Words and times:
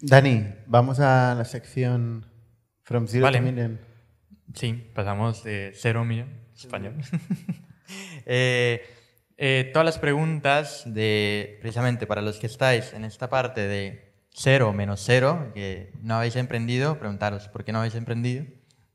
Dani, 0.00 0.44
vamos 0.66 0.98
a 0.98 1.34
la 1.36 1.44
sección 1.44 2.26
From 2.82 3.06
Zero 3.06 3.24
Vale. 3.24 3.38
to 3.38 3.44
Million. 3.44 3.80
Sí, 4.52 4.90
pasamos 4.94 5.44
de 5.44 5.72
un 5.96 6.08
millón, 6.08 6.28
español. 6.54 6.94
Eh, 8.24 8.80
eh, 9.36 9.70
todas 9.72 9.84
las 9.84 9.98
preguntas 9.98 10.84
de, 10.86 11.58
precisamente 11.60 12.06
para 12.06 12.22
los 12.22 12.38
que 12.38 12.46
estáis 12.46 12.94
en 12.94 13.04
esta 13.04 13.28
parte 13.28 13.66
de 13.66 14.14
cero 14.30 14.72
menos 14.72 15.02
cero, 15.04 15.50
que 15.54 15.92
no 16.00 16.14
habéis 16.14 16.36
emprendido, 16.36 16.98
preguntaros 16.98 17.48
por 17.48 17.64
qué 17.64 17.72
no 17.72 17.80
habéis 17.80 17.96
emprendido, 17.96 18.46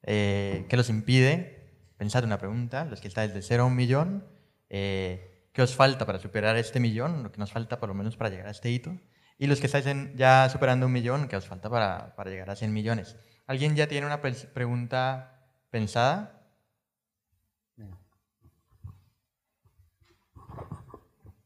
eh, 0.04 0.66
qué 0.70 0.78
los 0.78 0.90
impide, 0.90 1.70
pensad 1.98 2.24
una 2.24 2.38
pregunta, 2.38 2.86
los 2.86 3.02
que 3.02 3.08
estáis 3.08 3.34
de 3.34 3.42
cero 3.42 3.64
a 3.64 3.66
un 3.66 3.76
millón, 3.76 4.26
eh, 4.70 5.37
qué 5.58 5.64
os 5.64 5.74
falta 5.74 6.06
para 6.06 6.20
superar 6.20 6.56
este 6.56 6.80
millón, 6.80 7.24
lo 7.24 7.32
que 7.32 7.40
nos 7.40 7.52
falta 7.52 7.80
por 7.80 7.90
lo 7.90 7.96
menos 7.96 8.16
para 8.16 8.30
llegar 8.30 8.46
a 8.46 8.52
este 8.52 8.70
hito, 8.70 8.96
y 9.40 9.48
los 9.48 9.60
que 9.60 9.66
estáis 9.66 9.88
ya 10.16 10.48
superando 10.52 10.86
un 10.86 10.92
millón, 10.92 11.28
qué 11.28 11.36
os 11.36 11.48
falta 11.48 11.68
para, 11.68 12.16
para 12.16 12.30
llegar 12.30 12.52
a 12.52 12.56
100 12.56 12.72
millones. 12.72 13.16
¿Alguien 13.48 13.76
ya 13.76 13.88
tiene 13.88 14.06
una 14.06 14.22
pregunta 14.22 15.50
pensada? 15.72 16.48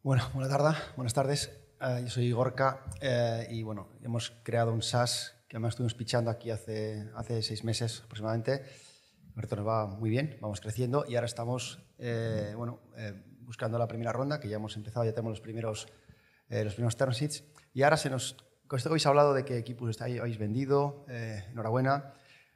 Bueno, 0.04 0.30
buenas 0.34 0.52
tardes. 0.52 0.76
Buenas 0.98 1.14
tardes. 1.14 1.50
Eh, 1.80 2.02
yo 2.04 2.10
soy 2.10 2.34
Gorka 2.34 2.84
eh, 3.00 3.48
y 3.50 3.64
bueno, 3.64 3.94
hemos 4.04 4.32
creado 4.44 4.74
un 4.74 4.82
SaaS 4.82 5.38
que 5.48 5.56
además 5.56 5.70
estuvimos 5.70 5.94
pichando 5.94 6.30
aquí 6.30 6.52
hace, 6.52 7.10
hace 7.16 7.42
seis 7.42 7.64
meses 7.64 8.02
aproximadamente. 8.04 8.66
Ahorita 9.38 9.56
nos 9.56 9.66
va 9.66 9.88
muy 9.88 10.10
bien, 10.10 10.38
vamos 10.42 10.60
creciendo 10.60 11.06
y 11.08 11.16
ahora 11.16 11.28
estamos 11.28 11.82
eh, 12.04 12.54
bueno, 12.58 12.82
eh, 12.98 13.14
buscando 13.52 13.78
la 13.78 13.86
primera 13.86 14.14
ronda, 14.14 14.40
que 14.40 14.48
ya 14.48 14.56
hemos 14.56 14.78
empezado, 14.78 15.04
ya 15.04 15.12
tenemos 15.12 15.32
los 15.32 15.42
primeros, 15.42 15.86
eh, 16.50 16.64
los 16.64 16.74
primeros 16.74 16.96
term 16.96 17.12
sheets. 17.12 17.44
Y 17.74 17.84
ahora 17.84 17.98
se 17.98 18.10
nos, 18.10 18.38
que 18.70 18.78
habéis 18.86 19.06
hablado 19.06 19.34
de 19.34 19.44
qué 19.44 19.58
equipos 19.58 19.90
estáis, 19.90 20.22
habéis 20.22 20.38
vendido, 20.38 21.06
eh, 21.10 21.44
enhorabuena. 21.52 22.14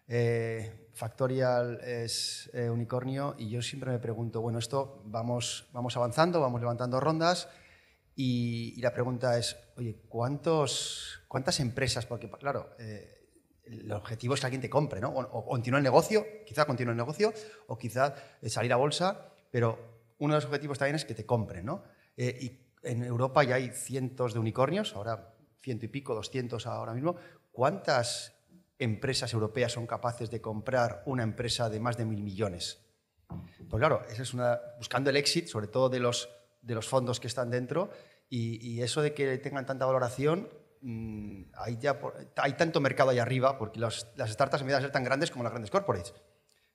Eh, 0.08 0.90
Factorial 0.94 1.82
es 1.84 2.50
eh, 2.54 2.70
unicornio 2.70 3.36
y 3.38 3.50
yo 3.50 3.62
siempre 3.62 3.92
me 3.92 4.00
pregunto, 4.00 4.40
bueno, 4.40 4.58
esto 4.58 5.02
vamos, 5.04 5.68
vamos 5.74 5.98
avanzando, 5.98 6.40
vamos 6.40 6.62
levantando 6.62 7.02
rondas 7.02 7.50
y, 8.16 8.74
y 8.78 8.82
la 8.82 8.94
pregunta 8.94 9.38
es, 9.38 9.58
oye, 9.76 9.98
¿cuántos, 10.08 11.26
¿cuántas 11.28 11.60
empresas? 11.60 12.06
Porque, 12.06 12.32
claro, 12.32 12.70
eh, 12.80 13.28
el 13.66 13.92
objetivo 13.92 14.36
es 14.36 14.40
que 14.40 14.46
alguien 14.46 14.62
te 14.62 14.70
compre, 14.70 15.02
¿no? 15.02 15.10
O, 15.10 15.40
o 15.40 15.46
continúe 15.46 15.80
el 15.80 15.84
negocio, 15.84 16.26
quizá 16.46 16.64
continúe 16.64 16.92
el 16.92 16.98
negocio, 16.98 17.34
o 17.68 17.78
quizá 17.78 18.16
eh, 18.42 18.50
salir 18.50 18.72
a 18.72 18.78
bolsa, 18.78 19.34
pero 19.52 19.95
uno 20.20 20.34
de 20.34 20.38
los 20.38 20.46
objetivos 20.46 20.78
también 20.78 20.96
es 20.96 21.06
que 21.06 21.14
te 21.16 21.26
compren, 21.26 21.66
¿no? 21.66 21.84
Eh, 22.18 22.38
y 22.42 22.88
en 22.88 23.04
Europa 23.04 23.44
ya 23.44 23.56
hay 23.56 23.70
cientos 23.70 24.34
de 24.34 24.40
unicornios, 24.40 24.96
ahora 24.96 25.34
ciento 25.62 25.86
y 25.86 25.90
pico, 25.90 26.14
200 26.16 26.68
ahora 26.68 26.94
mismo. 26.94 27.16
¿Cuántas 27.52 28.34
empresas 28.78 29.34
europeas 29.34 29.72
son 29.72 29.88
capaces 29.88 30.30
de 30.30 30.42
comprar 30.42 31.02
una 31.06 31.24
empresa 31.24 31.70
de 31.70 31.80
más 31.80 31.98
de 31.98 32.06
mil 32.06 32.22
millones? 32.24 32.82
Pues 33.70 33.80
claro, 33.80 34.04
esa 34.10 34.22
es 34.22 34.34
una, 34.34 34.60
buscando 34.78 35.10
el 35.10 35.18
éxito, 35.18 35.48
sobre 35.50 35.68
todo 35.68 35.90
de 35.90 36.00
los, 36.00 36.30
de 36.62 36.76
los 36.76 36.88
fondos 36.88 37.20
que 37.20 37.28
están 37.28 37.50
dentro, 37.50 37.90
y, 38.30 38.66
y 38.66 38.82
eso 38.82 39.02
de 39.02 39.14
que 39.14 39.38
tengan 39.40 39.66
tanta 39.66 39.86
valoración, 39.86 40.50
mm, 40.82 41.44
hay, 41.58 41.78
ya 41.78 42.00
por- 42.00 42.16
hay 42.36 42.54
tanto 42.54 42.80
mercado 42.82 43.10
ahí 43.10 43.20
arriba, 43.20 43.58
porque 43.58 43.80
los- 43.80 44.08
las 44.16 44.32
startups 44.32 44.62
empiezan 44.62 44.82
a 44.82 44.86
ser 44.86 44.92
tan 44.92 45.04
grandes 45.04 45.32
como 45.32 45.44
las 45.44 45.52
grandes 45.52 45.72
corporates. 45.72 46.14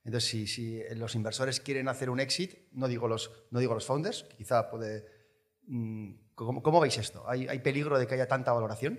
Entonces, 0.05 0.51
si, 0.51 0.83
los 0.95 1.15
inversores 1.15 1.61
quieren 1.61 1.89
hacer 1.89 2.11
un 2.11 2.21
exit, 2.21 2.55
no 2.73 2.89
digo 2.89 3.09
los, 3.09 3.31
no 3.51 3.61
digo 3.61 3.75
los 3.75 3.87
founders, 3.87 4.25
quizá 4.37 4.71
puede... 4.71 5.05
mm, 5.67 6.13
¿Cómo, 6.35 6.81
veis 6.81 6.97
esto? 6.97 7.29
¿Hay, 7.29 7.47
¿Hay 7.49 7.59
peligro 7.59 7.99
de 7.99 8.07
que 8.07 8.15
haya 8.15 8.27
tanta 8.27 8.53
valoración? 8.53 8.99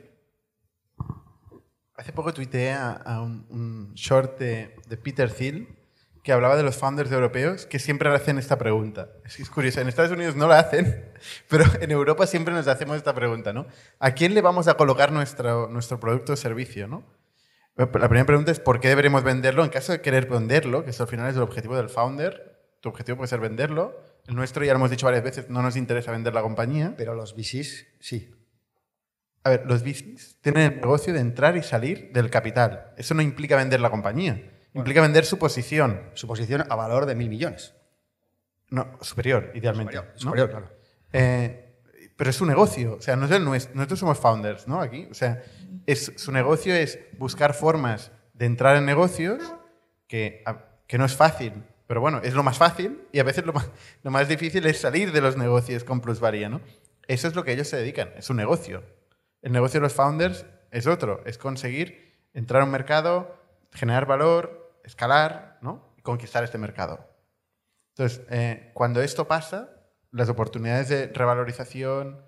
Hace 1.95 2.13
poco 2.13 2.33
tuiteé 2.33 2.73
a, 2.73 3.21
un, 3.21 3.93
short 3.95 4.37
de, 4.39 4.75
Peter 5.03 5.31
Thiel 5.31 5.67
que 6.23 6.31
hablaba 6.31 6.55
de 6.55 6.61
los 6.61 6.77
founders 6.77 7.11
europeos 7.11 7.65
que 7.65 7.79
siempre 7.79 8.09
hacen 8.09 8.37
esta 8.37 8.59
pregunta. 8.59 9.09
Es, 9.25 9.39
es 9.39 9.49
curioso, 9.49 9.81
en 9.81 9.87
Estados 9.87 10.11
Unidos 10.11 10.35
no 10.35 10.47
la 10.47 10.59
hacen, 10.59 11.11
pero 11.49 11.65
en 11.79 11.89
Europa 11.89 12.27
siempre 12.27 12.53
nos 12.53 12.67
hacemos 12.67 12.97
esta 12.97 13.15
pregunta, 13.15 13.53
¿no? 13.53 13.65
¿A 13.97 14.11
quién 14.11 14.35
le 14.35 14.41
vamos 14.41 14.67
a 14.67 14.75
colocar 14.75 15.11
nuestro, 15.11 15.67
nuestro 15.67 15.99
producto 15.99 16.33
o 16.33 16.35
servicio, 16.35 16.87
no? 16.87 17.03
La 17.81 18.09
primera 18.09 18.25
pregunta 18.25 18.51
es 18.51 18.59
¿por 18.59 18.79
qué 18.79 18.89
deberemos 18.89 19.23
venderlo? 19.23 19.63
En 19.63 19.69
caso 19.69 19.91
de 19.91 20.01
querer 20.01 20.27
venderlo, 20.27 20.83
que 20.83 20.91
eso 20.91 21.03
al 21.03 21.09
final 21.09 21.29
es 21.29 21.35
el 21.35 21.41
objetivo 21.41 21.75
del 21.75 21.89
founder, 21.89 22.51
tu 22.81 22.89
objetivo 22.89 23.17
puede 23.17 23.27
ser 23.27 23.39
venderlo. 23.39 23.99
El 24.27 24.35
nuestro, 24.35 24.63
ya 24.63 24.73
lo 24.73 24.77
hemos 24.77 24.91
dicho 24.91 25.05
varias 25.05 25.23
veces, 25.23 25.49
no 25.49 25.61
nos 25.61 25.75
interesa 25.75 26.11
vender 26.11 26.33
la 26.33 26.41
compañía. 26.41 26.93
Pero 26.97 27.15
los 27.15 27.35
VCs, 27.35 27.87
sí. 27.99 28.35
A 29.43 29.49
ver, 29.49 29.63
los 29.65 29.83
VCs 29.83 30.37
tienen 30.41 30.73
el 30.73 30.75
negocio 30.81 31.13
de 31.13 31.19
entrar 31.19 31.57
y 31.57 31.63
salir 31.63 32.11
del 32.13 32.29
capital. 32.29 32.93
Eso 32.97 33.13
no 33.13 33.21
implica 33.21 33.55
vender 33.55 33.79
la 33.79 33.89
compañía. 33.89 34.51
Implica 34.73 35.01
vender 35.01 35.25
su 35.25 35.37
posición. 35.37 36.01
Su 36.13 36.27
posición 36.27 36.63
a 36.69 36.75
valor 36.75 37.05
de 37.05 37.15
mil 37.15 37.29
millones. 37.29 37.73
No, 38.69 38.97
superior, 39.01 39.51
idealmente. 39.53 39.99
Superior, 40.15 40.49
claro. 40.49 40.69
Eh, 41.11 41.71
pero 42.15 42.29
es 42.29 42.35
su 42.35 42.45
negocio. 42.45 42.95
O 42.95 43.01
sea, 43.01 43.15
no 43.15 43.25
es 43.25 43.31
el 43.31 43.43
nuestro. 43.43 43.75
Nosotros 43.75 43.99
somos 43.99 44.19
founders, 44.19 44.67
¿no? 44.67 44.79
Aquí. 44.79 45.07
O 45.09 45.13
sea, 45.13 45.43
es, 45.85 46.13
su 46.17 46.31
negocio 46.31 46.73
es 46.73 46.99
buscar 47.17 47.53
formas 47.53 48.11
de 48.33 48.45
entrar 48.45 48.75
en 48.75 48.85
negocios 48.85 49.53
que, 50.07 50.43
que 50.87 50.97
no 50.97 51.05
es 51.05 51.15
fácil. 51.15 51.53
Pero 51.87 51.99
bueno, 51.99 52.21
es 52.23 52.33
lo 52.33 52.43
más 52.43 52.57
fácil 52.57 53.01
y 53.11 53.19
a 53.19 53.23
veces 53.23 53.45
lo 53.45 53.53
más, 53.53 53.69
lo 54.03 54.11
más 54.11 54.27
difícil 54.27 54.65
es 54.65 54.79
salir 54.79 55.11
de 55.11 55.21
los 55.21 55.35
negocios 55.35 55.83
con 55.83 55.99
plusvalía, 55.99 56.47
¿no? 56.47 56.61
Eso 57.07 57.27
es 57.27 57.35
lo 57.35 57.43
que 57.43 57.51
ellos 57.51 57.67
se 57.67 57.77
dedican, 57.77 58.13
es 58.15 58.29
un 58.29 58.37
negocio. 58.37 58.83
El 59.41 59.51
negocio 59.51 59.79
de 59.79 59.83
los 59.83 59.93
founders 59.93 60.45
es 60.71 60.87
otro, 60.87 61.21
es 61.25 61.37
conseguir 61.37 62.15
entrar 62.33 62.61
a 62.61 62.65
un 62.65 62.71
mercado, 62.71 63.37
generar 63.73 64.05
valor, 64.05 64.79
escalar, 64.85 65.57
¿no? 65.61 65.93
Y 65.97 66.01
conquistar 66.01 66.43
este 66.43 66.57
mercado. 66.57 67.05
Entonces, 67.89 68.21
eh, 68.29 68.71
cuando 68.73 69.01
esto 69.01 69.27
pasa, 69.27 69.69
las 70.11 70.29
oportunidades 70.29 70.89
de 70.89 71.07
revalorización 71.07 72.23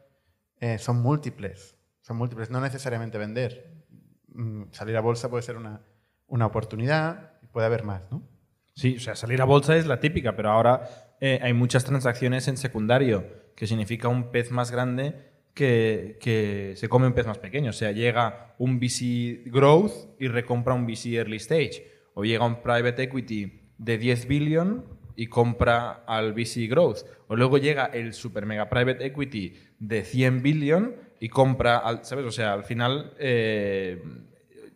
eh, 0.59 0.77
son 0.77 1.01
múltiples. 1.01 1.72
Son 2.03 2.17
múltiples, 2.17 2.49
no 2.49 2.59
necesariamente 2.59 3.17
vender. 3.17 3.81
Mm, 4.27 4.63
salir 4.71 4.97
a 4.97 5.01
bolsa 5.01 5.29
puede 5.29 5.41
ser 5.41 5.55
una, 5.55 5.81
una 6.27 6.45
oportunidad 6.45 7.39
y 7.41 7.47
puede 7.47 7.65
haber 7.65 7.83
más, 7.83 8.03
¿no? 8.11 8.27
Sí, 8.75 8.97
o 8.97 8.99
sea, 8.99 9.15
salir 9.15 9.41
a 9.41 9.45
bolsa 9.45 9.77
es 9.77 9.85
la 9.85 9.99
típica, 9.99 10.35
pero 10.35 10.49
ahora 10.49 11.15
eh, 11.21 11.39
hay 11.41 11.53
muchas 11.53 11.85
transacciones 11.85 12.47
en 12.49 12.57
secundario, 12.57 13.25
que 13.55 13.67
significa 13.67 14.09
un 14.09 14.31
pez 14.31 14.51
más 14.51 14.69
grande 14.69 15.31
que, 15.53 16.17
que 16.19 16.73
se 16.75 16.89
come 16.89 17.07
un 17.07 17.13
pez 17.13 17.25
más 17.25 17.37
pequeño. 17.37 17.69
O 17.69 17.73
sea, 17.73 17.91
llega 17.93 18.53
un 18.57 18.79
VC 18.79 19.43
Growth 19.45 20.19
y 20.19 20.27
recompra 20.27 20.73
un 20.73 20.85
VC 20.85 21.13
Early 21.13 21.37
Stage. 21.37 21.87
O 22.15 22.25
llega 22.25 22.45
un 22.45 22.61
Private 22.61 23.03
Equity 23.03 23.71
de 23.77 23.97
10 23.97 24.27
billion 24.27 24.85
y 25.15 25.27
compra 25.27 26.03
al 26.05 26.33
VC 26.33 26.67
Growth. 26.67 27.05
O 27.27 27.37
luego 27.37 27.57
llega 27.59 27.85
el 27.85 28.13
Super 28.13 28.45
Mega 28.45 28.69
Private 28.69 29.05
Equity 29.05 29.53
de 29.79 30.03
100 30.03 30.41
billion 30.41 30.95
y 31.23 31.29
compra, 31.29 31.81
¿sabes? 32.03 32.25
O 32.25 32.31
sea, 32.31 32.51
al 32.51 32.65
final 32.65 33.13
eh, 33.17 34.03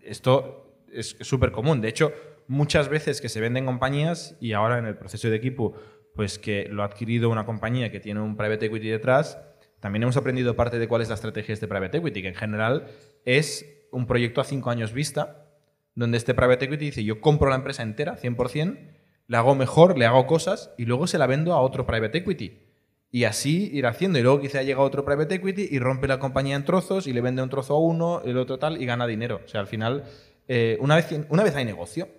esto 0.01 0.85
es 0.89 1.17
súper 1.19 1.51
común. 1.51 1.81
De 1.81 1.89
hecho, 1.89 2.13
muchas 2.47 2.87
veces 2.87 3.19
que 3.19 3.27
se 3.27 3.41
venden 3.41 3.65
compañías 3.65 4.37
y 4.39 4.53
ahora 4.53 4.77
en 4.77 4.85
el 4.85 4.95
proceso 4.95 5.29
de 5.29 5.35
equipo, 5.35 5.73
pues 6.15 6.39
que 6.39 6.69
lo 6.71 6.83
ha 6.83 6.85
adquirido 6.85 7.29
una 7.29 7.45
compañía 7.45 7.91
que 7.91 7.99
tiene 7.99 8.21
un 8.21 8.37
private 8.37 8.67
equity 8.67 8.87
detrás, 8.87 9.37
también 9.81 10.03
hemos 10.03 10.15
aprendido 10.15 10.55
parte 10.55 10.79
de 10.79 10.87
cuál 10.87 11.01
es 11.01 11.09
la 11.09 11.15
estrategia 11.15 11.47
de 11.47 11.53
este 11.55 11.67
private 11.67 11.97
equity, 11.97 12.21
que 12.21 12.29
en 12.29 12.35
general 12.35 12.87
es 13.25 13.65
un 13.91 14.07
proyecto 14.07 14.39
a 14.39 14.45
cinco 14.45 14.69
años 14.69 14.93
vista, 14.93 15.49
donde 15.95 16.15
este 16.15 16.33
private 16.33 16.63
equity 16.63 16.85
dice, 16.85 17.03
yo 17.03 17.19
compro 17.19 17.49
la 17.49 17.57
empresa 17.57 17.83
entera, 17.83 18.15
100%, 18.15 18.79
la 19.27 19.39
hago 19.39 19.53
mejor, 19.53 19.97
le 19.97 20.05
hago 20.05 20.25
cosas 20.27 20.73
y 20.77 20.85
luego 20.85 21.07
se 21.07 21.17
la 21.17 21.27
vendo 21.27 21.51
a 21.51 21.59
otro 21.59 21.85
private 21.85 22.19
equity. 22.19 22.66
Y 23.12 23.23
así 23.23 23.69
ir 23.74 23.86
haciendo. 23.86 24.19
Y 24.19 24.21
luego 24.21 24.42
quizá 24.42 24.63
llega 24.63 24.81
otro 24.81 25.06
private 25.06 25.36
equity 25.36 25.68
y 25.71 25.80
rompe 25.80 26.07
la 26.07 26.19
compañía 26.19 26.56
en 26.56 26.65
trozos 26.65 27.07
y 27.07 27.13
le 27.13 27.21
vende 27.21 27.42
un 27.42 27.50
trozo 27.50 27.75
a 27.75 27.80
uno, 27.80 28.21
el 28.25 28.38
otro 28.38 28.59
tal, 28.59 28.81
y 28.81 28.86
gana 28.86 29.07
dinero. 29.07 29.42
O 29.45 29.48
sea, 29.48 29.62
al 29.62 29.68
final, 29.68 30.04
eh, 30.48 30.77
una, 30.80 30.95
vez, 30.95 31.07
una 31.30 31.44
vez 31.44 31.56
hay 31.56 31.65
negocio, 31.65 32.09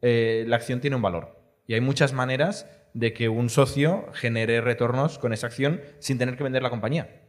eh, 0.00 0.44
la 0.46 0.56
acción 0.56 0.80
tiene 0.80 0.96
un 0.96 1.02
valor. 1.02 1.36
Y 1.66 1.74
hay 1.74 1.80
muchas 1.80 2.12
maneras 2.12 2.66
de 2.94 3.12
que 3.12 3.28
un 3.28 3.50
socio 3.50 4.06
genere 4.12 4.60
retornos 4.60 5.18
con 5.18 5.32
esa 5.32 5.48
acción 5.48 5.80
sin 5.98 6.18
tener 6.18 6.36
que 6.36 6.44
vender 6.44 6.62
la 6.62 6.70
compañía. 6.70 7.27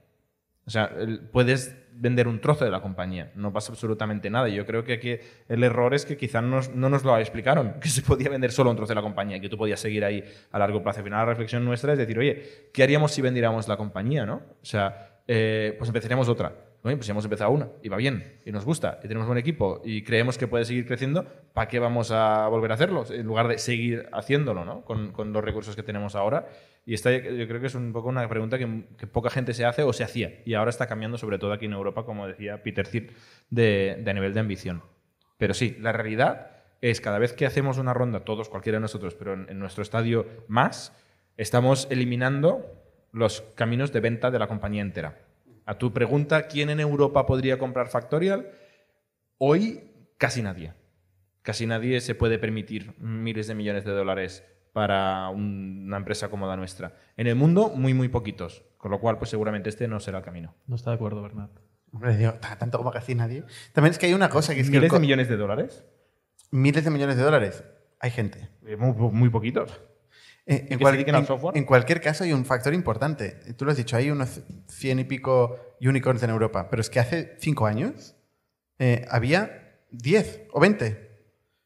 O 0.69 0.71
sea, 0.71 0.95
puedes 1.31 1.75
vender 1.93 2.27
un 2.27 2.39
trozo 2.39 2.63
de 2.63 2.69
la 2.69 2.79
compañía, 2.79 3.31
no 3.33 3.51
pasa 3.51 3.71
absolutamente 3.71 4.29
nada. 4.29 4.47
Y 4.49 4.53
Yo 4.53 4.67
creo 4.67 4.83
que 4.83 4.93
aquí 4.93 5.17
el 5.47 5.63
error 5.63 5.95
es 5.95 6.05
que 6.05 6.15
quizás 6.15 6.43
no 6.43 6.89
nos 6.89 7.03
lo 7.03 7.17
explicaron, 7.17 7.73
que 7.81 7.89
se 7.89 8.03
podía 8.03 8.29
vender 8.29 8.51
solo 8.51 8.69
un 8.69 8.75
trozo 8.75 8.89
de 8.89 8.95
la 8.95 9.01
compañía 9.01 9.39
que 9.39 9.49
tú 9.49 9.57
podías 9.57 9.79
seguir 9.79 10.05
ahí 10.05 10.23
a 10.51 10.59
largo 10.59 10.83
plazo. 10.83 10.99
Al 10.99 11.05
final, 11.05 11.21
la 11.21 11.25
reflexión 11.25 11.65
nuestra 11.65 11.93
es 11.93 11.97
decir, 11.97 12.19
oye, 12.19 12.69
¿qué 12.71 12.83
haríamos 12.83 13.11
si 13.11 13.23
vendiéramos 13.23 13.67
la 13.67 13.77
compañía? 13.77 14.27
¿no? 14.27 14.43
O 14.61 14.65
sea, 14.65 15.21
eh, 15.27 15.73
pues 15.79 15.89
empezaríamos 15.89 16.29
otra. 16.29 16.53
Oye, 16.83 16.97
pues 16.97 17.07
ya 17.07 17.13
hemos 17.13 17.25
empezado 17.25 17.49
una 17.49 17.67
y 17.81 17.89
va 17.89 17.97
bien 17.97 18.39
y 18.45 18.51
nos 18.51 18.63
gusta 18.63 18.99
y 19.03 19.07
tenemos 19.07 19.25
buen 19.25 19.39
equipo 19.39 19.81
y 19.83 20.03
creemos 20.03 20.37
que 20.37 20.45
puede 20.45 20.65
seguir 20.65 20.85
creciendo, 20.85 21.25
¿para 21.51 21.67
qué 21.67 21.79
vamos 21.79 22.11
a 22.11 22.47
volver 22.47 22.69
a 22.69 22.75
hacerlo? 22.75 23.05
En 23.09 23.25
lugar 23.25 23.47
de 23.47 23.57
seguir 23.57 24.07
haciéndolo 24.13 24.65
¿no? 24.65 24.85
con, 24.85 25.11
con 25.13 25.33
los 25.33 25.43
recursos 25.43 25.75
que 25.75 25.81
tenemos 25.81 26.15
ahora. 26.15 26.47
Y 26.89 26.95
esta 26.95 27.15
yo 27.15 27.47
creo 27.47 27.61
que 27.61 27.67
es 27.67 27.75
un 27.75 27.93
poco 27.93 28.09
una 28.09 28.27
pregunta 28.27 28.57
que, 28.57 28.65
poca 29.05 29.29
gente 29.29 29.53
se 29.53 29.63
hace 29.63 29.83
o 29.83 29.93
se 29.93 30.03
hacía. 30.03 30.41
Y 30.43 30.55
ahora 30.55 30.71
está 30.71 30.87
cambiando, 30.87 31.19
sobre 31.19 31.37
todo 31.37 31.53
aquí 31.53 31.65
en 31.65 31.73
Europa, 31.73 32.03
como 32.03 32.25
decía 32.25 32.63
Peter 32.63 32.87
Thiel, 32.87 33.11
de, 33.51 34.01
de 34.03 34.13
nivel 34.15 34.33
de 34.33 34.39
ambición. 34.39 34.81
Pero 35.37 35.53
sí, 35.53 35.77
la 35.79 35.91
realidad 35.91 36.63
es 36.81 36.99
cada 36.99 37.19
vez 37.19 37.33
que 37.33 37.45
hacemos 37.45 37.77
una 37.77 37.93
ronda, 37.93 38.21
todos, 38.21 38.49
cualquiera 38.49 38.77
de 38.77 38.81
nosotros, 38.81 39.13
pero 39.13 39.35
en 39.35 39.59
nuestro 39.59 39.83
estadio 39.83 40.25
más, 40.47 40.97
estamos 41.37 41.87
eliminando 41.91 42.65
los 43.11 43.41
caminos 43.53 43.93
de 43.93 43.99
venta 43.99 44.31
de 44.31 44.39
la 44.39 44.47
compañía 44.47 44.81
entera. 44.81 45.19
A 45.67 45.77
tu 45.77 45.93
pregunta, 45.93 46.47
¿quién 46.47 46.71
en 46.71 46.79
Europa 46.79 47.27
podría 47.27 47.59
comprar 47.59 47.89
Factorial? 47.89 48.49
Hoy 49.37 49.83
casi 50.17 50.41
nadie. 50.41 50.73
Casi 51.43 51.67
nadie 51.67 52.01
se 52.01 52.15
puede 52.15 52.39
permitir 52.39 52.95
miles 52.97 53.45
de 53.45 53.53
millones 53.53 53.85
de 53.85 53.91
dólares 53.91 54.43
para 54.73 55.29
un- 55.29 55.83
una 55.87 55.97
empresa 55.97 56.29
como 56.29 56.47
la 56.47 56.55
nuestra. 56.55 56.95
En 57.17 57.27
el 57.27 57.35
mundo, 57.35 57.69
muy, 57.75 57.93
muy 57.93 58.07
poquitos. 58.09 58.63
Con 58.77 58.91
lo 58.91 58.99
cual, 58.99 59.17
pues 59.17 59.29
seguramente 59.29 59.69
este 59.69 59.87
no 59.87 59.99
será 59.99 60.19
el 60.19 60.23
camino. 60.23 60.55
No 60.67 60.75
está 60.75 60.91
de 60.91 60.95
acuerdo, 60.95 61.21
Bernat. 61.21 61.51
Hombre, 61.91 62.15
digo, 62.17 62.33
t- 62.33 62.47
tanto 62.59 62.77
como 62.77 62.91
casi 62.91 63.15
nadie. 63.15 63.43
También 63.73 63.91
es 63.91 63.97
que 63.99 64.05
hay 64.05 64.13
una 64.13 64.29
cosa 64.29 64.53
que 64.53 64.61
es 64.61 64.67
que 64.69 64.77
¿Miles 64.77 64.91
de 64.91 64.99
millones 64.99 65.27
de 65.29 65.37
dólares? 65.37 65.83
miles 66.51 66.83
de 66.83 66.89
millones 66.91 67.15
de 67.17 67.23
dólares. 67.23 67.63
Hay 67.99 68.11
gente. 68.11 68.49
Eh, 68.65 68.75
Muy, 68.77 68.93
muy 69.11 69.29
poquitos. 69.29 69.71
Eh, 70.45 70.67
en, 70.71 70.79
cual- 70.79 70.95
en- 70.99 71.25
software? 71.25 71.55
en 71.57 71.63
cualquier 71.65 72.01
caso 72.01 72.23
hay 72.23 72.33
un 72.33 72.43
factor 72.45 72.73
importante. 72.73 73.31
Tú 73.55 73.65
lo 73.65 73.71
has 73.71 73.77
dicho, 73.77 73.95
hay 73.97 74.09
unos 74.09 74.41
cien 74.67 74.97
y 74.99 75.03
pico 75.03 75.57
unicorns 75.81 76.23
en 76.23 76.29
Europa, 76.31 76.69
pero 76.69 76.81
es 76.81 76.89
que 76.89 76.99
hace 76.99 77.35
cinco 77.39 77.67
años 77.67 78.15
eh, 78.79 79.05
había 79.11 79.77
10 79.91 80.47
o 80.53 80.59
20. 80.59 81.07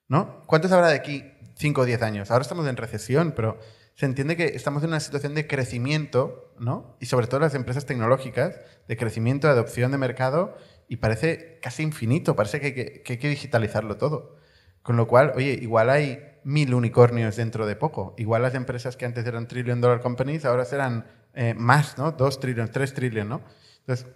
¿no? 0.09 0.41
¿Cuántos 0.47 0.71
habrá 0.71 0.89
de 0.89 0.95
aquí 0.95 1.23
5 1.55 1.81
o 1.81 1.85
10 1.85 2.01
años? 2.01 2.31
Ahora 2.31 2.41
estamos 2.41 2.67
en 2.67 2.77
recesión, 2.77 3.33
pero 3.35 3.59
se 3.95 4.05
entiende 4.05 4.35
que 4.35 4.45
estamos 4.45 4.83
en 4.83 4.89
una 4.89 4.99
situación 4.99 5.35
de 5.35 5.47
crecimiento, 5.47 6.51
¿no? 6.59 6.97
Y 6.99 7.05
sobre 7.05 7.27
todo 7.27 7.39
las 7.39 7.53
empresas 7.53 7.85
tecnológicas, 7.85 8.59
de 8.87 8.97
crecimiento, 8.97 9.47
de 9.47 9.53
adopción 9.53 9.91
de 9.91 9.97
mercado, 9.97 10.57
y 10.87 10.97
parece 10.97 11.59
casi 11.61 11.83
infinito, 11.83 12.35
parece 12.35 12.59
que 12.59 13.03
hay 13.07 13.17
que, 13.17 13.29
digitalizarlo 13.29 13.97
todo. 13.97 14.35
Con 14.81 14.97
lo 14.97 15.07
cual, 15.07 15.31
oye, 15.35 15.57
igual 15.61 15.89
hay 15.89 16.39
mil 16.43 16.73
unicornios 16.73 17.35
dentro 17.35 17.65
de 17.65 17.75
poco. 17.75 18.15
Igual 18.17 18.41
las 18.41 18.55
empresas 18.55 18.97
que 18.97 19.05
antes 19.05 19.25
eran 19.25 19.47
trillion 19.47 19.79
dollar 19.79 20.01
companies 20.01 20.43
ahora 20.43 20.65
serán 20.65 21.05
eh, 21.33 21.53
más, 21.53 21.97
¿no? 21.97 22.11
Dos 22.11 22.39
trillion, 22.39 22.69
tres 22.69 22.93
trillion, 22.93 23.29
¿no? 23.29 23.41
Entonces, 23.81 24.07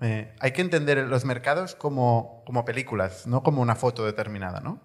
eh, 0.00 0.34
hay 0.40 0.52
que 0.52 0.62
entender 0.62 0.98
los 1.06 1.24
mercados 1.24 1.74
como 1.74 2.44
películas, 2.64 3.26
no 3.26 3.42
como 3.42 3.60
una 3.60 3.74
foto 3.74 4.06
determinada, 4.06 4.60
¿no? 4.60 4.80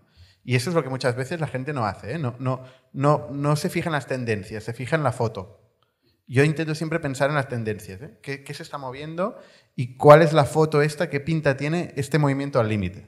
Y 0.46 0.56
eso 0.56 0.70
es 0.70 0.76
lo 0.76 0.84
que 0.84 0.90
muchas 0.90 1.16
veces 1.16 1.40
la 1.40 1.48
gente 1.48 1.74
no 1.74 1.86
hace, 1.86 2.14
¿eh? 2.14 2.20
No, 2.20 2.36
no, 2.38 2.64
no, 2.94 3.28
no 3.32 3.56
se 3.56 3.68
fija 3.68 3.90
en 3.90 3.94
las 3.94 4.06
tendencias, 4.06 4.64
se 4.64 4.74
fija 4.74 4.96
en 4.96 5.02
la 5.02 5.12
foto. 5.12 5.60
Yo 6.28 6.44
intento 6.44 6.76
siempre 6.76 7.00
pensar 7.00 7.30
en 7.30 7.36
las 7.36 7.50
tendencias, 7.50 8.00
¿eh? 8.04 8.20
¿Qué, 8.22 8.44
qué 8.44 8.54
se 8.54 8.62
está 8.62 8.78
moviendo 8.78 9.40
y 9.76 9.98
cuál 9.98 10.22
es 10.22 10.34
la 10.34 10.46
foto 10.46 10.84
esta, 10.84 11.10
qué 11.10 11.20
pinta 11.20 11.58
tiene 11.58 11.94
este 11.98 12.20
movimiento 12.20 12.60
al 12.60 12.70
límite? 12.70 13.08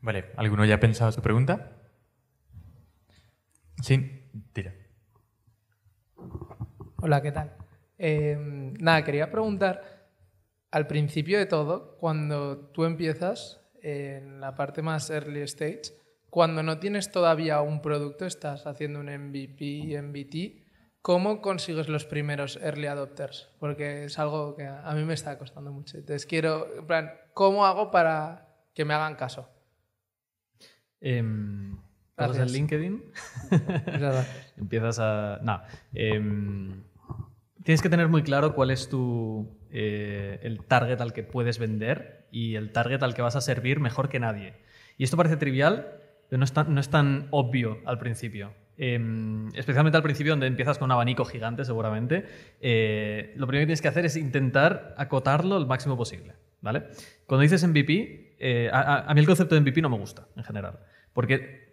Vale, 0.00 0.32
¿alguno 0.36 0.64
ya 0.64 0.76
ha 0.76 0.80
pensado 0.80 1.12
su 1.12 1.20
pregunta? 1.20 1.72
Sí, 3.82 4.30
tira. 4.54 4.74
Hola, 6.96 7.20
¿qué 7.20 7.32
tal? 7.32 7.54
Eh, 7.98 8.72
nada, 8.80 9.04
quería 9.04 9.30
preguntar, 9.30 10.03
al 10.74 10.88
principio 10.88 11.38
de 11.38 11.46
todo, 11.46 11.96
cuando 11.98 12.58
tú 12.72 12.84
empiezas 12.84 13.60
en 13.80 14.40
la 14.40 14.56
parte 14.56 14.82
más 14.82 15.08
early 15.08 15.42
stage, 15.42 15.82
cuando 16.30 16.64
no 16.64 16.80
tienes 16.80 17.12
todavía 17.12 17.60
un 17.60 17.80
producto, 17.80 18.26
estás 18.26 18.66
haciendo 18.66 18.98
un 18.98 19.06
MVP, 19.06 20.02
MVT, 20.02 20.66
¿cómo 21.00 21.40
consigues 21.40 21.88
los 21.88 22.04
primeros 22.06 22.56
early 22.56 22.88
adopters? 22.88 23.50
Porque 23.60 24.06
es 24.06 24.18
algo 24.18 24.56
que 24.56 24.66
a 24.66 24.92
mí 24.96 25.04
me 25.04 25.14
está 25.14 25.38
costando 25.38 25.70
mucho. 25.70 25.96
Entonces 25.96 26.26
quiero, 26.26 26.66
en 26.76 26.86
plan, 26.88 27.12
¿cómo 27.34 27.66
hago 27.66 27.92
para 27.92 28.48
que 28.74 28.84
me 28.84 28.94
hagan 28.94 29.14
caso? 29.14 29.48
Em, 31.00 31.76
pasas 32.16 32.36
Gracias. 32.36 32.48
en 32.48 32.52
LinkedIn, 32.52 33.12
empiezas 34.56 34.98
a... 34.98 35.38
No. 35.40 35.62
em, 35.92 36.82
tienes 37.64 37.82
que 37.82 37.88
tener 37.88 38.08
muy 38.08 38.22
claro 38.22 38.54
cuál 38.54 38.70
es 38.70 38.88
tu, 38.88 39.58
eh, 39.70 40.38
el 40.42 40.62
target 40.64 41.00
al 41.00 41.12
que 41.12 41.22
puedes 41.24 41.58
vender 41.58 42.26
y 42.30 42.54
el 42.54 42.70
target 42.72 43.02
al 43.02 43.14
que 43.14 43.22
vas 43.22 43.36
a 43.36 43.40
servir 43.40 43.80
mejor 43.80 44.08
que 44.08 44.20
nadie. 44.20 44.54
Y 44.96 45.04
esto 45.04 45.16
parece 45.16 45.36
trivial, 45.36 45.88
pero 46.28 46.38
no 46.38 46.44
es 46.44 46.52
tan, 46.52 46.72
no 46.72 46.80
es 46.80 46.88
tan 46.88 47.26
obvio 47.30 47.78
al 47.84 47.98
principio. 47.98 48.52
Em, 48.76 49.48
especialmente 49.54 49.96
al 49.96 50.02
principio, 50.02 50.32
donde 50.32 50.46
empiezas 50.48 50.78
con 50.78 50.86
un 50.86 50.92
abanico 50.92 51.24
gigante, 51.24 51.64
seguramente. 51.64 52.24
eh, 52.60 53.32
lo 53.36 53.46
primero 53.46 53.62
que 53.62 53.66
tienes 53.66 53.82
que 53.82 53.88
hacer 53.88 54.04
es 54.04 54.16
intentar 54.16 54.94
acotarlo 54.98 55.56
el 55.58 55.66
máximo 55.66 55.96
posible. 55.96 56.34
¿vale? 56.60 56.84
Cuando 57.26 57.42
dices 57.42 57.62
MVP, 57.62 58.36
eh, 58.38 58.70
a, 58.72 59.04
a- 59.08 59.14
mí 59.14 59.20
el 59.20 59.26
concepto 59.26 59.54
de 59.54 59.60
MVP 59.60 59.80
no 59.82 59.90
me 59.90 59.98
gusta, 59.98 60.26
en 60.36 60.42
general. 60.44 60.78
Porque 61.12 61.63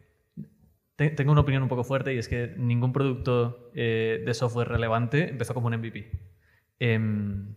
te- 1.01 1.09
tengo 1.15 1.31
una 1.31 1.41
opinión 1.41 1.63
un 1.63 1.69
poco 1.69 1.83
fuerte 1.83 2.13
y 2.13 2.17
es 2.19 2.27
que 2.27 2.53
ningún 2.57 2.93
producto 2.93 3.71
eh, 3.73 4.21
de 4.25 4.33
software 4.35 4.67
relevante 4.67 5.29
empezó 5.29 5.53
como 5.55 5.67
un 5.67 5.73
MVP. 5.77 6.11
Em, 6.79 7.55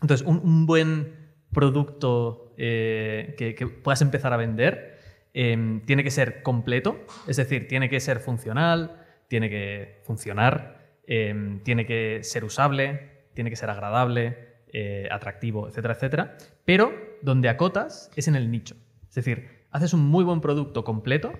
entonces, 0.00 0.26
un, 0.26 0.38
un 0.38 0.66
buen 0.66 1.14
producto 1.52 2.54
eh, 2.56 3.34
que, 3.36 3.54
que 3.54 3.66
puedas 3.66 4.00
empezar 4.02 4.32
a 4.32 4.36
vender 4.36 4.98
em, 5.34 5.80
tiene 5.84 6.02
que 6.04 6.10
ser 6.10 6.42
completo, 6.42 6.98
es 7.26 7.36
decir, 7.36 7.68
tiene 7.68 7.88
que 7.88 8.00
ser 8.00 8.20
funcional, 8.20 9.02
tiene 9.28 9.50
que 9.50 10.00
funcionar, 10.04 10.96
em, 11.06 11.62
tiene 11.62 11.84
que 11.86 12.20
ser 12.22 12.44
usable, 12.44 13.26
tiene 13.34 13.50
que 13.50 13.56
ser 13.56 13.70
agradable, 13.70 14.36
eh, 14.72 15.08
atractivo, 15.10 15.68
etcétera, 15.68 15.94
etcétera. 15.94 16.36
Pero 16.64 16.92
donde 17.22 17.48
acotas 17.48 18.10
es 18.16 18.28
en 18.28 18.34
el 18.36 18.50
nicho. 18.50 18.76
Es 19.08 19.14
decir, 19.14 19.48
haces 19.70 19.92
un 19.94 20.00
muy 20.00 20.24
buen 20.24 20.40
producto 20.40 20.84
completo 20.84 21.32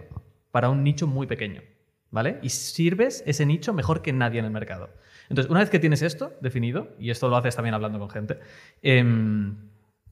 para 0.58 0.70
un 0.70 0.82
nicho 0.82 1.06
muy 1.06 1.28
pequeño, 1.28 1.62
¿vale? 2.10 2.40
Y 2.42 2.48
sirves 2.48 3.22
ese 3.26 3.46
nicho 3.46 3.72
mejor 3.72 4.02
que 4.02 4.12
nadie 4.12 4.40
en 4.40 4.44
el 4.44 4.50
mercado. 4.50 4.90
Entonces, 5.28 5.48
una 5.48 5.60
vez 5.60 5.70
que 5.70 5.78
tienes 5.78 6.02
esto 6.02 6.32
definido, 6.40 6.96
y 6.98 7.10
esto 7.10 7.28
lo 7.28 7.36
haces 7.36 7.54
también 7.54 7.74
hablando 7.74 8.00
con 8.00 8.10
gente, 8.10 8.40
em, 8.82 9.54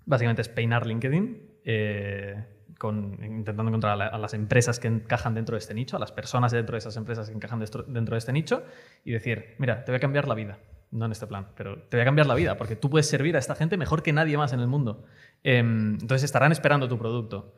básicamente 0.04 0.43
es 0.43 0.48
peinar 0.48 0.87
LinkedIn, 0.87 1.43
eh, 1.64 2.44
con, 2.78 3.19
intentando 3.25 3.70
encontrar 3.70 3.94
a, 3.94 3.96
la- 3.96 4.06
a 4.06 4.19
las 4.19 4.34
empresas 4.34 4.78
que 4.78 4.87
encajan 4.87 5.34
dentro 5.34 5.54
de 5.56 5.58
este 5.58 5.75
nicho, 5.75 5.96
a 5.96 5.98
las 5.98 6.12
personas 6.12 6.52
dentro 6.52 6.75
de 6.75 6.78
esas 6.78 6.96
empresas 6.96 7.28
que 7.28 7.34
encajan 7.34 7.58
dentro 7.58 8.15
de 8.15 8.19
este 8.19 8.32
nicho, 8.32 8.62
y 9.05 9.10
decir, 9.10 9.56
mira, 9.58 9.84
te 9.84 9.91
voy 9.91 9.96
a 9.96 10.00
cambiar 10.00 10.29
la 10.29 10.36
vida. 10.36 10.58
No 10.93 11.06
en 11.06 11.10
este 11.10 11.26
plan, 11.26 11.48
pero 11.56 11.82
te 11.88 11.96
voy 11.96 12.03
a 12.03 12.05
cambiar 12.05 12.29
la 12.29 12.36
vida, 12.36 12.56
porque 12.56 12.76
tú 12.76 12.88
puedes 12.88 13.08
servir 13.08 13.34
a 13.34 13.41
esta 13.41 13.56
gente 13.56 13.76
mejor 13.76 14.05
que 14.05 14.12
nadie 14.12 14.36
más 14.38 14.53
en 14.53 14.60
el 14.60 14.69
mundo. 14.69 15.06
Em, 15.43 15.94
entonces 16.00 16.22
estarán 16.22 16.53
esperando 16.53 16.86
tu 16.86 16.96
producto. 16.98 17.56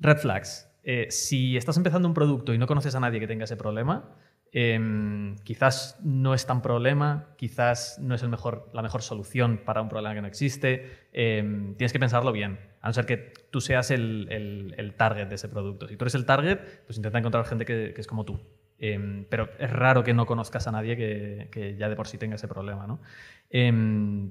Red 0.00 0.16
flags. 0.18 0.68
Eh, 0.84 1.06
si 1.10 1.56
estás 1.56 1.76
empezando 1.76 2.08
un 2.08 2.14
producto 2.14 2.52
y 2.52 2.58
no 2.58 2.66
conoces 2.66 2.94
a 2.94 3.00
nadie 3.00 3.20
que 3.20 3.28
tenga 3.28 3.44
ese 3.44 3.56
problema, 3.56 4.16
em, 4.52 5.36
quizás 5.44 5.98
no 6.02 6.34
es 6.34 6.44
tan 6.44 6.60
problema, 6.60 7.34
quizás 7.36 7.98
no 8.00 8.14
es 8.14 8.22
la 8.22 8.82
mejor 8.82 9.02
solución 9.02 9.60
para 9.64 9.80
un 9.80 9.88
problema 9.88 10.14
que 10.14 10.22
no 10.22 10.28
existe. 10.28 11.02
em, 11.12 11.74
tienes 11.76 11.92
que 11.92 11.98
pensarlo 12.00 12.32
bien, 12.32 12.58
a 12.80 12.88
no 12.88 12.94
ser 12.94 13.06
que 13.06 13.32
tú 13.50 13.60
seas 13.60 13.90
el, 13.90 14.94
target 14.96 15.28
de 15.28 15.34
ese 15.36 15.48
producto. 15.48 15.86
Si 15.88 15.96
tú 15.96 16.04
eres 16.04 16.14
el 16.14 16.26
target, 16.26 16.58
pues 16.86 16.96
intenta 16.96 17.18
encontrar 17.18 17.44
gente 17.44 17.64
que, 17.64 17.94
es 17.96 18.06
como 18.06 18.24
tú. 18.24 18.40
Em, 18.78 19.24
pero 19.28 19.48
es 19.58 19.70
raro 19.70 20.02
que 20.02 20.12
no 20.14 20.26
conozcas 20.26 20.66
a 20.66 20.72
nadie 20.72 20.96
que, 20.96 21.76
ya 21.78 21.88
de 21.88 21.96
por 21.96 22.08
sí 22.08 22.18
tenga 22.18 22.34
ese 22.36 22.48
problema. 22.48 22.86
¿no? 22.86 23.00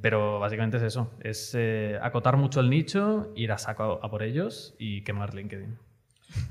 Pero 0.01 0.39
básicamente 0.39 0.77
es 0.77 0.84
eso, 0.84 1.12
es 1.22 1.55
eh, 1.55 1.98
acotar 2.01 2.38
mucho 2.38 2.60
el 2.60 2.70
nicho, 2.70 3.31
ir 3.36 3.51
a 3.51 3.58
saco 3.58 4.00
a 4.03 4.10
por 4.10 4.24
ellos 4.24 4.75
y 4.79 5.03
quemar 5.03 5.34
LinkedIn. 5.34 5.90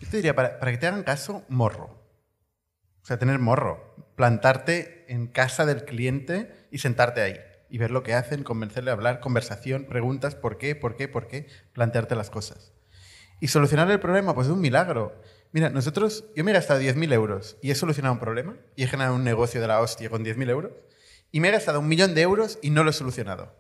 Yo 0.01 0.09
te 0.11 0.17
diría, 0.17 0.35
para, 0.35 0.59
para 0.59 0.73
que 0.73 0.79
te 0.79 0.87
hagan 0.87 1.03
caso, 1.03 1.45
morro. 1.49 2.01
O 3.03 3.07
sea, 3.07 3.19
tener 3.19 3.39
morro. 3.39 3.95
Plantarte 4.17 5.05
en 5.13 5.27
casa 5.27 5.67
del 5.67 5.85
cliente 5.85 6.69
y 6.71 6.79
sentarte 6.79 7.23
ahí. 7.23 7.37
Y 7.69 7.79
ver 7.79 7.91
lo 7.91 8.03
que 8.03 8.15
hacen, 8.15 8.43
convencerle 8.43 8.91
a 8.91 8.95
hablar, 8.95 9.21
conversación, 9.21 9.85
preguntas, 9.85 10.35
por 10.35 10.59
qué, 10.59 10.75
por 10.75 10.97
qué, 10.97 11.09
por 11.09 11.29
qué, 11.29 11.47
plantearte 11.73 12.17
las 12.17 12.31
cosas. 12.31 12.73
Y 13.41 13.49
solucionar 13.49 13.91
el 13.91 14.01
problema, 14.01 14.35
pues 14.35 14.49
es 14.49 14.53
un 14.53 14.61
milagro. 14.61 15.21
Mira, 15.53 15.71
nosotros, 15.71 16.25
yo 16.37 16.45
me 16.45 16.51
he 16.51 16.55
gastado 16.55 16.81
10.000 16.81 17.13
euros 17.13 17.57
y 17.63 17.71
he 17.71 17.75
solucionado 17.75 18.13
un 18.13 18.21
problema 18.21 18.57
y 18.77 18.85
he 18.85 18.87
generado 18.87 19.17
un 19.17 19.25
negocio 19.25 19.61
de 19.61 19.67
la 19.67 19.81
hostia 19.81 20.11
con 20.11 20.25
10.000 20.25 20.51
euros 20.51 20.73
y 21.33 21.41
me 21.41 21.49
he 21.49 21.53
gastado 21.53 21.81
un 21.81 21.89
millón 21.89 22.15
de 22.15 22.23
euros 22.23 22.59
y 22.63 22.71
no 22.71 22.85
lo 22.85 22.91
he 22.91 22.93
solucionado. 22.93 23.55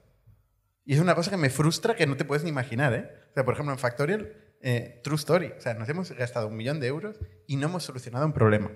Y 0.84 0.94
es 0.94 1.00
una 1.00 1.14
cosa 1.14 1.30
que 1.30 1.36
me 1.36 1.50
frustra 1.50 1.94
que 1.94 2.06
no 2.06 2.16
te 2.16 2.24
puedes 2.24 2.44
ni 2.44 2.50
imaginar, 2.50 2.92
¿eh? 2.94 3.10
O 3.30 3.34
sea, 3.34 3.44
por 3.44 3.54
ejemplo, 3.54 3.72
en 3.72 3.78
Factorial, 3.78 4.34
eh, 4.60 5.00
True 5.02 5.16
Story. 5.16 5.52
O 5.56 5.60
sea, 5.60 5.74
nos 5.74 5.88
hemos 5.88 6.12
gastado 6.12 6.48
un 6.48 6.56
millón 6.56 6.80
de 6.80 6.86
euros 6.86 7.18
y 7.46 7.56
no 7.56 7.66
hemos 7.66 7.84
solucionado 7.84 8.26
un 8.26 8.32
problema. 8.32 8.70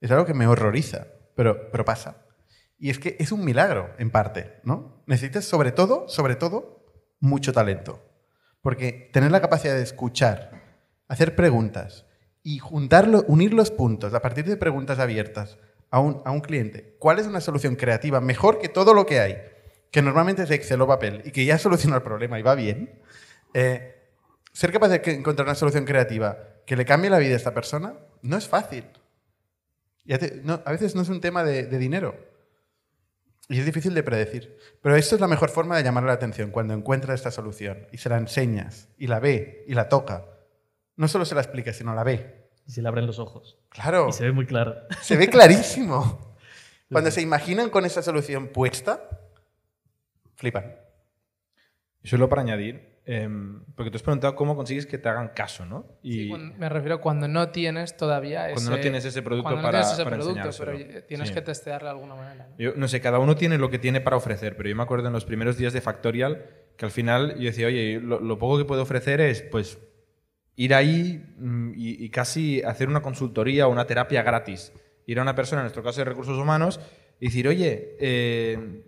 Es 0.00 0.10
algo 0.10 0.24
que 0.24 0.34
me 0.34 0.46
horroriza, 0.46 1.08
pero, 1.36 1.70
pero 1.70 1.84
pasa. 1.84 2.24
Y 2.78 2.90
es 2.90 2.98
que 2.98 3.16
es 3.18 3.30
un 3.32 3.44
milagro, 3.44 3.90
en 3.98 4.10
parte, 4.10 4.60
¿no? 4.64 5.02
Necesitas, 5.06 5.44
sobre 5.44 5.72
todo, 5.72 6.08
sobre 6.08 6.34
todo, 6.36 6.86
mucho 7.20 7.52
talento. 7.52 8.02
Porque 8.62 9.10
tener 9.12 9.30
la 9.30 9.42
capacidad 9.42 9.74
de 9.74 9.82
escuchar, 9.82 10.62
hacer 11.08 11.36
preguntas 11.36 12.06
y 12.42 12.58
juntarlo, 12.58 13.24
unir 13.28 13.52
los 13.52 13.70
puntos 13.70 14.14
a 14.14 14.22
partir 14.22 14.46
de 14.46 14.56
preguntas 14.56 14.98
abiertas 14.98 15.58
a 15.90 16.00
un, 16.00 16.22
a 16.24 16.30
un 16.30 16.40
cliente. 16.40 16.96
¿Cuál 16.98 17.18
es 17.18 17.26
una 17.26 17.40
solución 17.40 17.76
creativa 17.76 18.20
mejor 18.20 18.58
que 18.58 18.68
todo 18.68 18.94
lo 18.94 19.04
que 19.04 19.20
hay? 19.20 19.38
Que 19.90 20.02
normalmente 20.02 20.44
es 20.44 20.50
Excel 20.50 20.80
o 20.80 20.86
papel 20.86 21.22
y 21.24 21.32
que 21.32 21.44
ya 21.44 21.58
soluciona 21.58 21.96
el 21.96 22.02
problema 22.02 22.38
y 22.38 22.42
va 22.42 22.54
bien. 22.54 22.98
Eh, 23.52 23.99
ser 24.52 24.72
capaz 24.72 24.88
de 24.88 25.02
encontrar 25.12 25.46
una 25.46 25.54
solución 25.54 25.84
creativa 25.84 26.38
que 26.66 26.76
le 26.76 26.84
cambie 26.84 27.10
la 27.10 27.18
vida 27.18 27.34
a 27.34 27.36
esta 27.36 27.54
persona 27.54 27.94
no 28.22 28.36
es 28.36 28.48
fácil. 28.48 28.84
No, 30.42 30.62
a 30.64 30.72
veces 30.72 30.94
no 30.94 31.02
es 31.02 31.08
un 31.08 31.20
tema 31.20 31.44
de, 31.44 31.66
de 31.66 31.78
dinero. 31.78 32.16
Y 33.48 33.58
es 33.58 33.66
difícil 33.66 33.94
de 33.94 34.02
predecir. 34.02 34.56
Pero 34.80 34.96
esto 34.96 35.14
es 35.14 35.20
la 35.20 35.26
mejor 35.26 35.50
forma 35.50 35.76
de 35.76 35.82
llamarle 35.82 36.08
la 36.08 36.14
atención, 36.14 36.50
cuando 36.50 36.74
encuentra 36.74 37.14
esta 37.14 37.30
solución 37.30 37.86
y 37.92 37.98
se 37.98 38.08
la 38.08 38.16
enseñas 38.16 38.88
y 38.96 39.08
la 39.08 39.18
ve 39.18 39.64
y 39.66 39.74
la 39.74 39.88
toca. 39.88 40.24
No 40.96 41.08
solo 41.08 41.24
se 41.24 41.34
la 41.34 41.40
explica, 41.40 41.72
sino 41.72 41.94
la 41.94 42.04
ve. 42.04 42.48
Y 42.66 42.72
se 42.72 42.82
le 42.82 42.88
abren 42.88 43.06
los 43.06 43.18
ojos. 43.18 43.58
Claro, 43.68 44.08
Y 44.08 44.12
se 44.12 44.24
ve 44.24 44.32
muy 44.32 44.46
claro. 44.46 44.76
se 45.02 45.16
ve 45.16 45.28
clarísimo. 45.28 46.36
Cuando 46.92 47.10
se 47.10 47.22
imaginan 47.22 47.70
con 47.70 47.84
esa 47.84 48.02
solución 48.02 48.48
puesta, 48.48 49.08
flipan. 50.36 50.76
Y 52.02 52.08
solo 52.08 52.28
para 52.28 52.42
añadir, 52.42 52.89
porque 53.74 53.90
tú 53.90 53.96
has 53.96 54.02
preguntado 54.02 54.36
cómo 54.36 54.54
consigues 54.54 54.86
que 54.86 54.96
te 54.98 55.08
hagan 55.08 55.28
caso, 55.34 55.64
¿no? 55.66 55.98
Y 56.02 56.12
Sí, 56.12 56.28
cuando- 56.28 56.56
me 56.58 56.68
refiero 56.68 57.00
cuando 57.00 57.26
no 57.28 57.48
tienes 57.50 57.96
todavía 57.96 58.46
ese... 58.46 58.54
Cuando 58.54 58.70
no 58.72 58.78
tienes 58.80 59.04
ese 59.04 59.20
producto 59.22 59.42
cuando 59.44 59.62
no 59.62 59.66
para- 59.68 59.78
tienes 59.80 59.92
ese 59.94 60.04
para 60.04 60.16
producto, 60.16 60.50
pero 60.64 61.06
tienes 61.06 61.28
Sí. 61.28 61.34
que 61.34 61.42
testearlo 61.42 61.86
de 61.88 61.90
alguna 61.92 62.14
manera. 62.14 62.46
¿no? 62.50 62.56
Yo 62.58 62.72
no 62.76 62.86
sé, 62.88 63.00
cada 63.00 63.18
uno 63.18 63.34
tiene 63.36 63.58
lo 63.58 63.68
que 63.70 63.78
tiene 63.80 64.00
para 64.00 64.16
ofrecer, 64.16 64.56
pero 64.56 64.68
yo 64.68 64.76
me 64.76 64.82
acuerdo 64.82 65.08
en 65.08 65.12
los 65.12 65.24
primeros 65.24 65.56
días 65.58 65.72
de 65.72 65.80
Factorial 65.80 66.44
que 66.76 66.84
al 66.84 66.90
final 66.92 67.34
yo 67.38 67.46
decía, 67.46 67.66
oye, 67.66 68.00
lo, 68.00 68.20
lo 68.20 68.38
poco 68.38 68.58
que 68.58 68.64
puedo 68.64 68.82
ofrecer 68.82 69.20
es 69.20 69.42
pues 69.42 69.78
ir 70.56 70.74
ahí 70.74 71.34
mm, 71.38 71.72
y, 71.74 72.04
y 72.04 72.10
casi 72.10 72.62
hacer 72.62 72.88
una 72.88 73.02
consultoría 73.02 73.66
o 73.66 73.72
una 73.72 73.86
terapia 73.86 74.22
gratis. 74.22 74.72
Ir 75.06 75.18
a 75.18 75.22
una 75.22 75.34
persona, 75.34 75.62
en 75.62 75.64
nuestro 75.64 75.82
caso 75.82 76.00
de 76.00 76.04
recursos 76.04 76.38
humanos, 76.38 76.78
y 77.18 77.26
decir, 77.26 77.48
oye, 77.48 77.96
eh, 77.98 78.82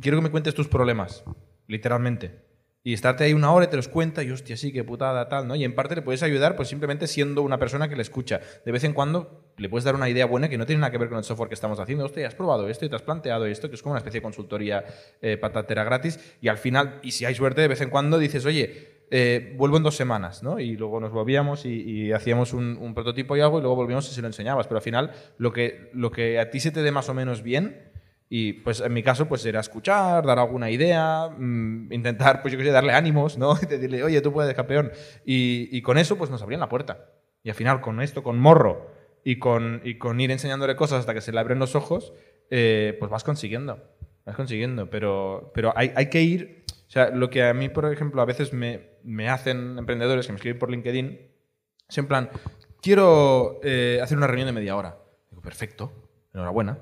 quiero 0.00 0.16
que 0.18 0.22
me 0.22 0.30
cuentes 0.30 0.54
tus 0.54 0.68
problemas, 0.68 1.22
literalmente. 1.66 2.47
Y 2.84 2.94
estarte 2.94 3.24
ahí 3.24 3.34
una 3.34 3.52
hora 3.52 3.66
y 3.66 3.68
te 3.68 3.76
los 3.76 3.88
cuenta 3.88 4.22
y 4.22 4.30
hostia, 4.30 4.56
sí, 4.56 4.72
qué 4.72 4.84
putada, 4.84 5.28
tal, 5.28 5.48
¿no? 5.48 5.56
Y 5.56 5.64
en 5.64 5.74
parte 5.74 5.96
le 5.96 6.02
puedes 6.02 6.22
ayudar 6.22 6.54
pues 6.54 6.68
simplemente 6.68 7.06
siendo 7.06 7.42
una 7.42 7.58
persona 7.58 7.88
que 7.88 7.96
le 7.96 8.02
escucha. 8.02 8.40
De 8.64 8.72
vez 8.72 8.84
en 8.84 8.92
cuando 8.92 9.52
le 9.56 9.68
puedes 9.68 9.84
dar 9.84 9.96
una 9.96 10.08
idea 10.08 10.26
buena 10.26 10.48
que 10.48 10.56
no 10.56 10.64
tiene 10.64 10.80
nada 10.80 10.92
que 10.92 10.98
ver 10.98 11.08
con 11.08 11.18
el 11.18 11.24
software 11.24 11.48
que 11.48 11.54
estamos 11.54 11.80
haciendo. 11.80 12.04
Hostia, 12.04 12.26
has 12.26 12.36
probado 12.36 12.68
esto 12.68 12.86
y 12.86 12.88
te 12.88 12.94
has 12.94 13.02
planteado 13.02 13.46
esto, 13.46 13.68
que 13.68 13.74
es 13.74 13.82
como 13.82 13.92
una 13.92 13.98
especie 13.98 14.20
de 14.20 14.22
consultoría 14.22 14.84
eh, 15.20 15.36
patatera 15.36 15.82
gratis. 15.82 16.20
Y 16.40 16.48
al 16.48 16.58
final, 16.58 17.00
y 17.02 17.10
si 17.10 17.24
hay 17.24 17.34
suerte, 17.34 17.60
de 17.60 17.68
vez 17.68 17.80
en 17.80 17.90
cuando 17.90 18.16
dices, 18.16 18.46
oye, 18.46 18.98
eh, 19.10 19.54
vuelvo 19.56 19.78
en 19.78 19.82
dos 19.82 19.96
semanas, 19.96 20.42
¿no? 20.42 20.60
Y 20.60 20.76
luego 20.76 21.00
nos 21.00 21.12
volvíamos 21.12 21.64
y, 21.64 22.12
hacíamos 22.12 22.52
un, 22.52 22.76
un 22.76 22.94
prototipo 22.94 23.36
y 23.36 23.40
algo 23.40 23.58
y 23.58 23.62
luego 23.62 23.76
volvíamos 23.76 24.08
y 24.10 24.14
se 24.14 24.20
lo 24.20 24.28
enseñabas. 24.28 24.66
Pero 24.66 24.78
al 24.78 24.82
final, 24.82 25.12
lo 25.38 25.52
que, 25.52 25.90
lo 25.94 26.10
que 26.10 26.38
a 26.38 26.50
ti 26.50 26.60
se 26.60 26.70
te 26.70 26.82
dé 26.82 26.92
más 26.92 27.08
o 27.08 27.14
menos 27.14 27.42
bien, 27.42 27.88
y 28.30 28.54
pues 28.54 28.80
en 28.80 28.92
mi 28.92 29.02
caso, 29.02 29.26
pues 29.26 29.44
era 29.46 29.60
escuchar, 29.60 30.24
dar 30.26 30.38
alguna 30.38 30.70
idea, 30.70 31.30
mm, 31.30 31.92
intentar, 31.92 32.42
pues 32.42 32.52
yo 32.52 32.58
qué 32.58 32.64
sé, 32.66 32.70
darle 32.70 32.92
ánimos, 32.92 33.38
¿no? 33.38 33.56
Y 33.60 33.66
decirle, 33.66 34.02
oye, 34.02 34.20
tú 34.20 34.32
puedes, 34.32 34.54
campeón. 34.54 34.92
Y, 35.24 35.68
y 35.76 35.82
con 35.82 35.96
eso, 35.96 36.16
pues 36.16 36.30
nos 36.30 36.42
abrían 36.42 36.60
la 36.60 36.68
puerta. 36.68 37.06
Y 37.42 37.48
al 37.48 37.54
final, 37.54 37.80
con 37.80 38.00
esto, 38.02 38.22
con 38.22 38.38
morro 38.38 38.90
y 39.24 39.38
con, 39.38 39.80
y 39.84 39.96
con 39.96 40.20
ir 40.20 40.30
enseñándole 40.30 40.76
cosas 40.76 41.00
hasta 41.00 41.14
que 41.14 41.20
se 41.20 41.32
le 41.32 41.40
abren 41.40 41.58
los 41.58 41.74
ojos, 41.74 42.12
eh, 42.50 42.96
pues 42.98 43.10
vas 43.10 43.24
consiguiendo. 43.24 43.82
Vas 44.26 44.36
consiguiendo. 44.36 44.90
Pero, 44.90 45.50
pero 45.54 45.72
hay, 45.74 45.92
hay 45.96 46.10
que 46.10 46.20
ir. 46.20 46.64
O 46.86 46.90
sea, 46.90 47.10
lo 47.10 47.30
que 47.30 47.42
a 47.44 47.54
mí, 47.54 47.68
por 47.68 47.90
ejemplo, 47.90 48.20
a 48.20 48.26
veces 48.26 48.52
me, 48.52 48.98
me 49.02 49.28
hacen 49.28 49.78
emprendedores 49.78 50.26
que 50.26 50.32
me 50.32 50.36
escriben 50.36 50.58
por 50.58 50.70
LinkedIn, 50.70 51.18
es 51.88 51.98
en 51.98 52.06
plan, 52.06 52.30
quiero 52.82 53.60
eh, 53.62 54.00
hacer 54.02 54.18
una 54.18 54.26
reunión 54.26 54.46
de 54.46 54.52
media 54.52 54.76
hora. 54.76 54.98
Digo, 55.30 55.42
perfecto, 55.42 55.92
enhorabuena. 56.34 56.78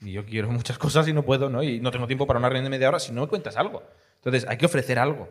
Y 0.00 0.12
yo 0.12 0.24
quiero 0.24 0.50
muchas 0.50 0.78
cosas 0.78 1.08
y 1.08 1.12
no 1.12 1.24
puedo, 1.24 1.50
¿no? 1.50 1.62
Y 1.62 1.80
no 1.80 1.90
tengo 1.90 2.06
tiempo 2.06 2.26
para 2.26 2.38
una 2.38 2.48
reunión 2.48 2.64
de 2.64 2.70
media 2.70 2.88
hora 2.88 3.00
si 3.00 3.12
no 3.12 3.22
me 3.22 3.26
cuentas 3.28 3.56
algo. 3.56 3.82
Entonces, 4.16 4.46
hay 4.48 4.56
que 4.56 4.66
ofrecer 4.66 4.98
algo. 4.98 5.28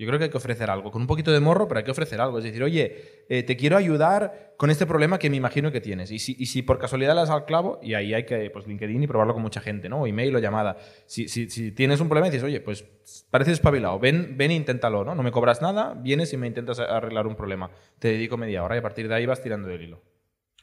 Yo 0.00 0.06
creo 0.06 0.18
que 0.18 0.24
hay 0.24 0.30
que 0.30 0.38
ofrecer 0.38 0.70
algo, 0.70 0.90
con 0.90 1.02
un 1.02 1.06
poquito 1.06 1.30
de 1.30 1.40
morro, 1.40 1.68
pero 1.68 1.76
hay 1.76 1.84
que 1.84 1.90
ofrecer 1.90 2.22
algo. 2.22 2.38
Es 2.38 2.44
decir, 2.44 2.62
oye, 2.62 3.26
eh, 3.28 3.42
te 3.42 3.54
quiero 3.54 3.76
ayudar 3.76 4.54
con 4.56 4.70
este 4.70 4.86
problema 4.86 5.18
que 5.18 5.28
me 5.28 5.36
imagino 5.36 5.70
que 5.70 5.82
tienes. 5.82 6.10
Y 6.10 6.18
si, 6.18 6.34
y 6.38 6.46
si 6.46 6.62
por 6.62 6.78
casualidad 6.78 7.12
le 7.12 7.20
das 7.20 7.28
al 7.28 7.44
clavo, 7.44 7.78
y 7.82 7.92
ahí 7.92 8.14
hay 8.14 8.24
que, 8.24 8.48
pues, 8.48 8.66
LinkedIn 8.66 9.02
y 9.02 9.06
probarlo 9.06 9.34
con 9.34 9.42
mucha 9.42 9.60
gente, 9.60 9.90
¿no? 9.90 10.00
O 10.00 10.06
email 10.06 10.34
o 10.34 10.38
llamada. 10.38 10.78
Si, 11.04 11.28
si, 11.28 11.50
si 11.50 11.72
tienes 11.72 12.00
un 12.00 12.08
problema 12.08 12.28
y 12.28 12.30
dices, 12.30 12.44
oye, 12.44 12.62
pues 12.62 12.82
pareces 13.28 13.52
espabilado, 13.52 13.98
ven, 13.98 14.38
ven 14.38 14.52
e 14.52 14.54
inténtalo, 14.54 15.04
¿no? 15.04 15.14
No 15.14 15.22
me 15.22 15.32
cobras 15.32 15.60
nada, 15.60 15.92
vienes 15.92 16.32
y 16.32 16.38
me 16.38 16.46
intentas 16.46 16.78
arreglar 16.80 17.26
un 17.26 17.36
problema. 17.36 17.70
Te 17.98 18.08
dedico 18.08 18.38
media 18.38 18.64
hora 18.64 18.76
y 18.76 18.78
a 18.78 18.82
partir 18.82 19.06
de 19.06 19.16
ahí 19.16 19.26
vas 19.26 19.42
tirando 19.42 19.68
del 19.68 19.82
hilo. 19.82 20.02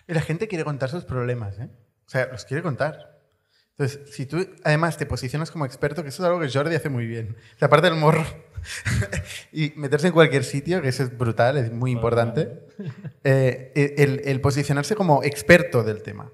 Y 0.08 0.16
la 0.16 0.22
gente 0.22 0.48
quiere 0.48 0.64
contar 0.64 0.90
sus 0.90 1.06
problemas, 1.06 1.60
¿eh? 1.60 1.70
O 2.08 2.10
sea, 2.10 2.26
los 2.32 2.44
quiere 2.46 2.64
contar. 2.64 3.17
Entonces, 3.80 4.12
si 4.16 4.26
tú 4.26 4.44
además 4.64 4.98
te 4.98 5.06
posicionas 5.06 5.52
como 5.52 5.66
experto, 5.66 6.02
que 6.02 6.10
eso 6.10 6.24
es 6.24 6.28
algo 6.28 6.40
que 6.40 6.50
Jordi 6.50 6.76
hace 6.76 6.90
muy 6.90 7.06
bien, 7.06 7.36
o 7.56 7.60
sea, 7.60 7.68
aparte 7.68 7.90
del 7.90 8.00
morro 8.00 8.26
y 9.52 9.72
meterse 9.76 10.08
en 10.08 10.14
cualquier 10.14 10.44
sitio, 10.44 10.82
que 10.82 10.88
eso 10.88 11.04
es 11.04 11.16
brutal, 11.16 11.58
es 11.58 11.72
muy 11.72 11.92
importante, 11.92 12.66
eh, 13.24 13.72
el, 13.98 14.22
el 14.26 14.42
posicionarse 14.42 14.96
como 14.96 15.24
experto 15.24 15.84
del 15.84 16.02
tema, 16.02 16.32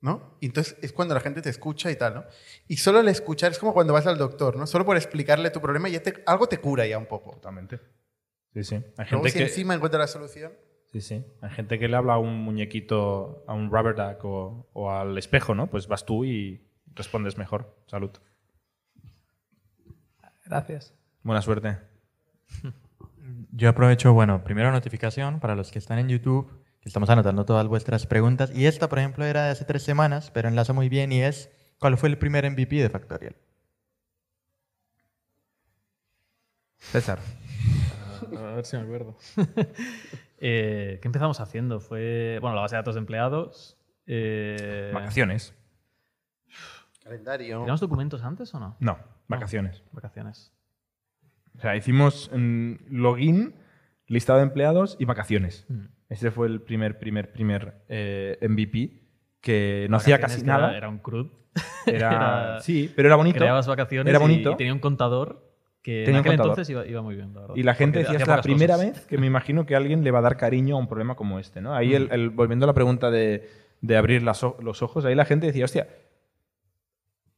¿no? 0.00 0.36
Y 0.40 0.46
entonces 0.46 0.76
es 0.80 0.92
cuando 0.92 1.14
la 1.14 1.20
gente 1.20 1.42
te 1.42 1.50
escucha 1.50 1.90
y 1.90 1.96
tal, 1.96 2.14
¿no? 2.14 2.24
Y 2.68 2.78
solo 2.78 3.00
el 3.00 3.08
escuchar 3.08 3.52
es 3.52 3.58
como 3.58 3.74
cuando 3.74 3.92
vas 3.92 4.06
al 4.06 4.16
doctor, 4.16 4.56
¿no? 4.56 4.66
Solo 4.66 4.86
por 4.86 4.96
explicarle 4.96 5.50
tu 5.50 5.60
problema 5.60 5.90
ya 5.90 6.02
te- 6.02 6.22
algo 6.26 6.46
te 6.48 6.56
cura 6.58 6.86
ya 6.86 6.96
un 6.96 7.06
poco. 7.06 7.32
Totalmente. 7.32 7.80
Sí, 8.54 8.64
sí. 8.64 8.74
Hay 8.76 9.06
Luego 9.10 9.24
gente 9.24 9.30
si 9.30 9.38
que... 9.38 9.44
encima 9.44 9.74
encuentra 9.74 10.00
la 10.00 10.06
solución... 10.06 10.52
Sí, 10.92 11.00
sí. 11.00 11.24
Hay 11.40 11.50
gente 11.50 11.78
que 11.78 11.88
le 11.88 11.96
habla 11.96 12.14
a 12.14 12.18
un 12.18 12.42
muñequito, 12.42 13.44
a 13.46 13.54
un 13.54 13.70
rubber 13.70 13.94
duck 13.94 14.24
o, 14.24 14.68
o 14.74 14.90
al 14.90 15.16
espejo, 15.16 15.54
¿no? 15.54 15.68
Pues 15.68 15.88
vas 15.88 16.04
tú 16.04 16.24
y 16.24 16.60
respondes 16.94 17.38
mejor. 17.38 17.74
Salud. 17.86 18.10
Gracias. 20.44 20.94
Buena 21.22 21.40
suerte. 21.40 21.78
Yo 23.52 23.70
aprovecho, 23.70 24.12
bueno, 24.12 24.44
primero 24.44 24.70
notificación 24.70 25.40
para 25.40 25.54
los 25.54 25.70
que 25.70 25.78
están 25.78 25.98
en 25.98 26.08
YouTube, 26.08 26.50
que 26.80 26.88
estamos 26.88 27.08
anotando 27.08 27.46
todas 27.46 27.66
vuestras 27.68 28.06
preguntas. 28.06 28.52
Y 28.54 28.66
esta, 28.66 28.90
por 28.90 28.98
ejemplo, 28.98 29.24
era 29.24 29.44
de 29.44 29.50
hace 29.50 29.64
tres 29.64 29.82
semanas, 29.82 30.30
pero 30.30 30.48
enlaza 30.48 30.74
muy 30.74 30.90
bien 30.90 31.10
y 31.10 31.22
es, 31.22 31.50
¿cuál 31.78 31.96
fue 31.96 32.10
el 32.10 32.18
primer 32.18 32.50
MVP 32.50 32.76
de 32.76 32.90
Factorial? 32.90 33.36
César. 36.78 37.18
A 38.38 38.54
ver 38.56 38.64
si 38.64 38.76
me 38.76 38.82
acuerdo. 38.82 39.16
Eh, 40.44 40.98
¿Qué 41.00 41.06
empezamos 41.06 41.38
haciendo? 41.38 41.78
Fue, 41.78 42.38
bueno, 42.40 42.56
la 42.56 42.62
base 42.62 42.74
de 42.74 42.80
datos 42.80 42.96
de 42.96 42.98
empleados. 42.98 43.78
Eh, 44.08 44.90
Vacaciones. 44.92 45.54
Calendario. 47.04 47.58
¿Teníamos 47.58 47.80
documentos 47.80 48.22
antes 48.24 48.52
o 48.52 48.58
no? 48.58 48.76
No, 48.80 48.98
vacaciones. 49.28 49.84
Vacaciones. 49.92 50.52
O 51.56 51.60
sea, 51.60 51.76
hicimos 51.76 52.28
mm, 52.34 52.72
login, 52.90 53.54
listado 54.08 54.38
de 54.40 54.44
empleados 54.46 54.96
y 54.98 55.04
vacaciones. 55.04 55.64
Mm. 55.68 55.84
Ese 56.08 56.30
fue 56.32 56.48
el 56.48 56.60
primer, 56.60 56.98
primer, 56.98 57.32
primer 57.32 57.84
eh, 57.88 58.38
MVP 58.42 59.00
que 59.40 59.86
no 59.90 59.96
hacía 59.98 60.20
casi 60.20 60.40
era- 60.40 60.58
nada. 60.58 60.76
Era, 60.76 60.88
un 60.88 60.98
CRUD. 60.98 61.28
Era- 61.86 62.08
Era- 62.56 62.60
sí, 62.62 62.92
pero 62.96 63.06
era 63.08 63.14
bonito. 63.16 63.38
Creabas 63.38 63.66
vacaciones 63.68 64.10
Era 64.10 64.18
y- 64.18 64.22
bonito. 64.22 64.50
Y, 64.52 64.56
tenía 64.56 64.72
un 64.72 64.80
contador 64.80 65.51
que 65.82 66.04
Tenía 66.04 66.20
en 66.20 66.26
aquel 66.26 66.32
contador. 66.32 66.50
entonces 66.52 66.70
iba, 66.70 66.86
iba 66.86 67.02
muy 67.02 67.16
bien, 67.16 67.34
la 67.34 67.40
verdad. 67.40 67.56
Y 67.56 67.62
la 67.64 67.74
gente 67.74 67.98
Porque 68.00 68.12
decía, 68.12 68.22
es 68.22 68.28
la 68.36 68.40
primera 68.42 68.74
cosas. 68.74 68.92
vez 68.92 69.06
que 69.06 69.18
me 69.18 69.26
imagino 69.26 69.66
que 69.66 69.74
alguien 69.74 70.04
le 70.04 70.10
va 70.12 70.20
a 70.20 70.22
dar 70.22 70.36
cariño 70.36 70.76
a 70.76 70.78
un 70.78 70.86
problema 70.86 71.16
como 71.16 71.38
este. 71.40 71.60
¿no? 71.60 71.74
Ahí, 71.74 71.94
el, 71.94 72.08
el- 72.12 72.30
volviendo 72.30 72.64
a 72.64 72.68
la 72.68 72.72
pregunta 72.72 73.10
de, 73.10 73.48
de 73.80 73.96
abrir 73.96 74.22
las 74.22 74.42
los 74.60 74.80
ojos, 74.82 75.04
ahí 75.04 75.14
la 75.16 75.24
gente 75.24 75.46
decía, 75.46 75.64
hostia, 75.64 75.88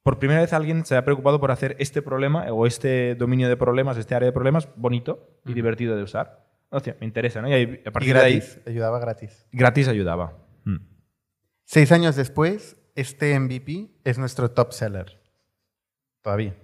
por 0.03 0.19
primera 0.19 0.41
vez 0.43 0.53
alguien 0.53 0.85
se 0.85 0.97
ha 0.97 1.05
preocupado 1.05 1.41
por 1.41 1.51
hacer 1.51 1.77
este 1.79 2.03
problema 2.03 2.45
o 2.53 2.67
este 2.67 3.15
dominio 3.15 3.49
de 3.49 3.57
problemas, 3.57 3.97
este 3.97 4.15
área 4.15 4.27
de 4.27 4.33
problemas 4.33 4.69
bonito 4.77 5.39
y 5.47 5.55
divertido 5.55 5.97
de 5.97 6.03
usar. 6.03 6.45
Hostia, 6.69 6.97
me 7.01 7.07
interesa, 7.07 7.41
¿no? 7.41 7.49
Y 7.49 7.53
ahí, 7.55 7.83
a 7.87 7.89
Y 7.89 7.93
partir 7.93 8.15
de 8.15 8.21
ahí, 8.21 8.35
gratis, 8.41 8.61
ayudaba 8.67 8.99
gratis. 8.99 9.47
gratis 9.53 9.89
ayudaba. 9.89 10.35
Mm. 10.65 10.77
Seis 11.65 11.91
años 11.93 12.17
después, 12.17 12.77
este 12.95 13.39
MVP 13.41 13.89
es 14.05 14.19
nuestro 14.19 14.51
top 14.51 14.73
seller. 14.73 15.19
Todavía. 16.21 16.55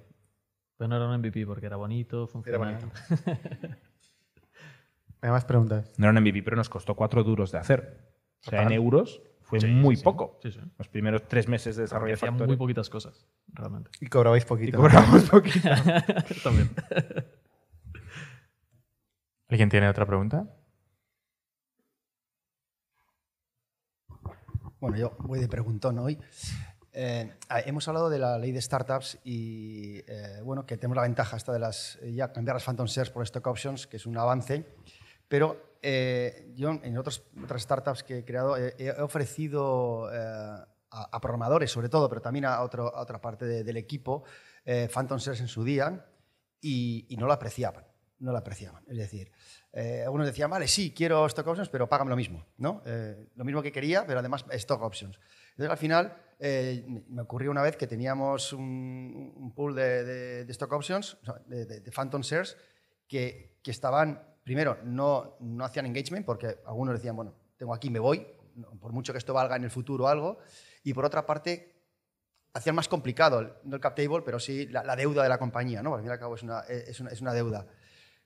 Pero 0.80 0.88
no 0.88 0.96
era 0.96 1.06
un 1.08 1.18
MVP 1.18 1.44
porque 1.44 1.66
era 1.66 1.76
bonito, 1.76 2.26
funcionaba. 2.26 2.70
bonito. 2.72 2.88
¿Hay 5.20 5.28
más 5.30 5.44
preguntas? 5.44 5.92
No 5.98 6.06
era 6.08 6.18
un 6.18 6.22
MVP, 6.24 6.42
pero 6.42 6.56
nos 6.56 6.70
costó 6.70 6.94
cuatro 6.96 7.22
duros 7.22 7.52
de 7.52 7.58
hacer. 7.58 8.14
O 8.46 8.48
sea, 8.48 8.62
en 8.62 8.72
euros 8.72 9.20
fue 9.42 9.60
Sí, 9.60 9.66
muy 9.66 9.96
sí, 9.96 10.02
poco. 10.02 10.38
Sí, 10.42 10.50
sí. 10.52 10.60
Los 10.78 10.88
primeros 10.88 11.28
tres 11.28 11.48
meses 11.48 11.76
de 11.76 11.82
desarrollo 11.82 12.12
de 12.12 12.14
Hacía 12.14 12.30
Factory. 12.30 12.48
muy 12.48 12.56
poquitas 12.56 12.88
cosas, 12.88 13.26
realmente. 13.48 13.90
Y 14.00 14.06
cobrabais 14.06 14.44
Y 14.44 14.46
poquito. 14.46 14.78
cobramos 14.78 15.28
poquito. 15.28 15.68
También. 16.42 16.70
¿Alguien 19.50 19.68
tiene 19.68 19.86
otra 19.90 20.06
pregunta? 20.06 20.48
Bueno, 24.80 24.96
yo 24.96 25.14
voy 25.18 25.40
de 25.40 25.48
preguntón 25.48 25.98
hoy. 25.98 26.18
Eh, 26.92 27.32
ah, 27.48 27.60
hemos 27.60 27.86
hablado 27.88 28.10
de 28.10 28.18
la 28.18 28.38
ley 28.38 28.52
de 28.52 28.60
startups 28.60 29.18
y 29.24 29.98
eh, 30.06 30.40
bueno, 30.42 30.66
que 30.66 30.76
tenemos 30.76 30.96
la 30.96 31.02
ventaja 31.02 31.36
esta 31.36 31.52
de 31.52 31.58
las, 31.58 31.98
eh, 32.02 32.12
ya 32.12 32.32
cambiar 32.32 32.56
las 32.56 32.64
phantom 32.64 32.86
shares 32.86 33.10
por 33.10 33.22
stock 33.22 33.46
options, 33.46 33.86
que 33.86 33.96
es 33.96 34.06
un 34.06 34.16
avance. 34.16 34.64
Pero 35.28 35.78
eh, 35.82 36.52
yo 36.56 36.70
en 36.82 36.98
otros, 36.98 37.22
otras 37.42 37.62
startups 37.62 38.02
que 38.02 38.18
he 38.18 38.24
creado 38.24 38.56
he, 38.56 38.74
he 38.78 38.90
ofrecido 39.00 40.12
eh, 40.12 40.16
a, 40.18 40.68
a, 40.90 41.20
programadores, 41.20 41.70
sobre 41.70 41.88
todo, 41.88 42.08
pero 42.08 42.20
también 42.20 42.44
a, 42.44 42.60
otro, 42.62 42.94
a 42.94 43.00
otra 43.00 43.20
parte 43.20 43.44
de, 43.46 43.64
del 43.64 43.76
equipo, 43.76 44.24
eh, 44.64 44.88
Phantom 44.92 45.18
Shares 45.18 45.40
en 45.40 45.48
su 45.48 45.64
día 45.64 46.06
y, 46.60 47.06
y, 47.08 47.16
no 47.16 47.26
lo 47.26 47.32
apreciaban. 47.32 47.86
No 48.18 48.32
lo 48.32 48.38
apreciaban. 48.38 48.84
Es 48.86 48.98
decir, 48.98 49.32
eh, 49.72 50.02
algunos 50.04 50.26
decían, 50.26 50.50
vale, 50.50 50.68
sí, 50.68 50.92
quiero 50.92 51.24
stock 51.26 51.46
options, 51.46 51.70
pero 51.70 51.88
págame 51.88 52.10
lo 52.10 52.16
mismo. 52.16 52.44
¿no? 52.58 52.82
Eh, 52.84 53.28
lo 53.34 53.44
mismo 53.44 53.62
que 53.62 53.72
quería, 53.72 54.06
pero 54.06 54.18
además 54.18 54.44
stock 54.50 54.82
options. 54.82 55.18
Entonces, 55.52 55.70
al 55.70 55.78
final, 55.78 56.16
me 56.40 57.22
ocurrió 57.22 57.50
una 57.50 57.62
vez 57.62 57.76
que 57.76 57.86
teníamos 57.86 58.52
un, 58.52 59.52
pool 59.54 59.74
de, 59.74 60.46
stock 60.48 60.72
options, 60.72 61.18
de, 61.46 61.90
Phantom 61.94 62.22
Shares, 62.22 62.56
que, 63.06 63.60
estaban 63.64 64.22
primero, 64.42 64.78
no, 64.84 65.36
no 65.40 65.64
hacían 65.64 65.86
engagement 65.86 66.24
porque 66.24 66.58
algunos 66.66 66.94
decían, 66.94 67.14
bueno, 67.14 67.34
tengo 67.56 67.74
aquí, 67.74 67.90
me 67.90 67.98
voy, 67.98 68.26
por 68.80 68.92
mucho 68.92 69.12
que 69.12 69.18
esto 69.18 69.34
valga 69.34 69.56
en 69.56 69.64
el 69.64 69.70
futuro 69.70 70.08
algo. 70.08 70.38
Y 70.82 70.94
por 70.94 71.04
otra 71.04 71.26
parte, 71.26 71.74
hacían 72.54 72.74
más 72.74 72.88
complicado, 72.88 73.58
no 73.64 73.76
el 73.76 73.80
cap 73.80 73.94
table, 73.94 74.22
pero 74.24 74.40
sí 74.40 74.66
la, 74.66 74.82
la 74.82 74.96
deuda 74.96 75.22
de 75.22 75.28
la 75.28 75.38
compañía, 75.38 75.82
¿no? 75.82 75.90
Porque 75.90 76.00
al 76.00 76.04
fin 76.04 76.10
y 76.10 76.12
al 76.12 76.18
cabo 76.18 76.34
es 76.34 76.42
una, 76.42 76.60
es 76.60 77.00
una, 77.00 77.10
es 77.10 77.20
una 77.20 77.34
deuda. 77.34 77.66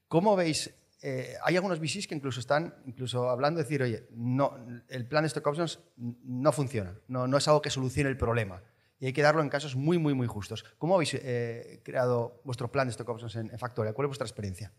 ¿Cómo 0.09 0.37
veis? 0.37 0.73
Eh, 1.07 1.35
hay 1.43 1.55
algunos 1.57 1.81
VCs 1.81 2.07
que 2.09 2.15
incluso 2.15 2.41
están 2.41 2.77
incluso 2.87 3.29
hablando 3.29 3.59
de 3.59 3.65
decir, 3.65 3.83
oye, 3.83 4.09
no, 4.13 4.57
el 4.89 5.07
plan 5.07 5.23
de 5.23 5.27
stock 5.27 5.47
options 5.47 5.79
no 5.99 6.51
funciona, 6.51 6.99
no, 7.09 7.27
no 7.27 7.37
es 7.37 7.47
algo 7.47 7.61
que 7.61 7.69
solucione 7.69 8.09
el 8.09 8.17
problema. 8.17 8.63
Y 8.99 9.05
hay 9.05 9.13
que 9.13 9.21
darlo 9.21 9.43
en 9.43 9.51
casos 9.51 9.77
muy, 9.77 9.99
muy, 9.99 10.15
muy 10.15 10.27
justos. 10.27 10.65
¿Cómo 10.79 10.95
habéis 10.95 11.13
eh, 11.13 11.83
creado 11.85 12.41
vuestro 12.43 12.73
plan 12.73 12.87
de 12.87 12.93
stock 12.93 13.07
options 13.07 13.37
en, 13.37 13.51
en 13.51 13.59
Factoria? 13.59 13.93
¿Cuál 13.93 14.07
es 14.07 14.09
vuestra 14.09 14.25
experiencia? 14.25 14.73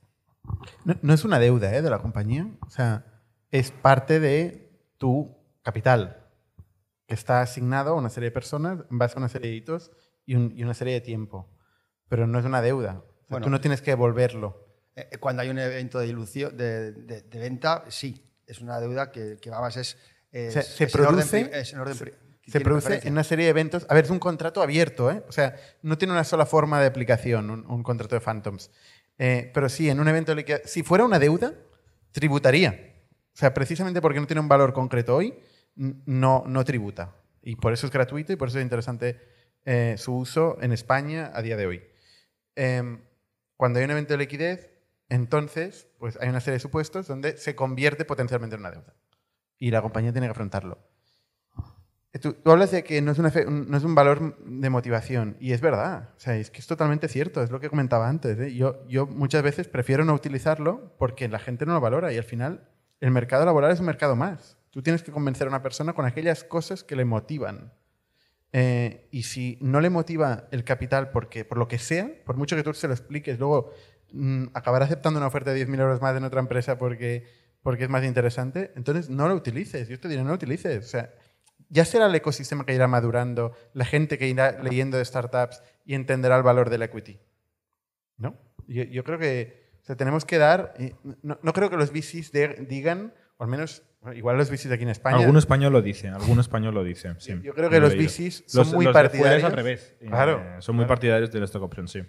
No, 0.83 0.95
no, 0.99 1.13
es 1.13 1.23
una 1.25 1.37
deuda 1.37 1.71
¿eh? 1.75 1.83
de 1.83 1.91
la 1.91 1.99
compañía, 1.99 2.49
o 2.65 2.71
sea, 2.71 3.05
es 3.51 3.69
parte 3.69 4.19
de 4.19 4.81
tu 4.97 5.37
capital, 5.61 6.25
que 7.05 7.13
está 7.13 7.41
asignado 7.41 7.91
a 7.91 7.97
una 7.97 8.09
serie 8.09 8.29
de 8.29 8.33
personas 8.33 8.79
en 8.89 8.97
base 8.97 9.13
a 9.15 9.19
una 9.19 9.29
serie 9.29 9.51
de 9.51 9.57
hitos 9.57 9.91
y, 10.25 10.33
un, 10.33 10.53
y 10.57 10.63
una 10.63 10.73
serie 10.73 10.95
de 10.95 11.01
tiempo. 11.01 11.55
Pero 12.09 12.25
no 12.25 12.39
es 12.39 12.45
una 12.45 12.63
deuda. 12.63 13.03
O 13.03 13.27
sea, 13.27 13.27
bueno, 13.29 13.45
tú 13.45 13.49
no 13.51 13.61
tienes 13.61 13.83
que 13.83 13.91
devolverlo. 13.91 14.64
Eh, 14.95 15.17
cuando 15.19 15.41
hay 15.41 15.49
un 15.49 15.59
evento 15.59 15.99
de, 15.99 16.07
ilusión, 16.07 16.55
de, 16.55 16.91
de, 16.91 17.21
de, 17.21 17.39
venta, 17.39 17.83
sí, 17.89 18.23
es 18.47 18.61
una 18.61 18.79
deuda 18.79 19.11
que, 19.11 19.37
que 19.41 19.49
vamos, 19.49 19.75
es, 19.75 19.97
es, 20.31 20.49
o 20.49 20.51
sea, 20.51 20.61
se 20.61 20.83
es 20.85 20.91
produce, 20.91 21.39
en 21.39 21.45
orden, 21.47 21.59
es 21.59 21.73
en 21.73 21.79
orden 21.79 21.95
se, 21.95 22.13
se 22.51 22.61
produce 22.61 22.99
en 23.03 23.13
una 23.13 23.23
serie 23.23 23.45
de 23.45 23.51
eventos. 23.51 23.85
A 23.89 23.93
ver, 23.93 24.05
es 24.05 24.11
un 24.11 24.19
contrato 24.19 24.61
abierto, 24.61 25.11
¿eh? 25.11 25.23
O 25.27 25.31
sea, 25.31 25.55
no 25.81 25.97
tiene 25.97 26.13
una 26.13 26.23
sola 26.23 26.45
forma 26.45 26.79
de 26.79 26.87
aplicación, 26.87 27.49
un, 27.49 27.65
un 27.65 27.83
contrato 27.83 28.15
de 28.15 28.21
Phantoms. 28.21 28.71
Eh, 29.17 29.51
pero 29.53 29.67
sí, 29.69 29.89
en 29.89 29.99
un 29.99 30.07
evento 30.07 30.31
de 30.31 30.37
liquidación, 30.37 30.67
si 30.67 30.83
fuera 30.83 31.05
una 31.05 31.19
deuda, 31.19 31.53
tributaría. 32.11 32.93
O 33.33 33.37
sea, 33.37 33.53
precisamente 33.53 34.01
porque 34.01 34.19
no 34.19 34.27
tiene 34.27 34.39
un 34.41 34.47
valor 34.47 34.73
concreto 34.73 35.15
hoy, 35.15 35.37
no, 35.75 36.43
no 36.47 36.63
tributa. 36.63 37.15
Y 37.41 37.55
por 37.55 37.73
eso 37.73 37.87
es 37.87 37.91
gratuito 37.91 38.31
y 38.31 38.35
por 38.35 38.47
eso 38.47 38.59
es 38.59 38.63
interesante 38.63 39.19
eh, 39.65 39.95
su 39.97 40.15
uso 40.15 40.57
en 40.61 40.71
España 40.71 41.31
a 41.33 41.41
día 41.41 41.57
de 41.57 41.67
hoy. 41.67 41.83
Eh, 42.55 42.99
cuando 43.57 43.79
hay 43.79 43.85
un 43.85 43.91
evento 43.91 44.13
de 44.13 44.19
liquidez, 44.19 44.69
entonces 45.09 45.87
pues 45.99 46.17
hay 46.21 46.29
una 46.29 46.39
serie 46.39 46.55
de 46.55 46.59
supuestos 46.59 47.07
donde 47.07 47.37
se 47.37 47.55
convierte 47.55 48.05
potencialmente 48.05 48.55
en 48.55 48.61
una 48.61 48.71
deuda. 48.71 48.93
Y 49.57 49.71
la 49.71 49.81
compañía 49.81 50.11
tiene 50.11 50.27
que 50.27 50.31
afrontarlo. 50.31 50.79
Tú, 52.21 52.37
hablas 52.45 52.71
de 52.71 52.83
que 52.83 53.01
no 53.01 53.11
es, 53.11 53.19
una 53.19 53.29
no 53.29 53.77
es, 53.77 53.83
un 53.83 53.93
valor 53.93 54.37
de 54.45 54.69
motivación, 54.69 55.35
y 55.39 55.51
es 55.51 55.59
verdad. 55.59 56.11
O 56.15 56.19
sea, 56.19 56.37
es 56.37 56.49
que 56.49 56.59
es 56.59 56.67
totalmente 56.67 57.09
cierto, 57.09 57.43
es 57.43 57.51
lo 57.51 57.59
que 57.59 57.69
comentaba 57.69 58.07
antes. 58.07 58.39
¿eh? 58.39 58.55
Yo, 58.55 58.87
yo 58.87 59.05
muchas 59.05 59.43
veces 59.43 59.67
prefiero 59.67 60.05
no 60.05 60.13
utilizarlo 60.13 60.95
porque 60.97 61.27
la 61.27 61.39
gente 61.39 61.65
no 61.65 61.73
lo 61.73 61.81
valora 61.81 62.13
y 62.13 62.17
al 62.17 62.23
final 62.23 62.69
el 63.01 63.11
mercado 63.11 63.45
laboral 63.45 63.71
es 63.71 63.81
un 63.81 63.85
mercado 63.85 64.15
más. 64.15 64.57
Tú 64.71 64.81
tienes 64.81 65.03
que 65.03 65.11
convencer 65.11 65.47
a 65.47 65.49
una 65.49 65.61
persona 65.61 65.93
con 65.93 66.05
aquellas 66.05 66.45
cosas 66.45 66.83
que 66.83 66.95
le 66.95 67.03
motivan. 67.03 67.73
Eh, 68.53 69.09
y 69.11 69.23
si 69.23 69.57
no 69.59 69.81
le 69.81 69.89
motiva 69.89 70.47
el 70.51 70.63
capital 70.63 71.11
porque, 71.11 71.43
por 71.43 71.57
lo 71.57 71.67
que 71.67 71.77
sea, 71.77 72.09
por 72.25 72.37
mucho 72.37 72.55
que 72.55 72.63
tú 72.63 72.73
se 72.73 72.87
lo 72.87 72.93
expliques, 72.93 73.37
luego 73.37 73.73
mmm, 74.11 74.45
acabará 74.53 74.85
aceptando 74.85 75.19
una 75.19 75.27
oferta 75.27 75.53
de 75.53 75.67
10.000 75.67 75.79
euros 75.79 76.01
más 76.01 76.15
en 76.15 76.23
otra 76.23 76.39
empresa 76.39 76.77
porque, 76.77 77.25
porque 77.61 77.83
es 77.83 77.89
más 77.89 78.03
interesante, 78.03 78.71
entonces 78.75 79.09
no 79.09 79.27
lo 79.27 79.35
utilices. 79.35 79.87
Yo 79.87 79.99
te 79.99 80.07
diré, 80.07 80.23
no 80.23 80.29
lo 80.29 80.35
utilices. 80.35 80.85
O 80.85 80.87
sea, 80.87 81.13
ya 81.69 81.85
será 81.85 82.07
el 82.07 82.15
ecosistema 82.15 82.65
que 82.65 82.73
irá 82.73 82.87
madurando, 82.87 83.53
la 83.73 83.85
gente 83.85 84.17
que 84.17 84.27
irá 84.27 84.61
leyendo 84.61 84.97
de 84.97 85.05
startups 85.05 85.61
y 85.85 85.95
entenderá 85.95 86.37
el 86.37 86.43
valor 86.43 86.69
del 86.69 86.83
equity. 86.83 87.19
¿No? 88.17 88.37
Yo, 88.67 88.83
yo 88.83 89.03
creo 89.03 89.19
que 89.19 89.65
o 89.85 89.87
sea, 89.87 89.95
tenemos 89.95 90.25
que 90.25 90.39
dar. 90.39 90.73
No, 91.21 91.37
no, 91.43 91.53
creo 91.53 91.69
que 91.69 91.77
los 91.77 91.91
VCs 91.91 92.31
de, 92.31 92.65
digan, 92.67 93.13
o 93.37 93.43
al 93.43 93.49
menos, 93.51 93.83
igual 94.15 94.35
los 94.35 94.49
VCs 94.49 94.71
aquí 94.71 94.81
en 94.81 94.89
España. 94.89 95.17
Algún 95.17 95.37
español 95.37 95.73
lo 95.73 95.83
dice, 95.83 96.07
algún 96.07 96.39
español 96.39 96.73
lo 96.73 96.83
dice. 96.83 97.13
Sí. 97.19 97.39
Yo 97.43 97.53
creo 97.53 97.69
que 97.69 97.79
los 97.79 97.95
VCs 97.95 98.45
son 98.47 98.63
los, 98.63 98.73
muy 98.73 98.85
los 98.85 98.93
partidarios. 98.95 99.43
al 99.43 99.51
revés. 99.51 99.95
Claro. 99.99 100.41
Eh, 100.41 100.55
son 100.57 100.75
muy 100.75 100.85
claro. 100.85 100.95
partidarios 100.95 101.31
del 101.31 101.43
stock 101.43 101.61
option, 101.61 101.87
sí. 101.87 102.01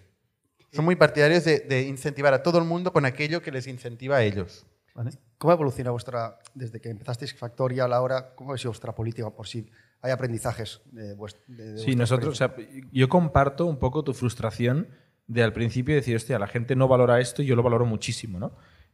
Son 0.76 0.84
muy 0.84 0.96
partidarios 0.96 1.44
de, 1.44 1.60
de, 1.60 1.82
incentivar 1.82 2.32
a 2.34 2.42
todo 2.42 2.58
el 2.58 2.64
mundo 2.64 2.92
con 2.92 3.04
aquello 3.04 3.42
que 3.42 3.50
les 3.50 3.66
incentiva 3.66 4.16
a 4.16 4.22
ellos. 4.22 4.66
¿Vale? 4.94 5.10
¿Cómo 5.38 5.52
evoluciona 5.52 5.90
vuestra, 5.90 6.38
desde 6.54 6.80
que 6.80 6.88
empezasteis 6.88 7.34
Factoria 7.34 7.84
a 7.84 7.88
la 7.88 8.00
hora, 8.00 8.34
cómo 8.34 8.52
ha 8.52 8.58
sido 8.58 8.70
vuestra 8.70 8.94
política 8.94 9.28
por 9.30 9.46
si 9.46 9.70
hay 10.00 10.10
aprendizajes 10.10 10.80
de, 10.86 11.14
vuestra, 11.14 11.42
de, 11.48 11.72
de 11.72 11.78
Sí, 11.78 11.96
nosotros, 11.96 12.32
o 12.32 12.36
sea, 12.36 12.54
yo 12.92 13.08
comparto 13.08 13.66
un 13.66 13.78
poco 13.78 14.04
tu 14.04 14.14
frustración 14.14 14.88
de 15.26 15.42
al 15.42 15.52
principio 15.52 15.94
decir, 15.94 16.16
hostia, 16.16 16.38
la 16.38 16.46
gente 16.46 16.76
no 16.76 16.88
valora 16.88 17.20
esto 17.20 17.42
y 17.42 17.46
yo 17.46 17.56
lo 17.56 17.62
valoro 17.62 17.84
muchísimo, 17.84 18.38
¿no? 18.38 18.52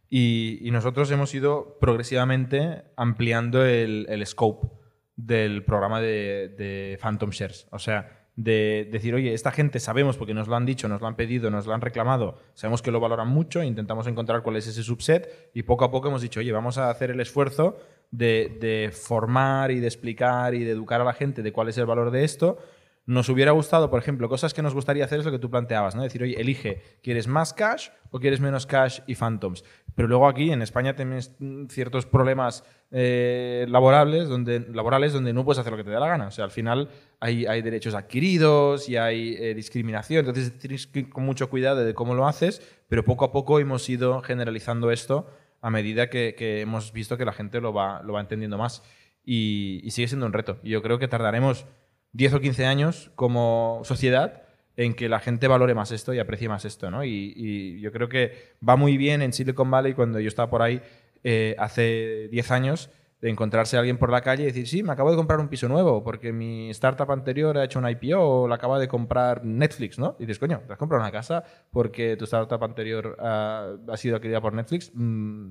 Y, 0.09 0.59
y 0.67 0.71
nosotros 0.71 1.11
hemos 1.11 1.35
ido 1.35 1.79
progresivamente 1.81 2.85
ampliando 2.97 3.65
el, 3.65 4.07
el 4.09 4.27
scope 4.27 4.69
del 5.17 5.65
programa 5.65 6.01
de, 6.01 6.55
de, 6.57 6.99
Phantom 7.01 7.31
Shares. 7.31 7.67
O 7.71 7.79
sea, 7.79 8.22
de 8.37 8.89
decir, 8.91 9.15
oye, 9.15 9.35
esta 9.35 9.51
gente 9.51 9.79
sabemos 9.79 10.17
porque 10.17 10.35
nos 10.35 10.49
lo 10.49 10.57
han 10.57 10.65
dicho, 10.65 10.89
nos 10.89 11.01
lo 11.01 11.07
han 11.07 11.17
pedido, 11.17 11.51
nos 11.51 11.67
lo 11.67 11.75
han 11.75 11.81
reclamado, 11.81 12.39
sabemos 12.55 12.81
que 12.81 12.91
lo 12.91 13.01
valoran 13.01 13.29
mucho, 13.29 13.63
intentamos 13.63 14.07
encontrar 14.07 14.43
cuál 14.43 14.57
es 14.57 14.67
ese 14.67 14.83
subset 14.83 15.51
y 15.53 15.65
poco 15.65 15.85
a 15.85 15.91
poco 15.91 16.09
hemos 16.09 16.23
dicho, 16.23 16.41
oye, 16.41 16.53
vamos 16.53 16.79
a 16.79 16.91
hacer 16.91 17.11
el 17.11 17.21
esfuerzo 17.21 17.77
de, 18.11 18.57
de 18.61 18.91
formar 18.91 19.71
y 19.71 19.81
de 19.81 19.87
explicar 19.87 20.55
y 20.55 20.65
de 20.65 20.71
educar 20.71 21.01
a 21.01 21.05
la 21.05 21.13
gente 21.13 21.43
de 21.43 21.53
cuál 21.53 21.69
es 21.69 21.79
el 21.79 21.87
valor 21.87 22.11
de 22.11 22.25
esto 22.25 22.59
nos 23.05 23.29
hubiera 23.29 23.51
gustado, 23.51 23.91
por 23.91 23.99
ejemplo, 23.99 24.29
cosas 24.29 24.55
que 24.55 24.63
nos 24.63 24.75
gustaría 24.75 25.05
hacer 25.05 25.19
es 25.19 25.25
lo 25.25 25.33
que 25.33 25.39
tú 25.39 25.51
planteabas, 25.51 25.97
¿no? 25.97 26.03
Decir, 26.03 26.23
oye, 26.23 26.41
elige, 26.41 26.83
¿quieres 27.03 27.27
más 27.27 27.53
cash 27.53 27.89
o 28.11 28.21
quieres 28.21 28.41
menos 28.41 28.65
cash 28.65 29.01
y 29.07 29.17
phantoms? 29.17 29.65
Pero 29.95 30.09
luego 30.09 30.27
aquí 30.27 30.51
en 30.51 30.63
España 30.63 30.97
tienes 30.97 31.37
ciertos 31.69 32.07
problemas 32.07 32.65
eh, 32.91 33.67
donde, 33.69 34.67
laborales 34.73 35.13
donde 35.13 35.33
no 35.33 35.45
puedes 35.45 35.59
hacer 35.59 35.73
lo 35.73 35.77
que 35.77 35.85
te 35.85 35.91
dé 35.91 36.01
la 36.01 36.09
gana. 36.09 36.29
O 36.29 36.31
sea, 36.31 36.45
al 36.45 36.51
final 36.51 36.89
hay, 37.21 37.63
derechos 37.63 37.95
adquiridos 37.95 38.89
y 38.89 38.97
hay 38.97 39.37
eh, 39.39 39.55
discriminación, 39.55 40.21
entonces 40.21 40.59
tienes 40.59 40.87
que 40.87 41.01
ir 41.01 41.11
con 41.11 41.25
mucho 41.25 41.51
cuidado 41.51 41.85
de 41.85 41.95
cómo 41.95 42.15
lo 42.15 42.27
haces, 42.27 42.63
pero 42.89 43.05
poco 43.05 43.25
a 43.25 43.33
poco 43.33 43.59
hemos 43.61 43.89
ido 43.89 44.21
generalizando 44.23 44.91
esto 44.91 45.29
a 45.61 45.71
medida 45.71 46.11
que, 46.11 46.35
que 46.37 46.61
hemos 46.61 46.93
visto 46.93 47.17
que 47.17 47.25
la 47.25 47.33
gente 47.33 47.61
lo 47.61 47.73
va, 47.73 48.03
lo 48.03 48.15
va 48.15 48.21
entendiendo 48.21 48.59
más. 48.59 48.83
Y, 49.25 49.81
y 49.85 49.93
sigue 49.93 50.09
siendo 50.09 50.27
un 50.27 50.33
reto. 50.33 50.59
Y 50.65 50.71
yo 50.71 50.83
creo 50.83 50.99
que 50.99 51.07
tardaremos 51.07 51.67
10 52.13 52.35
o 52.35 52.41
15 52.41 52.67
años 52.67 53.13
como 53.15 53.83
sociedad 53.85 54.43
en 54.77 54.95
que 54.95 55.09
la 55.09 55.21
gente 55.21 55.49
valore 55.49 55.75
más 55.75 55.93
esto 55.93 56.15
y 56.15 56.19
aprecie 56.19 56.49
más 56.49 56.65
esto, 56.65 56.91
¿no? 56.91 57.05
Y, 57.05 57.33
y 57.37 57.81
yo 57.81 57.93
creo 57.93 58.09
que 58.09 58.55
va 58.67 58.77
muy 58.77 58.97
bien 58.97 59.23
en 59.23 59.33
Silicon 59.33 59.71
Valley 59.71 59.95
cuando 59.95 60.21
yo 60.21 60.29
estaba 60.29 60.49
por 60.49 60.63
ahí 60.63 60.81
eh, 61.25 61.55
hace 61.59 62.29
10 62.31 62.51
años 62.51 62.91
de 63.21 63.31
encontrarse 63.31 63.77
a 63.77 63.79
alguien 63.79 63.99
por 63.99 64.11
la 64.11 64.21
calle 64.21 64.43
y 64.43 64.47
decir, 64.47 64.67
sí, 64.67 64.83
me 64.83 64.93
acabo 64.93 65.11
de 65.11 65.17
comprar 65.17 65.39
un 65.39 65.49
piso 65.49 65.69
nuevo 65.69 66.03
porque 66.03 66.33
mi 66.33 66.71
startup 66.71 67.11
anterior 67.13 67.57
ha 67.57 67.65
hecho 67.65 67.79
un 67.79 67.89
IPO 67.89 68.19
o 68.19 68.49
la 68.49 68.57
acaba 68.57 68.81
de 68.81 68.89
comprar 68.89 69.45
Netflix, 69.45 70.01
¿no? 70.01 70.17
Y 70.19 70.23
dices, 70.23 70.41
coño, 70.41 70.63
¿te 70.67 70.73
has 70.73 70.79
comprado 70.79 71.01
una 71.01 71.13
casa 71.13 71.45
porque 71.71 72.17
tu 72.17 72.25
startup 72.25 72.65
anterior 72.65 73.17
ha, 73.21 73.77
sido 73.95 74.17
adquirida 74.17 74.41
por 74.41 74.55
Netflix? 74.55 74.91
Mm, 74.93 75.51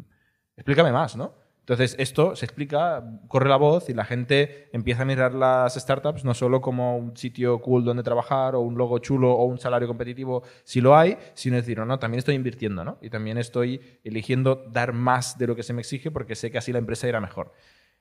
explícame 0.57 0.91
más, 0.91 1.15
¿no? 1.15 1.33
Entonces, 1.71 1.95
esto 1.99 2.35
se 2.35 2.43
explica, 2.43 3.01
corre 3.29 3.47
la 3.47 3.55
voz 3.55 3.87
y 3.87 3.93
la 3.93 4.03
gente 4.03 4.67
empieza 4.73 5.03
a 5.03 5.05
mirar 5.05 5.33
las 5.33 5.75
startups 5.75 6.25
no 6.25 6.33
solo 6.33 6.59
como 6.59 6.97
un 6.97 7.15
sitio 7.15 7.59
cool 7.61 7.85
donde 7.85 8.03
trabajar 8.03 8.55
o 8.55 8.59
un 8.59 8.77
logo 8.77 8.99
chulo 8.99 9.31
o 9.31 9.45
un 9.45 9.57
salario 9.57 9.87
competitivo, 9.87 10.43
si 10.65 10.81
lo 10.81 10.97
hay, 10.97 11.17
sino 11.33 11.55
decir, 11.55 11.77
no, 11.77 11.85
no, 11.85 11.97
también 11.97 12.19
estoy 12.19 12.35
invirtiendo, 12.35 12.83
¿no? 12.83 12.97
Y 13.01 13.09
también 13.09 13.37
estoy 13.37 13.79
eligiendo 14.03 14.65
dar 14.69 14.91
más 14.91 15.37
de 15.37 15.47
lo 15.47 15.55
que 15.55 15.63
se 15.63 15.71
me 15.71 15.79
exige 15.79 16.11
porque 16.11 16.35
sé 16.35 16.51
que 16.51 16.57
así 16.57 16.73
la 16.73 16.79
empresa 16.79 17.07
irá 17.07 17.21
mejor. 17.21 17.53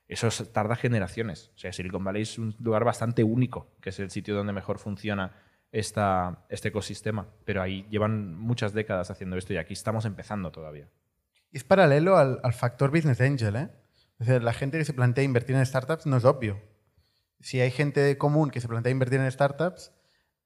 Eso 0.05 0.27
tarda 0.47 0.75
generaciones. 0.75 1.53
O 1.55 1.57
sea, 1.57 1.71
Silicon 1.71 2.03
Valley 2.03 2.23
es 2.23 2.37
un 2.37 2.53
lugar 2.59 2.83
bastante 2.83 3.23
único, 3.23 3.71
que 3.79 3.91
es 3.91 3.99
el 4.01 4.11
sitio 4.11 4.35
donde 4.35 4.51
mejor 4.51 4.79
funciona 4.79 5.31
esta, 5.71 6.43
este 6.49 6.67
ecosistema. 6.67 7.29
Pero 7.45 7.61
ahí 7.61 7.87
llevan 7.89 8.37
muchas 8.37 8.73
décadas 8.73 9.11
haciendo 9.11 9.37
esto 9.37 9.53
y 9.53 9.57
aquí 9.57 9.71
estamos 9.71 10.03
empezando 10.03 10.51
todavía. 10.51 10.89
Es 11.51 11.63
paralelo 11.63 12.17
al, 12.17 12.39
al, 12.43 12.53
factor 12.53 12.91
business 12.91 13.19
angel. 13.21 13.55
¿eh? 13.55 13.69
O 14.19 14.23
sea, 14.23 14.39
la 14.39 14.53
gente 14.53 14.77
que 14.77 14.85
se 14.85 14.93
plantea 14.93 15.23
invertir 15.23 15.55
en 15.55 15.65
startups 15.65 16.05
no 16.05 16.17
es 16.17 16.25
obvio. 16.25 16.61
Si 17.39 17.59
hay 17.59 17.71
gente 17.71 18.17
común 18.17 18.51
que 18.51 18.61
se 18.61 18.67
plantea 18.67 18.91
invertir 18.91 19.19
en 19.19 19.31
startups, 19.31 19.91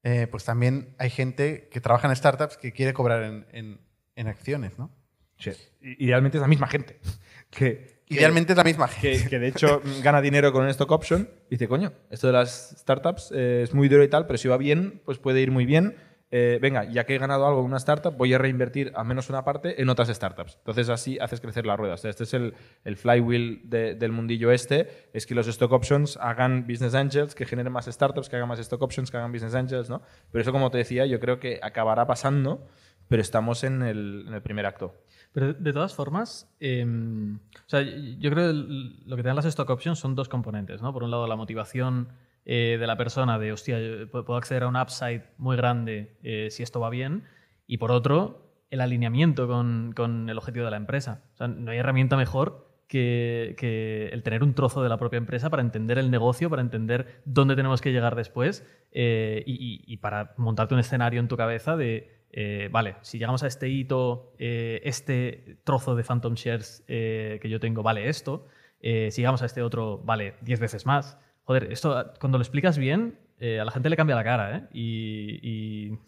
eh, 0.02 0.26
pues 0.30 0.44
también 0.44 0.94
hay 0.98 1.10
gente 1.10 1.68
que 1.70 1.80
trabaja 1.80 2.08
en 2.08 2.16
startups 2.16 2.56
que 2.56 2.72
quiere 2.72 2.92
cobrar 2.94 3.22
en, 3.22 3.46
en, 3.52 3.80
en 4.14 4.26
acciones. 4.28 4.78
¿no? 4.78 4.90
Sí. 5.38 5.52
Idealmente 5.80 6.38
es 6.38 6.42
la 6.42 6.48
misma 6.48 6.66
gente. 6.68 6.98
Que, 7.48 8.02
que- 8.06 8.14
Idealmente 8.16 8.52
es 8.52 8.56
la 8.56 8.64
misma 8.64 8.88
gente. 8.88 9.22
que, 9.22 9.28
que 9.30 9.38
de 9.38 9.46
hecho 9.48 9.80
gana 10.02 10.20
dinero 10.20 10.52
con 10.52 10.64
un 10.64 10.68
stock 10.70 10.90
option 10.90 11.30
y 11.48 11.50
dice, 11.50 11.68
coño, 11.68 11.92
esto 12.10 12.26
de 12.26 12.32
las 12.32 12.74
startups 12.78 13.32
eh, 13.34 13.62
es 13.62 13.72
muy 13.72 13.88
duro 13.88 14.02
y 14.02 14.08
tal, 14.08 14.26
pero 14.26 14.36
si 14.36 14.48
va 14.48 14.56
bien, 14.56 15.00
pues 15.04 15.18
puede 15.18 15.40
ir 15.40 15.52
muy 15.52 15.64
bien. 15.64 15.96
Eh, 16.32 16.58
venga, 16.60 16.84
ya 16.84 17.06
que 17.06 17.14
he 17.14 17.18
ganado 17.18 17.46
algo 17.46 17.60
en 17.60 17.66
una 17.66 17.76
startup, 17.76 18.16
voy 18.16 18.34
a 18.34 18.38
reinvertir 18.38 18.92
al 18.96 19.06
menos 19.06 19.30
una 19.30 19.44
parte 19.44 19.80
en 19.80 19.88
otras 19.88 20.08
startups. 20.08 20.56
Entonces 20.56 20.88
así 20.88 21.18
haces 21.20 21.40
crecer 21.40 21.66
la 21.66 21.76
rueda. 21.76 21.94
O 21.94 21.96
sea, 21.96 22.10
este 22.10 22.24
es 22.24 22.34
el, 22.34 22.54
el 22.84 22.96
flywheel 22.96 23.60
de- 23.64 23.94
del 23.94 24.10
mundillo 24.12 24.50
este, 24.50 25.08
es 25.12 25.24
que 25.26 25.34
los 25.34 25.46
stock 25.46 25.70
options 25.72 26.16
hagan 26.16 26.66
business 26.66 26.94
angels, 26.94 27.34
que 27.34 27.46
generen 27.46 27.72
más 27.72 27.86
startups, 27.86 28.28
que 28.28 28.36
hagan 28.36 28.48
más 28.48 28.58
stock 28.58 28.82
options, 28.82 29.10
que 29.10 29.16
hagan 29.16 29.30
business 29.30 29.54
angels, 29.54 29.88
¿no? 29.88 30.02
Pero 30.32 30.42
eso, 30.42 30.52
como 30.52 30.70
te 30.70 30.78
decía, 30.78 31.06
yo 31.06 31.20
creo 31.20 31.38
que 31.38 31.60
acabará 31.62 32.06
pasando, 32.06 32.66
pero 33.08 33.22
estamos 33.22 33.62
en 33.62 33.82
el, 33.82 34.40
primer 34.42 34.66
acto. 34.66 34.94
Pero 35.32 35.52
de 35.52 35.72
todas 35.72 35.94
formas, 35.94 36.50
eh, 36.58 36.84
o 36.84 37.68
sea, 37.68 37.82
yo 37.82 38.30
creo 38.30 38.48
que 38.48 38.58
lo 39.06 39.16
que 39.16 39.22
te 39.22 39.28
dan 39.28 39.36
las 39.36 39.44
stock 39.44 39.70
options 39.70 39.98
son 39.98 40.16
dos 40.16 40.28
componentes, 40.28 40.82
¿no? 40.82 40.92
Por 40.92 41.04
un 41.04 41.10
lado, 41.12 41.26
la 41.28 41.36
motivación 41.36 42.08
eh, 42.46 42.76
de 42.80 42.86
la 42.86 42.96
persona 42.96 43.38
de, 43.38 43.52
hostia, 43.52 43.78
puedo 44.10 44.36
acceder 44.36 44.62
a 44.62 44.68
un 44.68 44.76
upside 44.76 45.24
muy 45.36 45.56
grande 45.56 46.16
eh, 46.22 46.48
si 46.50 46.62
esto 46.62 46.80
va 46.80 46.88
bien. 46.88 47.24
Y 47.66 47.76
por 47.78 47.90
otro, 47.92 48.52
el 48.70 48.80
alineamiento 48.80 49.46
con, 49.48 49.92
con 49.94 50.30
el 50.30 50.38
objetivo 50.38 50.64
de 50.64 50.70
la 50.70 50.76
empresa. 50.78 51.24
O 51.34 51.36
sea, 51.36 51.48
no 51.48 51.70
hay 51.72 51.78
herramienta 51.78 52.16
mejor 52.16 52.64
que, 52.88 53.56
que 53.58 54.08
el 54.12 54.22
tener 54.22 54.44
un 54.44 54.54
trozo 54.54 54.82
de 54.82 54.88
la 54.88 54.96
propia 54.96 55.16
empresa 55.16 55.50
para 55.50 55.60
entender 55.62 55.98
el 55.98 56.10
negocio, 56.10 56.48
para 56.48 56.62
entender 56.62 57.20
dónde 57.24 57.56
tenemos 57.56 57.80
que 57.80 57.90
llegar 57.92 58.14
después 58.14 58.64
eh, 58.92 59.42
y, 59.44 59.82
y- 59.84 59.96
para 59.96 60.34
montarte 60.36 60.74
un 60.74 60.80
escenario 60.80 61.18
en 61.18 61.26
tu 61.26 61.36
cabeza 61.36 61.76
de, 61.76 62.68
vale, 62.70 62.94
si 63.00 63.18
llegamos 63.18 63.42
a 63.42 63.48
este 63.48 63.68
hito, 63.68 64.32
este 64.38 65.58
trozo 65.64 65.96
de 65.96 66.04
Phantom 66.04 66.34
Shares 66.34 66.84
que 66.86 67.48
yo 67.48 67.58
tengo 67.58 67.82
vale 67.82 68.08
esto, 68.08 68.46
si 68.80 69.10
llegamos 69.10 69.42
a 69.42 69.46
este 69.46 69.62
otro 69.62 69.98
vale 70.04 70.34
10 70.42 70.60
veces 70.60 70.86
más. 70.86 71.18
Joder, 71.46 71.72
esto 71.72 71.96
ah, 71.96 72.12
cuando 72.20 72.38
lo 72.38 72.42
explicas 72.42 72.76
bien, 72.76 73.18
eh, 73.38 73.60
a 73.60 73.64
la 73.64 73.70
gente 73.70 73.88
le 73.88 73.96
cambia 73.96 74.14
la 74.16 74.24
cara, 74.24 74.56
¿eh? 74.56 74.62
Y, 74.72 75.40
y 75.42 75.98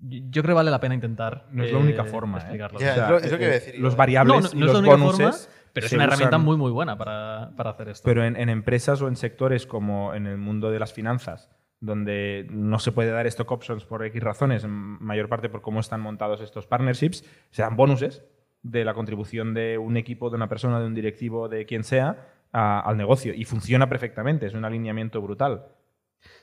yo 0.00 0.42
creo 0.42 0.52
que 0.52 0.56
vale 0.56 0.70
la 0.70 0.80
pena 0.80 0.94
intentar. 0.94 1.46
No 1.52 1.62
es 1.62 1.72
la 1.72 1.78
eh, 1.78 1.82
única 1.82 2.04
forma, 2.04 2.38
¿eh? 2.38 2.40
explicarlo. 2.40 2.78
Ya, 2.80 2.90
O 2.90 2.94
sea, 2.94 3.04
es 3.04 3.10
lo- 3.10 3.18
es 3.18 3.32
lo 3.32 3.38
que 3.38 3.44
eh, 3.46 3.50
decir. 3.50 3.78
Los 3.78 3.96
variables 3.96 4.34
No, 4.34 4.40
no, 4.40 4.48
y 4.56 4.58
no 4.58 4.66
es 4.66 4.72
los 4.72 4.72
la 4.72 4.78
única 4.80 4.96
bonuses 4.96 5.36
forma, 5.46 5.54
pero 5.72 5.86
es 5.86 5.92
una 5.92 6.04
herramienta 6.04 6.36
usan- 6.36 6.44
muy, 6.44 6.56
muy 6.56 6.70
buena 6.72 6.98
para, 6.98 7.52
para 7.56 7.70
hacer 7.70 7.88
esto. 7.88 8.04
Pero 8.04 8.24
en, 8.24 8.36
en 8.36 8.48
empresas 8.48 9.00
o 9.02 9.08
en 9.08 9.16
sectores 9.16 9.66
como 9.66 10.14
en 10.14 10.26
el 10.26 10.36
mundo 10.38 10.70
de 10.70 10.78
las 10.80 10.92
finanzas, 10.92 11.48
donde 11.80 12.46
no 12.50 12.78
se 12.78 12.90
puede 12.92 13.10
dar 13.10 13.26
stock 13.28 13.50
options 13.52 13.84
por 13.84 14.04
X 14.04 14.22
razones, 14.22 14.64
en 14.64 14.70
mayor 14.70 15.28
parte 15.28 15.48
por 15.48 15.62
cómo 15.62 15.78
están 15.80 16.00
montados 16.00 16.40
estos 16.40 16.66
partnerships, 16.66 17.24
se 17.50 17.62
dan 17.62 17.76
bonuses 17.76 18.24
de 18.62 18.84
la 18.84 18.94
contribución 18.94 19.54
de 19.54 19.78
un 19.78 19.96
equipo, 19.96 20.30
de 20.30 20.36
una 20.36 20.48
persona, 20.48 20.78
de 20.80 20.86
un 20.86 20.94
directivo, 20.94 21.48
de 21.48 21.66
quien 21.66 21.82
sea, 21.84 22.28
a- 22.52 22.80
al 22.80 22.96
negocio. 22.96 23.34
Y 23.34 23.44
funciona 23.44 23.88
perfectamente, 23.88 24.46
es 24.46 24.54
un 24.54 24.64
alineamiento 24.64 25.20
brutal. 25.20 25.66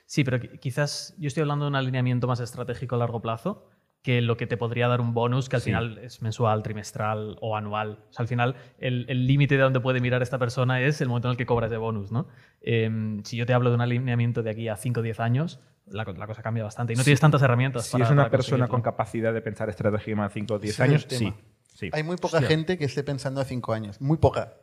Sí, 0.05 0.23
pero 0.23 0.37
qui- 0.39 0.59
quizás 0.59 1.15
yo 1.17 1.27
estoy 1.27 1.41
hablando 1.41 1.65
de 1.65 1.69
un 1.69 1.75
alineamiento 1.75 2.27
más 2.27 2.39
estratégico 2.39 2.95
a 2.95 2.99
largo 2.99 3.21
plazo 3.21 3.69
que 4.01 4.21
lo 4.21 4.37
que 4.37 4.47
te 4.47 4.55
podría 4.55 4.87
dar 4.87 5.01
un 5.01 5.13
bonus 5.13 5.49
que 5.49 5.57
al 5.57 5.61
Sí. 5.61 5.69
final 5.71 5.97
es 5.99 6.21
mensual, 6.21 6.63
trimestral 6.63 7.37
o 7.41 7.55
anual. 7.57 7.99
O 8.09 8.13
sea, 8.13 8.23
al 8.23 8.27
final 8.29 8.55
el 8.79 9.05
el 9.09 9.27
límite 9.27 9.55
de 9.57 9.61
donde 9.63 9.81
puede 9.81 9.99
mirar 9.99 10.21
esta 10.21 10.37
persona 10.39 10.81
es 10.81 11.01
el 11.01 11.09
momento 11.09 11.27
en 11.27 11.31
el 11.31 11.37
que 11.37 11.45
cobras 11.45 11.69
de 11.69 11.77
bonus, 11.77 12.09
¿no? 12.11 12.27
Em, 12.61 13.21
si 13.23 13.35
yo 13.37 13.45
te 13.45 13.53
hablo 13.53 13.69
de 13.69 13.75
un 13.75 13.81
alineamiento 13.81 14.41
de 14.41 14.51
aquí 14.51 14.67
a 14.69 14.77
5 14.77 15.01
o 15.01 15.03
10 15.03 15.19
años, 15.19 15.59
la, 15.85 16.05
co- 16.05 16.13
la 16.13 16.27
cosa 16.27 16.41
cambia 16.41 16.63
bastante. 16.63 16.93
Y 16.93 16.95
no 16.95 17.03
tienes 17.03 17.19
tantas 17.19 17.41
herramientas 17.41 17.85
Si 17.87 17.91
para 17.93 18.05
es 18.05 18.11
una 18.11 18.21
para 18.23 18.31
persona 18.31 18.67
con 18.69 18.81
capacidad 18.81 19.33
de 19.33 19.41
pensar 19.41 19.67
estrategia 19.69 20.15
más 20.15 20.31
5 20.31 20.53
o 20.55 20.59
10 20.59 20.73
Ese 20.79 20.83
es 20.83 20.87
el 20.89 20.93
años, 20.95 21.05
sí. 21.09 21.33
sí. 21.73 21.89
Hay 21.91 22.03
muy 22.03 22.15
poca 22.17 22.41
gente 22.41 22.77
que 22.77 22.85
esté 22.85 23.03
pensando 23.03 23.41
a 23.41 23.43
cinco 23.45 23.73
años. 23.73 23.99
Muy 23.99 24.17
poca. 24.17 24.53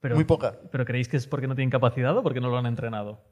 Pero, 0.00 0.14
muy 0.14 0.24
poca. 0.24 0.58
¿Pero 0.70 0.84
creéis 0.84 1.08
que 1.08 1.16
es 1.16 1.26
porque 1.26 1.46
no 1.46 1.54
tienen 1.54 1.70
capacidad 1.70 2.16
o 2.16 2.22
porque 2.22 2.40
no 2.40 2.48
lo 2.48 2.58
han 2.58 2.66
entrenado? 2.66 3.22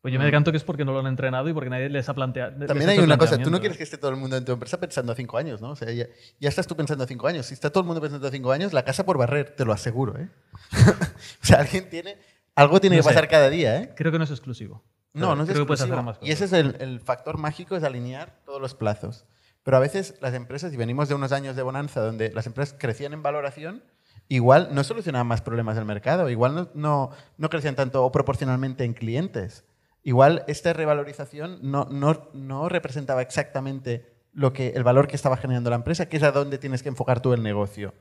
Pues 0.00 0.12
yo 0.12 0.20
me 0.20 0.26
decanto 0.26 0.52
que 0.52 0.56
es 0.56 0.62
porque 0.62 0.84
no 0.84 0.92
lo 0.92 1.00
han 1.00 1.08
entrenado 1.08 1.48
y 1.48 1.52
porque 1.52 1.68
nadie 1.68 1.88
les 1.88 2.08
ha 2.08 2.14
planteado. 2.14 2.64
También 2.66 2.90
hay 2.90 2.98
una 3.00 3.18
cosa, 3.18 3.38
tú 3.38 3.50
no 3.50 3.58
quieres 3.58 3.76
que 3.76 3.82
esté 3.82 3.98
todo 3.98 4.12
el 4.12 4.16
mundo 4.16 4.36
en 4.36 4.44
tu 4.44 4.52
empresa 4.52 4.78
pensando 4.78 5.12
a 5.12 5.16
cinco 5.16 5.36
años, 5.36 5.60
¿no? 5.60 5.70
O 5.70 5.76
sea, 5.76 5.90
ya, 5.90 6.06
ya 6.38 6.48
estás 6.48 6.66
tú 6.66 6.76
pensando 6.76 7.02
a 7.02 7.06
cinco 7.08 7.26
años. 7.26 7.46
Si 7.46 7.54
está 7.54 7.70
todo 7.70 7.80
el 7.80 7.86
mundo 7.86 8.00
pensando 8.00 8.28
a 8.28 8.30
cinco 8.30 8.52
años, 8.52 8.72
la 8.72 8.84
casa 8.84 9.04
por 9.04 9.18
barrer, 9.18 9.56
te 9.56 9.64
lo 9.64 9.72
aseguro, 9.72 10.16
¿eh? 10.18 10.28
o 11.42 11.44
sea, 11.44 11.58
alguien 11.60 11.88
tiene... 11.90 12.18
Algo 12.54 12.80
tiene 12.80 12.96
No 12.96 13.00
que 13.02 13.08
sé. 13.08 13.14
pasar 13.14 13.28
cada 13.28 13.50
día, 13.50 13.78
¿eh? 13.78 13.92
Creo 13.96 14.12
que 14.12 14.18
no 14.18 14.24
es 14.24 14.30
exclusivo. 14.30 14.84
No, 15.12 15.34
no 15.34 15.42
es 15.42 15.50
Creo 15.50 15.66
que 15.66 15.72
exclusivo. 15.72 15.98
ambas 15.98 16.18
Y 16.22 16.30
ese 16.30 16.44
es 16.44 16.52
el, 16.52 16.76
el 16.78 17.00
factor 17.00 17.36
mágico, 17.36 17.76
es 17.76 17.82
alinear 17.82 18.40
todos 18.44 18.60
los 18.60 18.74
plazos. 18.74 19.26
Pero 19.64 19.76
a 19.76 19.80
veces 19.80 20.14
las 20.20 20.34
empresas, 20.34 20.72
y 20.72 20.76
venimos 20.76 21.08
de 21.08 21.16
unos 21.16 21.32
años 21.32 21.56
de 21.56 21.62
bonanza 21.62 22.00
donde 22.00 22.30
las 22.32 22.46
empresas 22.46 22.76
crecían 22.78 23.12
en 23.12 23.22
valoración, 23.22 23.82
igual 24.28 24.68
no 24.72 24.84
solucionaban 24.84 25.26
más 25.26 25.42
problemas 25.42 25.76
del 25.76 25.84
mercado, 25.84 26.30
igual 26.30 26.70
no, 26.74 27.10
no, 27.36 27.50
crecían 27.50 27.76
tanto 27.76 28.04
o 28.04 28.12
proporcionalmente 28.12 28.84
en 28.84 28.94
clientes. 28.94 29.64
Igual 30.02 30.44
esta 30.46 30.72
revalorización 30.72 31.58
no, 31.62 31.86
no, 31.90 32.28
no 32.32 32.68
representaba 32.68 33.22
exactamente 33.22 34.06
lo 34.32 34.52
que, 34.52 34.68
el 34.68 34.84
valor 34.84 35.08
que 35.08 35.16
estaba 35.16 35.36
generando 35.36 35.70
la 35.70 35.76
empresa, 35.76 36.08
que 36.08 36.16
es 36.16 36.22
a 36.22 36.32
dónde 36.32 36.58
tienes 36.58 36.82
que 36.82 36.88
enfocar 36.88 37.20
tú 37.20 37.32
el 37.32 37.42
negocio. 37.42 37.94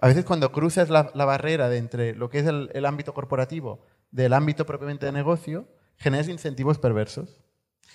A 0.00 0.06
veces 0.06 0.24
cuando 0.24 0.52
cruzas 0.52 0.88
la, 0.88 1.10
barrera 1.12 1.68
de 1.68 1.78
entre 1.78 2.14
lo 2.14 2.30
que 2.30 2.38
es 2.38 2.46
el, 2.46 2.70
el 2.72 2.86
ámbito 2.86 3.12
corporativo 3.12 3.84
del 4.10 4.32
ámbito 4.32 4.64
propiamente 4.64 5.06
de 5.06 5.12
negocio, 5.12 5.66
generas 5.96 6.28
incentivos 6.28 6.78
perversos. 6.78 7.42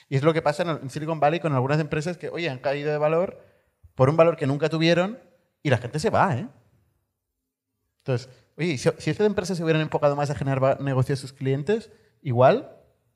Y 0.08 0.16
es 0.16 0.24
lo 0.24 0.34
que 0.34 0.42
pasa 0.42 0.64
en 0.64 0.90
Silicon 0.90 1.20
Valley 1.20 1.40
con 1.40 1.54
algunas 1.54 1.80
empresas 1.80 2.18
que, 2.18 2.30
oye, 2.30 2.50
han 2.50 2.60
caído 2.60 2.92
de 2.92 2.98
valor 2.98 3.42
por 3.96 4.10
un 4.10 4.18
valor 4.18 4.38
que 4.38 4.46
nunca 4.46 4.70
tuvieron 4.70 5.20
y 5.64 5.70
la 5.70 5.78
gente 5.78 6.00
se 6.00 6.10
va, 6.10 6.36
¿eh? 6.36 6.48
Entonces, 8.06 8.30
oye, 8.58 8.78
si, 8.78 8.90
si 9.00 9.10
estas 9.10 9.26
empresas 9.26 9.58
se 9.58 9.64
hubieran 9.64 9.82
enfocado 9.82 10.16
más 10.16 10.30
a 10.30 10.36
generar 10.36 10.64
va- 10.64 10.78
negocio 10.80 11.14
a 11.14 11.18
sus 11.18 11.34
clientes, 11.34 11.92
igual 12.22 12.70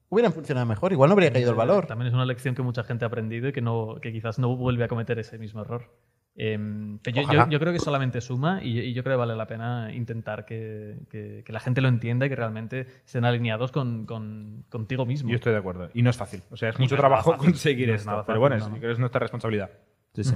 hubieran 0.10 0.34
funcionado 0.34 0.66
mejor, 0.66 0.92
igual 0.92 1.10
no 1.10 1.14
habría 1.14 1.32
caído 1.32 1.52
el 1.52 1.56
valor. 1.56 1.86
También 1.86 2.08
es 2.08 2.14
una 2.16 2.26
lección 2.26 2.56
que 2.56 2.64
mucha 2.64 2.84
gente 2.84 3.06
ha 3.06 3.08
aprendido 3.10 3.48
y 3.48 3.52
que, 3.52 3.62
no, 3.62 3.98
que 4.02 4.12
quizás 4.12 4.40
no 4.40 4.56
vuelve 4.56 4.84
a 4.84 4.88
cometer 4.88 5.20
ese 5.20 5.38
mismo 5.38 5.62
error. 5.62 5.92
Pero 6.36 7.22
yo, 7.22 7.32
yo- 7.34 7.50
yo 7.50 7.60
creo 7.60 7.74
que 7.74 7.80
solamente 7.80 8.22
suma 8.22 8.64
y, 8.64 8.80
y 8.80 8.94
yo 8.94 9.04
creo 9.04 9.16
que 9.18 9.20
vale 9.20 9.36
la 9.36 9.46
pena 9.46 9.94
intentar 9.94 10.46
que, 10.46 10.98
que- 11.10 11.44
que 11.46 11.54
la 11.54 11.60
gente 11.60 11.82
lo 11.82 11.88
entienda 11.88 12.26
y 12.26 12.30
que 12.30 12.36
realmente 12.36 12.88
estén 13.06 13.26
alineados 13.26 13.72
con, 13.72 14.06
con- 14.08 14.66
contigo 14.70 15.06
mismo. 15.06 15.30
Yo 15.30 15.36
estoy 15.36 15.52
de 15.54 15.60
acuerdo. 15.60 15.90
Y 15.94 16.02
no 16.02 16.10
es 16.10 16.18
fácil. 16.18 16.42
O 16.50 16.58
sea, 16.58 16.70
es 16.70 16.80
Y 16.80 16.82
mucho 16.84 16.96
no 16.96 17.00
trabajo 17.02 17.32
fácil. 17.34 17.46
conseguir 17.52 17.90
No 17.90 17.94
es 17.94 18.02
esto. 18.02 18.12
nada 18.12 18.26
Pero 18.26 18.40
fácil, 18.42 18.58
bueno, 18.58 18.70
no, 18.80 18.88
es, 18.88 18.94
es 18.94 19.00
nuestra 19.00 19.20
responsabilidad. 19.20 19.70
Sí, 20.16 20.24
sí. 20.24 20.36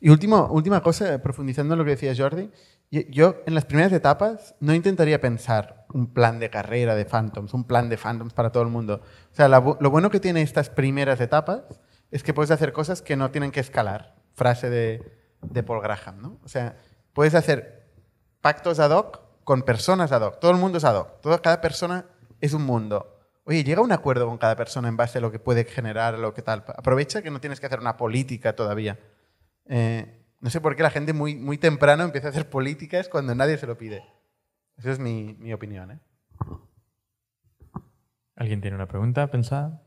Y 0.00 0.08
último, 0.08 0.46
última 0.52 0.80
cosa, 0.82 1.12
eh, 1.14 1.18
profundizando 1.18 1.74
en 1.74 1.78
lo 1.78 1.84
que 1.84 1.90
decía 1.90 2.14
Jordi, 2.16 2.48
yo 2.90 3.36
en 3.46 3.54
las 3.54 3.64
primeras 3.64 3.92
etapas 3.92 4.56
no 4.58 4.74
intentaría 4.74 5.20
pensar 5.20 5.86
un 5.92 6.12
plan 6.12 6.40
de 6.40 6.50
carrera 6.50 6.96
de 6.96 7.04
Phantoms, 7.04 7.54
un 7.54 7.64
plan 7.64 7.88
de 7.88 7.96
Phantoms 7.96 8.32
para 8.32 8.50
todo 8.50 8.64
el 8.64 8.68
mundo. 8.68 9.00
O 9.30 9.34
sea, 9.34 9.48
lo 9.48 9.90
bueno 9.90 10.10
que 10.10 10.20
tiene 10.20 10.42
estas 10.42 10.70
primeras 10.70 11.20
etapas 11.20 11.62
es 12.10 12.22
que 12.22 12.34
puedes 12.34 12.50
hacer 12.50 12.72
cosas 12.72 13.02
que 13.02 13.16
no 13.16 13.30
tienen 13.30 13.52
que 13.52 13.60
escalar. 13.60 14.16
Frase 14.34 14.70
de, 14.70 15.62
Paul 15.62 15.82
Graham, 15.82 16.20
¿no? 16.20 16.40
O 16.44 16.48
sea, 16.48 16.76
puedes 17.12 17.34
hacer 17.34 17.92
pactos 18.40 18.80
ad 18.80 18.90
hoc 18.90 19.20
con 19.44 19.62
personas 19.62 20.12
ad 20.12 20.22
hoc. 20.22 20.40
Todo 20.40 20.50
el 20.50 20.56
mundo 20.56 20.78
es 20.78 20.84
ad 20.84 20.96
hoc. 20.96 21.40
Cada 21.42 21.60
persona 21.60 22.06
es 22.40 22.52
un 22.52 22.64
mundo. 22.64 23.16
Oye, 23.44 23.64
llega 23.64 23.82
un 23.82 23.92
acuerdo 23.92 24.26
con 24.26 24.38
cada 24.38 24.56
persona 24.56 24.88
en 24.88 24.96
base 24.96 25.18
a 25.18 25.20
lo 25.20 25.30
que 25.30 25.38
puede 25.38 25.64
generar, 25.64 26.18
lo 26.18 26.34
que 26.34 26.42
tal. 26.42 26.64
Aprovecha 26.66 27.22
que 27.22 27.30
no 27.30 27.40
tienes 27.40 27.60
que 27.60 27.66
hacer 27.66 27.80
una 27.80 27.96
política 27.96 28.54
todavía. 28.54 28.98
Eh, 29.66 30.19
no 30.40 30.50
sé 30.50 30.60
por 30.60 30.74
qué 30.76 30.82
la 30.82 30.90
gente 30.90 31.12
muy, 31.12 31.36
muy 31.36 31.58
temprano 31.58 32.02
empieza 32.04 32.28
a 32.28 32.30
hacer 32.30 32.48
políticas 32.50 33.08
cuando 33.08 33.34
nadie 33.34 33.58
se 33.58 33.66
lo 33.66 33.76
pide. 33.78 34.02
Esa 34.78 34.90
es 34.92 34.98
mi, 34.98 35.34
mi 35.38 35.52
opinión. 35.52 35.90
¿eh? 35.90 35.98
¿Alguien 38.36 38.60
tiene 38.60 38.76
una 38.76 38.86
pregunta 38.88 39.30
pensada? 39.30 39.82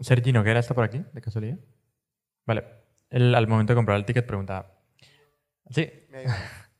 Sergi 0.00 0.32
Noguera 0.32 0.58
está 0.60 0.74
por 0.74 0.84
aquí, 0.84 1.04
de 1.12 1.20
casualidad. 1.20 1.58
Vale. 2.46 2.64
Él 3.10 3.34
al 3.34 3.46
momento 3.46 3.72
de 3.72 3.76
comprar 3.76 3.96
el 3.98 4.04
ticket 4.04 4.26
preguntaba. 4.26 4.72
Sí, 5.70 5.88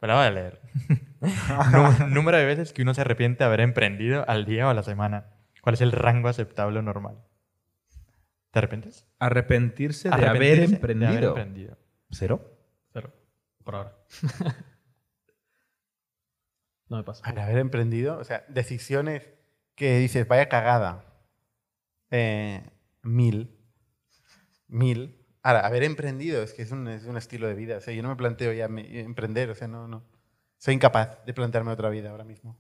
me 0.00 0.08
la 0.08 0.14
voy 0.16 0.24
a 0.26 0.30
leer. 0.30 0.60
Nú- 1.72 2.08
Número 2.08 2.38
de 2.38 2.44
veces 2.46 2.72
que 2.72 2.82
uno 2.82 2.94
se 2.94 3.02
arrepiente 3.02 3.44
de 3.44 3.46
haber 3.46 3.60
emprendido 3.60 4.28
al 4.28 4.44
día 4.44 4.66
o 4.66 4.70
a 4.70 4.74
la 4.74 4.82
semana. 4.82 5.26
¿Cuál 5.60 5.74
es 5.74 5.80
el 5.80 5.92
rango 5.92 6.28
aceptable 6.28 6.80
o 6.80 6.82
normal? 6.82 7.18
¿Te 8.50 8.58
arrepientes? 8.58 9.06
Arrepentirse 9.20 10.08
de 10.08 10.14
Arrepentirse 10.14 10.46
haber 10.56 10.68
de 10.68 10.74
emprendido. 10.74 11.08
haber 11.10 11.24
emprendido. 11.24 11.78
¿Cero? 12.12 12.40
Pero, 12.92 13.12
por 13.64 13.74
ahora. 13.74 13.96
no 16.88 16.96
me 16.98 17.04
pasa. 17.04 17.22
Para 17.22 17.44
haber 17.44 17.58
emprendido, 17.58 18.18
o 18.18 18.24
sea, 18.24 18.44
decisiones 18.48 19.28
que 19.74 19.98
dices, 19.98 20.28
vaya 20.28 20.48
cagada. 20.48 21.04
Eh, 22.10 22.62
mil. 23.02 23.56
Mil. 24.68 25.18
Ahora, 25.42 25.66
haber 25.66 25.82
emprendido 25.82 26.42
es 26.42 26.52
que 26.52 26.62
es 26.62 26.70
un, 26.70 26.86
es 26.88 27.04
un 27.04 27.16
estilo 27.16 27.48
de 27.48 27.54
vida. 27.54 27.78
O 27.78 27.80
sea, 27.80 27.94
yo 27.94 28.02
no 28.02 28.10
me 28.10 28.16
planteo 28.16 28.52
ya 28.52 28.68
me- 28.68 29.00
emprender, 29.00 29.50
o 29.50 29.54
sea, 29.54 29.68
no, 29.68 29.88
no. 29.88 30.04
Soy 30.58 30.74
incapaz 30.74 31.24
de 31.26 31.34
plantearme 31.34 31.72
otra 31.72 31.88
vida 31.90 32.10
ahora 32.10 32.24
mismo. 32.24 32.56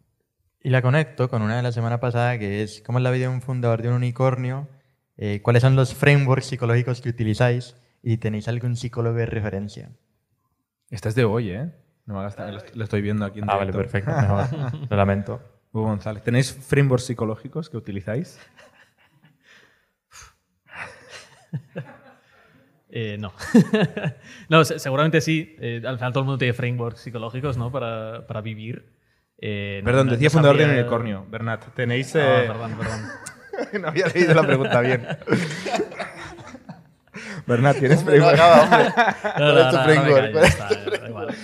Y 0.60 0.70
la 0.70 0.82
conecto 0.82 1.28
con 1.28 1.42
una 1.42 1.56
de 1.56 1.62
la 1.62 1.72
semana 1.72 1.98
pasada 2.00 2.38
que 2.38 2.62
es 2.62 2.82
¿Cómo 2.82 2.98
es 2.98 3.02
la 3.02 3.10
vida 3.10 3.22
de 3.28 3.34
un 3.34 3.42
fundador 3.42 3.82
de 3.82 3.88
un 3.88 3.94
unicornio? 3.94 4.68
Eh, 5.16 5.40
¿Cuáles 5.42 5.62
son 5.62 5.76
los 5.76 5.94
frameworks 5.94 6.46
psicológicos 6.46 7.00
que 7.00 7.08
utilizáis? 7.10 7.76
Y 8.02 8.16
tenéis 8.18 8.48
algún 8.48 8.76
psicólogo 8.76 9.16
de 9.16 9.26
referencia. 9.26 9.90
Esta 10.90 11.08
es 11.08 11.14
de 11.14 11.24
hoy, 11.24 11.50
¿eh? 11.50 11.70
No 12.06 12.14
me 12.14 12.20
hagas 12.20 12.34
tan- 12.36 12.52
lo 12.54 12.60
lo 12.74 12.84
estoy 12.84 13.00
viendo 13.00 13.24
aquí 13.24 13.38
en 13.38 13.48
Ah, 13.48 13.56
vale, 13.56 13.72
perfecto. 13.72 14.10
Mejor. 14.10 14.46
Lo 14.90 14.96
lamento. 14.96 15.40
Hugo 15.72 15.84
González, 15.86 16.22
¿tenéis 16.22 16.52
frameworks 16.52 17.06
psicológicos 17.06 17.70
que 17.70 17.76
utilizáis? 17.76 18.38
Eh, 22.94 23.16
no. 23.18 23.32
no, 24.50 24.64
se- 24.66 24.78
seguramente 24.78 25.22
sí. 25.22 25.56
Eh, 25.60 25.80
al 25.86 25.96
final 25.96 26.12
todo 26.12 26.20
el 26.20 26.26
mundo 26.26 26.38
tiene 26.38 26.52
frameworks 26.52 27.00
psicológicos, 27.00 27.56
¿no? 27.56 27.72
Para, 27.72 28.26
para 28.26 28.42
vivir. 28.42 28.92
Eh, 29.38 29.80
no- 29.82 29.86
Perdón, 29.86 30.06
no- 30.08 30.12
decía 30.12 30.26
no 30.26 30.32
fundador 30.32 30.58
de 30.58 30.64
Unicornio. 30.80 31.26
Bernat, 31.30 31.72
tenéis... 31.74 32.14
Ah, 32.16 32.42
perdón, 32.46 32.76
perdón. 32.76 33.00
no 33.82 33.88
había 33.88 34.06
leído 34.08 34.34
la 34.34 34.42
pregunta 34.46 34.80
bien. 34.82 35.06
Bernat, 37.46 37.78
¿tienes 37.78 38.00
no 38.04 38.10
framework? 38.10 38.40
hombre. 38.40 38.84
No, 39.38 39.52
¿Cuál 39.52 39.54
no, 39.54 39.60
es 39.60 39.70
tu 39.70 39.76
no, 39.76 39.82
no 39.82 39.86
me 39.86 39.94
framework? 39.94 40.32
callo, 40.32 40.32
¿Cuál 40.32 40.42
ya 40.42 40.48
es 40.48 40.56
tu 40.56 40.74
está, 40.74 41.00
da 41.02 41.08
igual. 41.08 41.36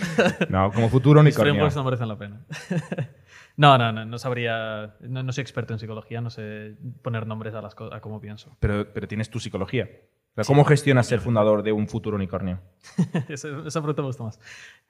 No, 0.48 0.72
como 0.72 0.88
futuro 0.88 1.20
unicornio. 1.20 1.52
frameworks 1.52 1.76
no 1.76 1.84
merecen 1.84 2.08
la 2.08 2.18
pena. 2.18 2.40
No, 3.56 3.76
no, 3.76 3.90
no, 3.90 4.04
no 4.04 4.18
sabría. 4.20 4.94
No, 5.00 5.24
no 5.24 5.32
soy 5.32 5.42
experto 5.42 5.72
en 5.72 5.80
psicología, 5.80 6.20
no 6.20 6.30
sé 6.30 6.76
poner 7.02 7.26
nombres 7.26 7.54
a 7.56 7.60
las 7.60 7.74
cosas, 7.74 7.96
a 7.96 8.00
cómo 8.00 8.20
pienso. 8.20 8.56
Pero, 8.60 8.86
pero 8.94 9.08
tienes 9.08 9.30
tu 9.30 9.40
psicología. 9.40 9.88
O 10.30 10.34
sea, 10.36 10.44
¿Cómo 10.44 10.64
gestionas 10.64 11.08
ser 11.08 11.18
fundador 11.18 11.64
de 11.64 11.72
un 11.72 11.88
futuro 11.88 12.14
unicornio? 12.14 12.60
Esa, 13.28 13.48
esa 13.66 13.80
pregunta 13.80 14.02
me 14.02 14.06
gusta 14.06 14.22
más. 14.22 14.38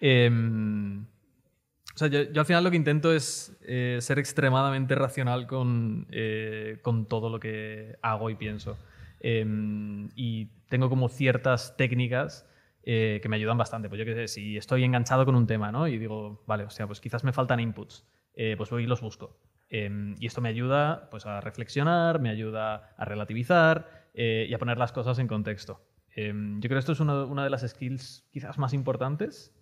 Em, 0.00 1.00
o 1.00 1.96
sea, 1.98 2.08
yo, 2.08 2.24
yo 2.30 2.40
al 2.42 2.46
final 2.46 2.62
lo 2.62 2.70
que 2.70 2.76
intento 2.76 3.10
es 3.10 3.56
eh, 3.62 3.96
ser 4.02 4.18
extremadamente 4.18 4.94
racional 4.94 5.46
con, 5.46 6.06
eh, 6.10 6.78
con 6.82 7.06
todo 7.06 7.30
lo 7.30 7.40
que 7.40 7.96
hago 8.02 8.28
y 8.28 8.34
pienso. 8.34 8.76
Em, 9.20 10.08
y 10.14 10.46
tengo 10.68 10.88
como 10.88 11.08
ciertas 11.08 11.76
técnicas 11.76 12.46
eh, 12.82 13.20
que 13.22 13.28
me 13.28 13.36
ayudan 13.36 13.58
bastante. 13.58 13.88
Pues 13.88 13.98
yo 13.98 14.04
qué 14.04 14.14
sé, 14.14 14.28
si 14.28 14.56
estoy 14.56 14.84
enganchado 14.84 15.24
con 15.24 15.34
un 15.34 15.46
tema, 15.46 15.72
¿no? 15.72 15.88
Y 15.88 15.98
digo, 15.98 16.42
vale, 16.46 16.64
o 16.64 16.70
sea, 16.70 16.86
pues 16.86 17.00
quizás 17.00 17.24
me 17.24 17.32
faltan 17.32 17.60
inputs, 17.60 18.06
eh, 18.34 18.54
pues 18.56 18.70
voy 18.70 18.84
y 18.84 18.86
los 18.86 19.00
busco. 19.00 19.38
Em, 19.68 20.14
y 20.18 20.26
esto 20.26 20.40
me 20.40 20.48
ayuda 20.48 21.08
pues, 21.10 21.26
a 21.26 21.40
reflexionar, 21.40 22.20
me 22.20 22.30
ayuda 22.30 22.94
a 22.96 23.04
relativizar 23.04 24.08
eh, 24.14 24.46
y 24.48 24.54
a 24.54 24.58
poner 24.58 24.78
las 24.78 24.92
cosas 24.92 25.18
en 25.18 25.28
contexto. 25.28 25.82
Em, 26.10 26.60
yo 26.60 26.68
creo 26.68 26.76
que 26.76 26.80
esto 26.80 26.92
es 26.92 27.00
una, 27.00 27.24
una 27.24 27.44
de 27.44 27.50
las 27.50 27.68
skills 27.68 28.26
quizás 28.32 28.58
más 28.58 28.72
importantes, 28.72 29.54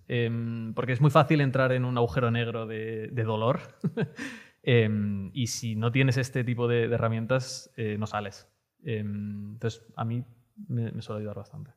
porque 0.75 0.93
es 0.93 1.01
muy 1.01 1.11
fácil 1.11 1.41
entrar 1.41 1.73
en 1.73 1.85
un 1.85 1.99
agujero 1.99 2.31
negro 2.31 2.67
de, 2.67 3.09
de 3.09 3.25
dolor. 3.25 3.59
Y 4.67 5.47
si 5.47 5.77
no 5.77 5.93
tienes 5.93 6.17
este 6.17 6.43
tipo 6.43 6.67
de, 6.67 6.85
herramientas, 6.85 7.73
eh, 7.77 7.97
no 7.99 8.07
sales. 8.07 8.49
Em, 8.87 9.53
entonces, 9.53 9.83
a 9.97 10.05
mí 10.05 10.25
me, 10.69 10.93
me 10.93 11.03
suele 11.03 11.21
ayudar 11.21 11.37
bastante. 11.37 11.73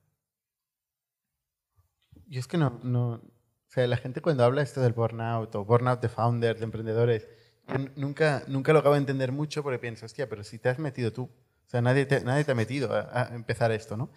Yo 2.28 2.40
es 2.40 2.48
que 2.48 2.58
no, 2.58 2.80
no. 2.84 3.14
O 3.16 3.72
sea, 3.72 3.88
la 3.88 3.98
gente 3.98 4.22
cuando 4.22 4.44
habla 4.46 4.62
esto 4.62 4.80
del 4.82 4.94
burnout 4.94 5.54
o 5.56 5.66
burnout 5.66 6.02
de 6.02 6.10
founders, 6.10 6.60
de 6.60 6.66
emprendedores, 6.66 7.28
nunca, 7.96 8.44
nunca 8.48 8.74
lo 8.74 8.80
acabo 8.80 8.96
de 8.96 9.02
entender 9.02 9.32
mucho 9.32 9.64
porque 9.64 9.80
pienso, 9.80 10.06
hostia, 10.06 10.30
pero 10.30 10.44
si 10.44 10.60
te 10.60 10.70
has 10.70 10.80
metido 10.80 11.12
tú. 11.12 11.24
O 11.24 11.70
sea, 11.70 11.82
nadie 11.82 12.06
te, 12.06 12.22
nadie 12.24 12.44
te 12.44 12.52
ha 12.52 12.56
metido 12.56 12.94
a, 12.94 13.28
a 13.28 13.36
empezar 13.36 13.72
esto, 13.72 13.98
¿no? 13.98 14.12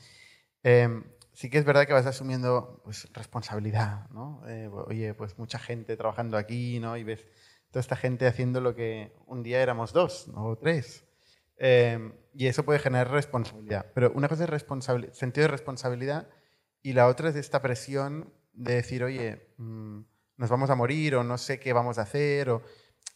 Eh, 0.62 0.88
sí 1.32 1.50
que 1.50 1.58
es 1.58 1.64
verdad 1.64 1.86
que 1.86 1.92
vas 1.92 2.06
asumiendo 2.06 2.80
pues, 2.84 3.08
responsabilidad, 3.12 4.08
¿no? 4.10 4.42
Eh, 4.46 4.68
oye, 4.68 5.14
pues 5.14 5.38
mucha 5.38 5.58
gente 5.58 5.96
trabajando 5.96 6.36
aquí, 6.36 6.78
¿no? 6.80 6.96
Y 6.96 7.04
ves 7.04 7.26
toda 7.70 7.80
esta 7.80 7.96
gente 7.96 8.26
haciendo 8.26 8.60
lo 8.60 8.74
que 8.74 9.12
un 9.26 9.42
día 9.42 9.62
éramos 9.62 9.92
dos 9.92 10.28
¿no? 10.28 10.44
o 10.44 10.56
tres. 10.56 11.04
Eh, 11.64 12.10
y 12.34 12.48
eso 12.48 12.64
puede 12.64 12.80
generar 12.80 13.12
responsabilidad. 13.12 13.86
Pero 13.94 14.10
una 14.16 14.28
cosa 14.28 14.44
es 14.44 15.16
sentido 15.16 15.46
de 15.46 15.48
responsabilidad 15.48 16.28
y 16.82 16.92
la 16.92 17.06
otra 17.06 17.28
es 17.28 17.36
esta 17.36 17.62
presión 17.62 18.32
de 18.52 18.74
decir, 18.74 19.04
oye, 19.04 19.54
mm, 19.58 20.00
nos 20.38 20.50
vamos 20.50 20.70
a 20.70 20.74
morir 20.74 21.14
o 21.14 21.22
no 21.22 21.38
sé 21.38 21.60
qué 21.60 21.72
vamos 21.72 21.98
a 21.98 22.02
hacer. 22.02 22.50
O... 22.50 22.62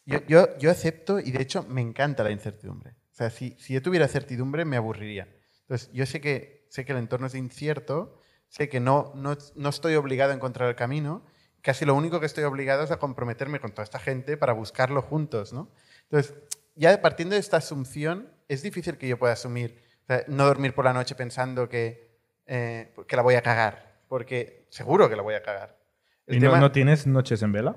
Yo, 0.05 0.25
yo, 0.29 0.57
yo 0.59 0.71
acepto 0.71 1.19
y 1.19 1.33
de 1.33 1.43
hecho 1.43 1.65
me 1.65 1.81
encanta 1.81 2.23
la 2.23 2.31
incertidumbre. 2.31 2.93
O 2.93 3.15
sea, 3.15 3.31
si, 3.31 3.57
si 3.59 3.75
yo 3.75 3.83
tuviera 3.83 4.07
certidumbre 4.07 4.65
me 4.65 4.77
aburriría. 4.77 5.29
Entonces, 5.63 5.91
yo 5.93 6.07
sé 6.07 6.21
que, 6.21 6.69
sé 6.71 6.85
que 6.85 6.93
el 6.93 6.99
entorno 6.99 7.27
es 7.27 7.35
incierto, 7.35 8.21
sé 8.47 8.69
que 8.69 8.79
no, 8.79 9.13
no, 9.17 9.37
no 9.57 9.69
estoy 9.69 9.97
obligado 9.97 10.31
a 10.31 10.37
encontrar 10.37 10.69
el 10.69 10.77
camino, 10.77 11.25
casi 11.63 11.85
lo 11.85 11.97
único 11.97 12.21
que 12.21 12.27
estoy 12.27 12.45
obligado 12.45 12.85
es 12.85 12.93
a 12.93 13.01
comprometerme 13.01 13.59
con 13.59 13.73
toda 13.73 13.83
esta 13.83 13.99
gente 13.99 14.37
para 14.37 14.53
buscarlo 14.53 15.03
juntos, 15.03 15.53
¿no? 15.53 15.73
Entonces, 16.03 16.35
ya 16.77 17.03
partiendo 17.03 17.35
de 17.35 17.41
esta 17.41 17.57
asunción, 17.57 18.36
es 18.49 18.63
difícil 18.63 18.97
que 18.99 19.09
yo 19.09 19.19
pueda 19.19 19.33
asumir, 19.35 19.83
o 20.05 20.07
sea, 20.07 20.25
no 20.29 20.47
dormir 20.47 20.75
por 20.75 20.85
la 20.85 20.93
noche 20.93 21.15
pensando 21.15 21.69
que, 21.69 22.21
eh, 22.47 22.93
que 23.09 23.17
la 23.17 23.23
voy 23.23 23.35
a 23.35 23.43
cagar, 23.43 24.01
porque 24.09 24.67
seguro 24.71 25.09
que 25.09 25.17
la 25.17 25.23
voy 25.23 25.35
a 25.35 25.43
cagar. 25.43 25.79
El 26.27 26.37
¿Y 26.37 26.41
tema- 26.41 26.61
no 26.61 26.73
tienes 26.73 27.07
noches 27.07 27.43
en 27.43 27.53
vela? 27.53 27.77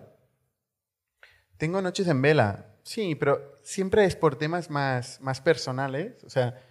tengo 1.58 1.82
noches 1.82 2.08
en 2.08 2.22
vela, 2.22 2.68
sí, 2.84 3.16
pero 3.16 3.58
siempre 3.64 4.06
es 4.06 4.16
por 4.16 4.38
temas 4.38 4.70
más, 4.70 5.20
más 5.22 5.42
personales, 5.42 6.24
o 6.24 6.30
sea, 6.30 6.62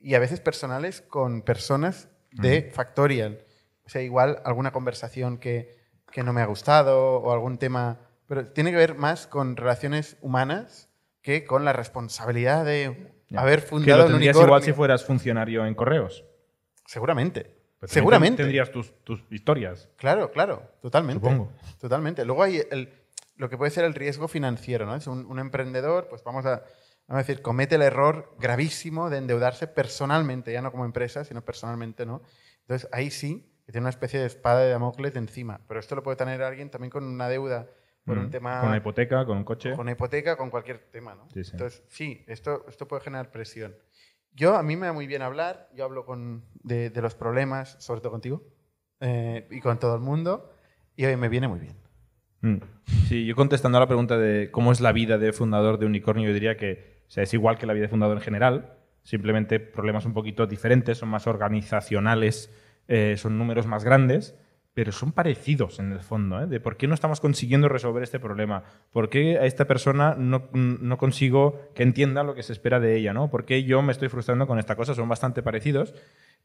y 0.00 0.14
a 0.14 0.20
veces 0.20 0.40
personales 0.40 1.00
con 1.00 1.42
personas 1.42 2.08
de 2.30 2.70
Factorial. 2.72 3.44
O 3.84 3.88
sea, 3.88 4.02
igual 4.02 4.40
alguna 4.44 4.70
conversación 4.70 5.38
que, 5.38 5.76
que 6.12 6.22
no 6.22 6.32
me 6.32 6.40
ha 6.40 6.46
gustado 6.46 7.16
o 7.16 7.32
algún 7.32 7.58
tema, 7.58 7.98
pero 8.26 8.46
tiene 8.52 8.70
que 8.70 8.76
ver 8.76 8.94
más 8.94 9.26
con 9.26 9.56
relaciones 9.56 10.16
humanas 10.20 10.88
que 11.22 11.44
con 11.44 11.64
la 11.64 11.72
responsabilidad 11.72 12.64
de 12.64 13.12
Ya. 13.28 13.40
haber 13.40 13.60
Que 13.60 13.66
fundado 13.66 14.02
lo 14.04 14.08
tendrías 14.08 14.36
igual 14.36 14.62
si 14.62 14.72
fueras 14.72 15.04
funcionario 15.04 15.66
en 15.66 15.74
correos. 15.74 16.24
Seguramente. 16.86 17.54
Pues 17.78 17.92
Seguramente. 17.92 18.42
Tendrías 18.42 18.70
tus, 18.72 18.92
tus 19.04 19.22
historias. 19.30 19.88
Claro, 19.96 20.30
claro, 20.32 20.62
totalmente. 20.80 21.20
Supongo. 21.20 21.52
Totalmente. 21.80 22.24
Luego 22.24 22.42
hay 22.42 22.62
el- 22.70 22.92
lo 23.36 23.48
que 23.48 23.56
puede 23.56 23.70
ser 23.70 23.84
el 23.84 23.94
riesgo 23.94 24.26
financiero, 24.26 24.84
¿no? 24.86 24.96
Es 24.96 25.06
un, 25.06 25.24
un 25.26 25.38
emprendedor, 25.38 26.08
pues 26.08 26.24
vamos 26.24 26.44
a, 26.44 26.62
vamos 27.06 27.10
a 27.10 27.18
decir, 27.18 27.40
comete 27.40 27.76
el 27.76 27.82
error 27.82 28.34
gravísimo 28.40 29.10
de 29.10 29.18
endeudarse 29.18 29.68
personalmente, 29.68 30.52
ya 30.52 30.60
no 30.60 30.72
como 30.72 30.84
empresa, 30.84 31.24
sino 31.24 31.42
personalmente, 31.44 32.04
¿no? 32.04 32.22
Entonces 32.62 32.88
ahí 32.92 33.10
sí 33.12 33.48
que 33.64 33.70
tiene 33.72 33.82
una 33.84 33.90
especie 33.90 34.18
de 34.18 34.26
espada 34.26 34.60
de 34.60 34.70
Damocles 34.70 35.14
encima. 35.14 35.60
Pero 35.68 35.78
esto 35.78 35.94
lo 35.94 36.02
puede 36.02 36.16
tener 36.16 36.42
alguien 36.42 36.70
también 36.70 36.90
con 36.90 37.04
una 37.04 37.28
deuda 37.28 37.68
por 38.08 38.18
un 38.18 38.26
Mm. 38.26 38.30
tema 38.30 38.60
Con 38.60 38.68
una 38.70 38.78
hipoteca, 38.78 39.24
con 39.24 39.38
un 39.38 39.44
coche. 39.44 39.70
con 39.70 39.80
una 39.80 39.92
hipoteca, 39.92 40.36
con 40.36 40.50
cualquier 40.50 40.78
tema, 40.90 41.14
¿no? 41.14 41.28
Sí, 41.32 41.44
sí. 41.44 41.50
Entonces, 41.52 41.84
sí, 41.88 42.24
esto, 42.26 42.64
esto 42.68 42.88
puede 42.88 43.02
generar 43.02 43.30
presión. 43.30 43.74
Yo, 44.32 44.56
a 44.56 44.62
mí 44.62 44.76
me 44.76 44.86
da 44.86 44.92
muy 44.92 45.06
bien 45.06 45.22
hablar, 45.22 45.68
yo 45.74 45.84
hablo 45.84 46.04
con, 46.04 46.44
de, 46.62 46.90
de 46.90 47.02
los 47.02 47.14
problemas, 47.14 47.76
sobre 47.78 48.00
todo 48.00 48.10
contigo, 48.12 48.42
eh, 49.00 49.46
y 49.50 49.60
con 49.60 49.78
todo 49.78 49.94
el 49.94 50.00
mundo, 50.00 50.52
y 50.96 51.04
hoy 51.04 51.16
me 51.16 51.28
viene 51.28 51.46
muy 51.48 51.60
bien. 51.60 51.76
Mm. 52.40 52.58
Sí, 53.08 53.26
yo 53.26 53.34
contestando 53.34 53.78
a 53.78 53.80
la 53.80 53.86
pregunta 53.86 54.16
de 54.18 54.50
cómo 54.50 54.70
es 54.72 54.80
la 54.80 54.92
vida 54.92 55.18
de 55.18 55.32
fundador 55.32 55.78
de 55.78 55.86
Unicornio, 55.86 56.26
yo 56.28 56.34
diría 56.34 56.56
que 56.56 56.98
o 57.08 57.10
sea, 57.10 57.22
es 57.22 57.32
igual 57.34 57.56
que 57.58 57.66
la 57.66 57.72
vida 57.72 57.82
de 57.84 57.88
fundador 57.88 58.16
en 58.18 58.22
general, 58.22 58.74
simplemente 59.02 59.60
problemas 59.60 60.04
un 60.04 60.12
poquito 60.12 60.46
diferentes, 60.46 60.98
son 60.98 61.08
más 61.08 61.26
organizacionales, 61.26 62.52
eh, 62.86 63.16
son 63.16 63.38
números 63.38 63.66
más 63.66 63.82
grandes, 63.84 64.34
pero 64.78 64.92
son 64.92 65.10
parecidos 65.10 65.80
en 65.80 65.90
el 65.90 65.98
fondo, 65.98 66.40
¿eh? 66.40 66.46
de 66.46 66.60
por 66.60 66.76
qué 66.76 66.86
no 66.86 66.94
estamos 66.94 67.18
consiguiendo 67.18 67.68
resolver 67.68 68.00
este 68.04 68.20
problema, 68.20 68.62
por 68.92 69.10
qué 69.10 69.36
a 69.36 69.44
esta 69.44 69.64
persona 69.64 70.14
no, 70.16 70.50
consigo 70.98 71.68
que 71.74 71.82
entienda 71.82 72.22
lo 72.22 72.36
que 72.36 72.44
se 72.44 72.52
espera 72.52 72.78
de 72.78 72.94
ella, 72.94 73.12
¿no? 73.12 73.28
por 73.28 73.44
qué 73.44 73.64
yo 73.64 73.82
me 73.82 73.90
estoy 73.90 74.08
frustrando 74.08 74.46
con 74.46 74.60
esta 74.60 74.76
cosa, 74.76 74.94
son 74.94 75.08
bastante 75.08 75.42
parecidos. 75.42 75.94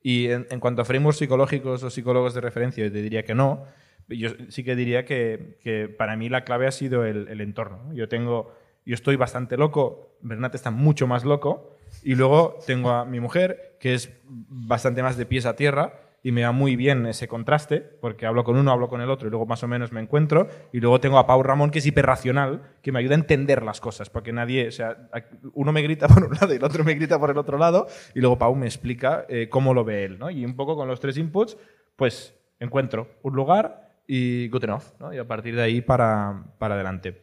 Y 0.02 0.32
en, 0.32 0.60
cuanto 0.60 0.82
a 0.82 0.86
frameworks 0.86 1.19
psicológicos 1.19 1.84
o 1.84 1.91
psicólogos 1.91 2.34
de 2.34 2.41
referencia, 2.41 2.84
yo 2.84 2.91
te 2.91 3.04
diría 3.04 3.22
que 3.22 3.36
no, 3.36 3.65
yo 4.10 4.32
sí 4.50 4.63
que 4.63 4.76
diría 4.76 5.06
que, 5.06 5.93
para 5.96 6.15
mí 6.15 6.28
la 6.28 6.43
clave 6.43 6.65
ha 6.65 6.72
sido 6.72 7.06
el, 7.06 7.39
entorno. 7.39 7.84
¿no? 7.86 7.93
Yo 7.93 8.10
tengo, 8.10 8.52
yo 8.84 8.96
estoy 8.96 9.15
bastante 9.15 9.58
loco, 9.58 10.17
Bernat 10.22 10.56
está 10.56 10.72
mucho 10.72 11.06
más 11.06 11.24
loco, 11.24 11.78
y 12.02 12.15
luego 12.15 12.58
tengo 12.65 12.89
a 12.89 13.06
mi 13.06 13.19
mujer, 13.19 13.78
que 13.80 13.93
es 13.93 14.12
bastante 14.26 15.04
más 15.04 15.17
de 15.17 15.28
pies 15.28 15.46
a 15.46 15.56
tierra, 15.56 16.00
y 16.26 16.32
me 16.32 16.44
va 16.44 16.54
muy 16.54 16.78
bien 16.78 17.06
ese 17.06 17.28
contraste, 17.28 17.82
porque 17.82 18.26
hablo 18.26 18.46
con 18.46 18.56
uno, 18.56 18.72
hablo 18.72 18.88
con 18.88 19.02
el 19.02 19.10
otro, 19.10 19.28
y 19.28 19.30
luego 19.30 19.46
más 19.46 19.62
o 19.64 19.68
menos 19.68 19.92
me 19.92 20.00
encuentro, 20.00 20.48
y 20.72 20.80
luego 20.80 21.02
tengo 21.02 21.20
a 21.20 21.28
Pau 21.28 21.44
Ramón, 21.44 21.70
que 21.70 21.80
es 21.80 21.86
hiperracional, 21.86 22.62
que 22.82 22.94
me 22.94 23.00
ayuda 23.00 23.16
a 23.16 23.20
entender 23.20 23.62
las 23.62 23.82
cosas, 23.82 24.10
porque 24.10 24.32
nadie, 24.32 24.70
o 24.70 24.72
sea, 24.72 25.10
uno 25.54 25.74
me 25.74 25.82
grita 25.82 26.08
por 26.14 26.24
un 26.24 26.34
lado 26.34 26.54
y 26.54 26.58
el 26.58 26.64
otro 26.64 26.86
me 26.86 26.94
grita 26.96 27.20
por 27.20 27.30
el 27.30 27.38
otro 27.38 27.58
lado, 27.58 27.88
y 28.16 28.22
luego 28.22 28.38
Pau 28.38 28.56
me 28.56 28.66
explica 28.66 29.26
eh, 29.28 29.50
cómo 29.50 29.74
lo 29.74 29.84
ve 29.84 30.06
él, 30.06 30.18
¿no? 30.18 30.30
Y 30.30 30.46
un 30.46 30.56
poco 30.56 30.78
con 30.78 30.88
los 30.88 31.02
tres 31.02 31.18
inputs, 31.18 31.58
pues 31.98 32.34
encuentro 32.58 33.20
un 33.22 33.36
lugar 33.36 34.00
y 34.08 34.48
good 34.48 34.64
enough, 34.64 34.84
¿no? 35.00 35.14
Y 35.14 35.18
a 35.18 35.28
partir 35.28 35.58
de 35.58 35.62
ahí 35.62 35.82
para, 35.82 36.46
para 36.58 36.76
adelante. 36.76 37.22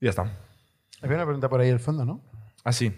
Y 0.00 0.04
ya 0.04 0.10
está. 0.10 0.30
Había 1.00 1.16
una 1.16 1.24
pregunta 1.24 1.48
por 1.48 1.60
ahí 1.60 1.70
al 1.70 1.80
fondo, 1.80 2.04
¿no? 2.04 2.22
Ah, 2.62 2.72
sí. 2.72 2.92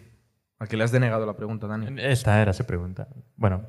¿A 0.58 0.66
qué 0.66 0.76
le 0.76 0.84
has 0.84 0.92
denegado 0.92 1.24
la 1.24 1.36
pregunta, 1.36 1.66
Dani? 1.66 2.02
Esta 2.02 2.42
era 2.42 2.52
su 2.52 2.64
pregunta. 2.64 3.08
Bueno, 3.36 3.64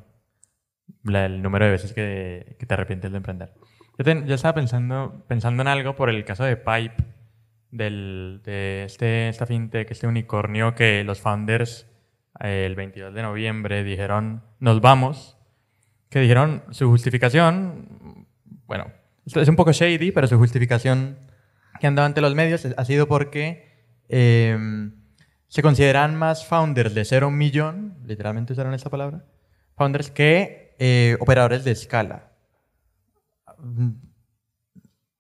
la- 1.04 1.26
el 1.26 1.42
número 1.42 1.66
de 1.66 1.72
veces 1.72 1.94
que, 1.94 2.56
que 2.60 2.66
te 2.66 2.74
arrepientes 2.74 3.12
de 3.12 3.18
emprender. 3.18 3.54
Yo, 3.98 4.04
ten- 4.06 4.26
yo 4.28 4.36
estaba 4.36 4.54
pensando, 4.56 5.24
pensando 5.28 5.62
en 5.62 5.68
algo 5.68 5.96
por 5.96 6.10
el 6.10 6.24
caso 6.26 6.44
de 6.44 6.58
Pipe, 6.58 7.04
del, 7.72 8.42
de 8.44 8.84
este, 8.86 9.30
esta 9.30 9.46
fintech, 9.46 9.90
este 9.92 10.08
unicornio 10.08 10.76
que 10.76 11.04
los 11.04 11.22
founders 11.22 11.88
eh, 12.42 12.66
el 12.66 12.76
22 12.76 13.14
de 13.14 13.22
noviembre 13.22 13.84
dijeron, 13.84 14.44
nos 14.60 14.82
vamos, 14.82 15.38
que 16.10 16.20
dijeron 16.20 16.64
su 16.72 16.90
justificación, 16.90 18.28
bueno, 18.66 18.88
es 19.26 19.48
un 19.48 19.56
poco 19.56 19.72
shady, 19.72 20.12
pero 20.12 20.28
su 20.28 20.38
justificación 20.38 21.18
que 21.80 21.88
han 21.88 21.96
dado 21.96 22.06
ante 22.08 22.22
los 22.22 22.36
medios 22.36 22.66
ha 22.66 22.86
sido 22.86 23.08
porque 23.08 23.70
eh, 24.10 24.58
se 25.48 25.62
consideran 25.62 26.16
más 26.16 26.46
founders 26.46 26.94
de 26.94 27.06
cero 27.06 27.32
millón, 27.32 27.98
literalmente 28.06 28.54
usaron 28.54 28.74
esta 28.74 28.90
palabra, 28.90 29.24
founders 29.78 30.12
que 30.12 30.71
eh, 30.84 31.16
operadores 31.20 31.64
de 31.64 31.72
escala. 31.72 32.32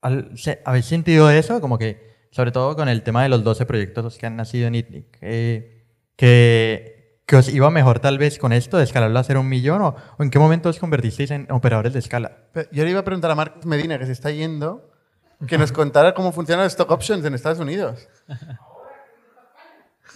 Al- 0.02 0.32
se- 0.38 0.62
¿Habéis 0.65 0.86
sentido 0.86 1.30
eso? 1.30 1.62
Como 1.62 1.78
que, 1.78 2.28
sobre 2.32 2.52
todo 2.52 2.76
con 2.76 2.89
el 2.89 3.04
tema 3.04 3.21
de 3.24 3.30
los 3.30 3.43
12 3.43 3.65
proyectos 3.67 4.17
que 4.17 4.26
han 4.26 4.36
nacido 4.36 4.67
en 4.67 4.76
ITNIC, 4.76 5.17
eh, 5.21 5.86
que, 6.15 7.21
que 7.28 7.36
os 7.36 7.47
iba 7.50 7.69
mejor 7.69 8.00
tal 8.00 8.17
vez 8.17 8.39
con 8.39 8.54
esto 8.54 8.78
de 8.78 8.84
escalarlo 8.86 9.19
a 9.19 9.24
cero 9.24 9.41
un 9.41 9.50
millón 9.50 9.82
o, 9.84 9.95
o 10.17 10.24
en 10.24 10.32
qué 10.32 10.39
momento 10.39 10.69
os 10.69 10.80
convertisteis 10.80 11.30
en 11.32 11.45
operadores 11.52 11.93
de 11.93 12.00
escala? 12.00 12.38
Pero 12.54 12.67
Yo 12.71 12.84
le 12.84 12.89
iba 12.91 13.02
a 13.02 13.06
preguntar 13.06 13.30
a 13.30 13.36
Marcos 13.36 13.65
Medina, 13.67 14.00
que 14.00 14.08
se 14.08 14.12
está 14.13 14.32
yendo, 14.32 14.89
que 15.47 15.58
nos 15.60 15.71
contara 15.71 16.13
cómo 16.15 16.32
funcionan 16.32 16.63
los 16.65 16.74
stock 16.74 16.89
options 16.89 17.24
en 17.26 17.36
Estados 17.36 17.60
Unidos. 17.60 18.08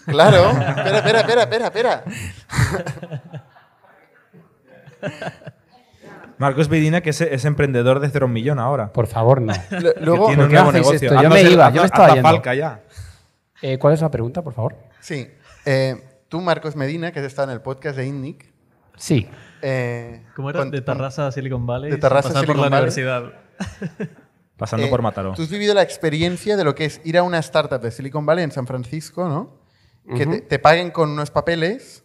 Claro. 0.06 0.52
Espera, 0.52 0.98
espera, 1.00 1.20
espera, 1.22 1.42
espera, 1.44 1.66
espera. 1.66 2.04
Marcos 6.38 6.68
Vidina, 6.68 7.02
que 7.02 7.12
es, 7.12 7.22
es 7.22 7.46
emprendedor 7.46 8.00
de 8.00 8.10
cero 8.10 8.26
un 8.26 8.34
millón 8.34 8.60
ahora. 8.60 8.92
Por 8.92 9.08
favor, 9.08 9.42
no. 9.42 9.54
Luego, 10.02 10.28
Tiene 10.28 10.44
un 10.44 10.50
¿por 10.50 10.54
nuevo 10.54 10.72
negocio. 10.72 11.10
esto? 11.10 11.22
Yo 11.22 11.30
me 11.30 11.42
iba, 11.44 11.70
yo 11.72 11.82
me 11.82 11.86
estaba 11.86 12.10
yendo. 12.14 12.24
falca 12.30 12.54
ya. 12.54 12.82
Eh, 13.62 13.78
¿Cuál 13.80 13.94
es 13.94 14.02
la 14.02 14.12
pregunta, 14.12 14.42
por 14.44 14.54
favor? 14.54 14.76
sí. 15.00 15.30
Eh, 15.68 15.96
tú, 16.30 16.42
Marcos 16.42 16.76
Medina, 16.76 17.12
que 17.12 17.20
has 17.22 17.26
estado 17.26 17.50
en 17.50 17.56
el 17.56 17.62
podcast 17.62 17.98
de 17.98 18.06
INNIC. 18.06 18.54
Sí. 18.98 19.28
eh, 19.64 20.24
¿Cómo 20.36 20.50
era? 20.52 20.60
con- 20.60 20.70
de 20.70 20.82
Tarrasa 20.82 21.26
a 21.28 21.32
Silicon 21.32 21.66
Valley. 21.66 21.90
De 21.90 21.98
Tarrasa 21.98 22.30
a 22.30 22.34
pasar 22.34 22.46
por 22.46 22.56
Silicon 22.56 22.72
la 22.72 22.78
Valley. 22.82 22.94
universidad. 22.94 24.14
Pasando 24.58 24.86
Eh, 24.86 24.90
por 24.90 25.02
Mataró. 25.02 25.34
Tú 25.34 25.42
has 25.42 25.50
vivido 25.50 25.74
la 25.74 25.82
experiencia 25.82 26.56
de 26.56 26.64
lo 26.64 26.76
que 26.76 26.86
es 26.86 27.02
ir 27.04 27.18
a 27.18 27.24
una 27.24 27.40
startup 27.40 27.82
de 27.82 27.90
Silicon 27.92 28.26
Valley 28.28 28.44
en 28.44 28.52
San 28.52 28.68
Francisco, 28.68 29.28
¿no? 29.28 29.58
Que 30.16 30.28
te, 30.28 30.42
te 30.42 30.60
paguen 30.60 30.92
con 30.92 31.10
unos 31.10 31.32
papeles. 31.32 32.04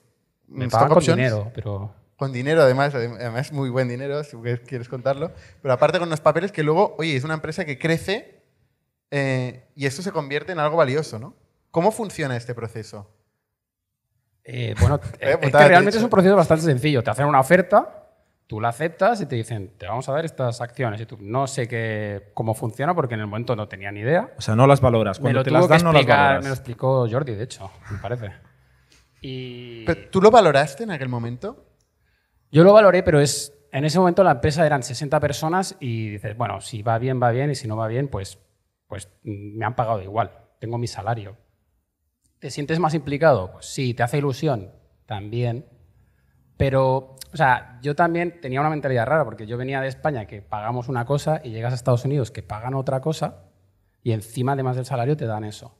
Me 0.48 0.68
pagan 0.68 0.88
con 0.88 1.00
dinero, 1.04 1.52
pero... 1.54 1.94
Con 2.20 2.32
dinero, 2.34 2.60
además, 2.60 2.94
además 2.94 3.50
muy 3.50 3.70
buen 3.70 3.88
dinero, 3.88 4.22
si 4.24 4.36
quieres 4.66 4.90
contarlo. 4.90 5.32
Pero 5.62 5.72
aparte 5.72 5.98
con 5.98 6.06
unos 6.06 6.20
papeles 6.20 6.52
que 6.52 6.62
luego, 6.62 6.94
oye, 6.98 7.16
es 7.16 7.24
una 7.24 7.32
empresa 7.32 7.64
que 7.64 7.78
crece 7.78 8.42
eh, 9.10 9.70
y 9.74 9.86
esto 9.86 10.02
se 10.02 10.12
convierte 10.12 10.52
en 10.52 10.58
algo 10.58 10.76
valioso, 10.76 11.18
¿no? 11.18 11.34
¿Cómo 11.70 11.90
funciona 11.90 12.36
este 12.36 12.54
proceso? 12.54 13.10
Eh, 14.44 14.74
bueno, 14.78 15.00
Eh, 15.18 15.38
es 15.40 15.50
que 15.50 15.68
realmente 15.68 15.96
es 15.96 16.04
un 16.04 16.10
proceso 16.10 16.36
bastante 16.36 16.62
sencillo. 16.62 17.02
Te 17.02 17.08
hacen 17.08 17.24
una 17.24 17.40
oferta, 17.40 18.10
tú 18.46 18.60
la 18.60 18.68
aceptas 18.68 19.22
y 19.22 19.24
te 19.24 19.36
dicen, 19.36 19.72
te 19.78 19.86
vamos 19.86 20.06
a 20.10 20.12
dar 20.12 20.26
estas 20.26 20.60
acciones. 20.60 21.00
Y 21.00 21.06
tú, 21.06 21.16
no 21.22 21.46
sé 21.46 21.68
qué, 21.68 22.32
cómo 22.34 22.52
funciona 22.52 22.94
porque 22.94 23.14
en 23.14 23.20
el 23.20 23.28
momento 23.28 23.56
no 23.56 23.66
tenía 23.66 23.90
ni 23.92 24.00
idea. 24.00 24.34
O 24.36 24.42
sea, 24.42 24.54
no 24.54 24.66
las 24.66 24.82
valoras. 24.82 25.20
Me 25.20 25.22
Cuando 25.22 25.42
te 25.42 25.50
las 25.50 25.66
dan, 25.66 25.84
no 25.84 25.92
las 25.94 26.04
valoras. 26.04 26.42
me 26.42 26.50
lo 26.50 26.54
explicó 26.54 27.08
Jordi, 27.10 27.34
de 27.34 27.44
hecho, 27.44 27.70
me 27.90 27.96
parece. 27.96 28.30
Y 29.22 29.86
Pero, 29.86 30.10
¿Tú 30.10 30.20
lo 30.20 30.30
valoraste 30.30 30.82
en 30.82 30.90
aquel 30.90 31.08
momento? 31.08 31.69
Yo 32.50 32.64
lo 32.64 32.72
valoré, 32.72 33.02
pero 33.02 33.20
es 33.20 33.52
en 33.72 33.84
ese 33.84 33.98
momento 33.98 34.24
la 34.24 34.32
empresa 34.32 34.66
eran 34.66 34.82
60 34.82 35.20
personas 35.20 35.76
y 35.80 36.08
dices, 36.10 36.36
bueno, 36.36 36.60
si 36.60 36.82
va 36.82 36.98
bien, 36.98 37.22
va 37.22 37.30
bien, 37.30 37.50
y 37.50 37.54
si 37.54 37.68
no 37.68 37.76
va 37.76 37.86
bien, 37.86 38.08
pues, 38.08 38.38
pues 38.86 39.08
mm, 39.22 39.58
me 39.58 39.64
han 39.64 39.76
pagado 39.76 40.02
igual, 40.02 40.32
tengo 40.58 40.78
mi 40.78 40.86
salario. 40.86 41.36
¿Te 42.38 42.50
sientes 42.50 42.78
más 42.78 42.94
implicado? 42.94 43.52
Pues 43.52 43.66
sí, 43.66 43.94
te 43.94 44.02
hace 44.02 44.18
ilusión, 44.18 44.72
también. 45.06 45.66
Pero, 46.56 47.16
o 47.32 47.36
sea, 47.36 47.78
yo 47.82 47.94
también 47.94 48.40
tenía 48.40 48.60
una 48.60 48.70
mentalidad 48.70 49.06
rara, 49.06 49.24
porque 49.24 49.46
yo 49.46 49.56
venía 49.56 49.80
de 49.80 49.88
España 49.88 50.26
que 50.26 50.42
pagamos 50.42 50.88
una 50.88 51.04
cosa 51.04 51.40
y 51.44 51.50
llegas 51.50 51.72
a 51.72 51.76
Estados 51.76 52.04
Unidos 52.04 52.30
que 52.30 52.42
pagan 52.42 52.74
otra 52.74 53.00
cosa 53.00 53.44
y 54.02 54.12
encima, 54.12 54.52
además 54.52 54.76
del 54.76 54.86
salario, 54.86 55.16
te 55.16 55.26
dan 55.26 55.44
eso. 55.44 55.76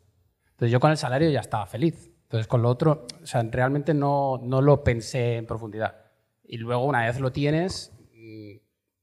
Entonces 0.50 0.70
yo 0.70 0.80
con 0.80 0.90
el 0.90 0.96
salario 0.96 1.30
ya 1.30 1.40
estaba 1.40 1.66
feliz. 1.66 2.10
Entonces 2.22 2.46
con 2.46 2.62
lo 2.62 2.68
otro, 2.68 3.06
o 3.22 3.26
sea, 3.26 3.42
realmente 3.42 3.94
no, 3.94 4.38
no 4.42 4.60
lo 4.60 4.84
pensé 4.84 5.36
en 5.36 5.46
profundidad. 5.46 5.99
Y 6.52 6.56
luego 6.56 6.84
una 6.84 7.06
vez 7.06 7.20
lo 7.20 7.30
tienes, 7.30 7.92
mm, 8.12 8.56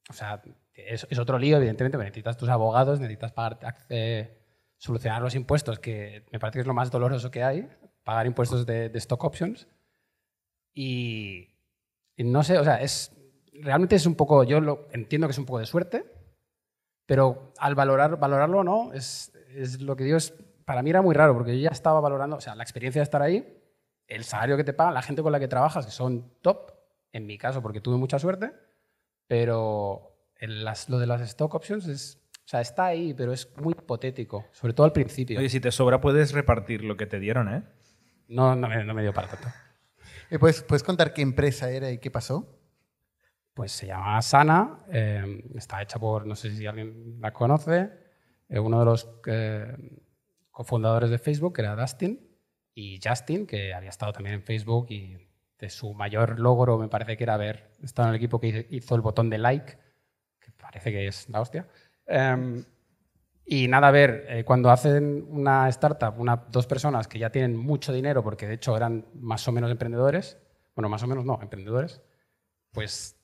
o 0.10 0.14
sea, 0.14 0.44
es, 0.74 1.08
otro 1.18 1.40
lío, 1.40 1.56
evidentemente, 1.56 1.98
necesitas 1.98 2.36
tus 2.36 2.50
abogados, 2.50 3.00
necesitas 3.00 3.32
pagar, 3.32 3.58
eh, 3.88 4.38
solucionar 4.76 5.22
los 5.22 5.34
impuestos, 5.34 5.80
que 5.80 6.26
me 6.34 6.40
parece 6.40 6.58
que 6.58 6.62
es 6.62 6.68
lo 6.68 6.74
más 6.74 6.92
doloroso 6.92 7.32
que 7.32 7.46
hay, 7.46 7.70
pagar 8.04 8.26
impuestos 8.26 8.66
de, 8.66 8.92
stock 8.96 9.24
options. 9.24 9.66
Y, 10.74 11.48
no 12.18 12.44
sé, 12.44 12.58
o 12.58 12.66
sea, 12.66 12.82
es, 12.82 13.16
realmente 13.54 13.96
es 13.96 14.06
un 14.06 14.16
poco, 14.16 14.44
yo 14.44 14.60
lo, 14.60 14.90
entiendo 14.92 15.26
que 15.28 15.32
es 15.32 15.40
un 15.40 15.46
poco 15.46 15.60
de 15.60 15.68
suerte, 15.68 16.04
pero 17.06 17.54
al 17.60 17.76
valorar, 17.76 18.20
valorarlo 18.20 18.60
o 18.60 18.64
no, 18.66 18.92
es, 18.92 19.32
es 19.56 19.80
lo 19.80 19.96
que 19.96 20.04
digo, 20.04 20.18
para 20.66 20.84
mí 20.84 20.90
era 20.90 21.02
muy 21.02 21.16
raro, 21.16 21.34
porque 21.34 21.58
yo 21.58 21.64
ya 21.64 21.72
estaba 21.72 22.02
valorando, 22.02 22.36
o 22.36 22.42
sea, 22.42 22.56
la 22.56 22.64
experiencia 22.64 23.00
de 23.00 23.04
estar 23.04 23.22
ahí, 23.22 23.58
el 24.06 24.26
salario 24.26 24.58
que 24.58 24.66
te 24.66 24.74
pagan, 24.74 24.96
la 24.96 25.02
gente 25.02 25.24
con 25.24 25.32
la 25.32 25.40
que 25.40 25.48
trabajas, 25.48 25.86
que 25.86 25.94
son 25.94 26.30
top, 26.42 26.77
en 27.18 27.26
mi 27.26 27.38
caso, 27.38 27.62
porque 27.62 27.82
tuve 27.82 27.98
mucha 27.98 28.20
suerte, 28.20 28.54
pero 29.28 30.16
el- 30.36 30.64
las- 30.64 30.90
lo 30.90 31.00
de 31.00 31.08
las 31.08 31.22
stock 31.22 31.54
options 31.56 31.88
es, 31.88 32.22
o 32.46 32.48
sea, 32.48 32.62
está 32.62 32.86
ahí, 32.86 33.14
pero 33.14 33.34
es 33.34 33.52
muy 33.58 33.74
hipotético, 33.74 34.46
sobre 34.52 34.74
todo 34.74 34.86
al 34.86 34.94
principio. 34.94 35.38
Oye, 35.40 35.50
si 35.50 35.60
te 35.60 35.72
sobra, 35.72 36.00
puedes 36.00 36.32
repartir 36.34 36.84
lo 36.84 36.96
que 36.96 37.06
te 37.06 37.20
dieron, 37.20 37.54
¿eh? 37.54 37.64
No, 38.28 38.56
no, 38.56 38.68
me, 38.68 38.84
no 38.84 38.94
me 38.94 39.02
dio 39.02 39.14
para 39.14 39.28
tanto. 39.30 39.48
¿Puedes, 40.40 40.62
¿Puedes 40.64 40.84
contar 40.84 41.14
qué 41.14 41.22
empresa 41.22 41.70
era 41.72 41.92
y 41.92 41.98
qué 42.00 42.12
pasó? 42.12 42.54
Pues 43.54 43.72
se 43.72 43.88
llama 43.88 44.22
Sana, 44.22 44.86
eh, 44.92 45.44
está 45.56 45.82
hecha 45.82 45.98
por, 46.00 46.28
no 46.28 46.36
sé 46.36 46.52
si 46.56 46.66
alguien 46.68 47.18
la 47.20 47.34
conoce, 47.34 47.90
eh, 48.50 48.60
uno 48.60 48.80
de 48.80 48.86
los 48.86 49.10
eh, 49.26 49.76
cofundadores 50.52 51.10
de 51.10 51.18
Facebook, 51.18 51.56
que 51.56 51.62
era 51.62 51.76
Dustin, 51.76 52.24
y 52.76 53.00
Justin, 53.04 53.48
que 53.48 53.74
había 53.74 53.90
estado 53.90 54.14
también 54.14 54.36
en 54.36 54.44
Facebook 54.44 54.92
y 54.92 55.18
de 55.60 55.70
su 55.70 55.94
mayor 55.94 56.40
logro 56.40 56.78
me 56.78 56.88
parece 56.88 57.18
que 57.18 57.24
era 57.24 57.34
haber 57.34 57.72
estado 57.82 58.10
en 58.10 58.16
el 58.16 58.18
equipo 58.18 58.40
que 58.40 58.68
hizo 58.70 58.96
el 58.96 59.02
botón 59.02 59.30
de 59.30 59.38
like, 59.38 59.78
que 60.40 60.52
parece 60.52 60.92
que 60.92 61.08
es 61.08 61.30
la 61.30 61.42
hostia. 61.42 61.68
Em, 62.06 62.64
y 63.46 63.68
nada, 63.68 63.88
a 63.88 63.92
ver, 63.92 64.26
eh, 64.30 64.44
cuando 64.44 64.70
hacen 64.70 65.26
una 65.30 65.70
startup, 65.70 66.20
una, 66.20 66.36
dos 66.36 66.68
personas 66.68 67.08
que 67.08 67.20
ya 67.20 67.32
tienen 67.32 67.56
mucho 67.58 67.94
dinero, 67.94 68.24
porque 68.24 68.48
de 68.48 68.56
hecho 68.56 68.76
eran 68.76 69.06
más 69.16 69.48
o 69.48 69.52
menos 69.52 69.72
emprendedores, 69.72 70.38
bueno, 70.76 70.90
más 70.90 71.02
o 71.04 71.08
menos 71.08 71.26
no, 71.26 71.40
emprendedores, 71.42 72.02
pues 72.72 73.18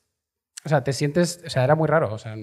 o 0.66 0.70
sea, 0.70 0.84
te 0.84 0.94
sientes, 0.94 1.42
o 1.46 1.50
sea, 1.50 1.64
era 1.64 1.76
muy 1.76 1.88
raro. 1.88 2.14
O 2.14 2.18
sea, 2.18 2.36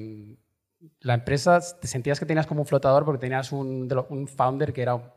la 1.01 1.15
empresa 1.15 1.61
te 1.81 1.89
sentías 1.89 2.19
que 2.19 2.27
tenías 2.27 2.47
como 2.47 2.61
un 2.61 2.67
flotador 2.67 3.05
porque 3.05 3.21
tenías 3.21 3.53
un, 3.53 3.89
un 4.09 4.29
founder 4.29 4.73
que 4.73 4.83
era 4.83 5.15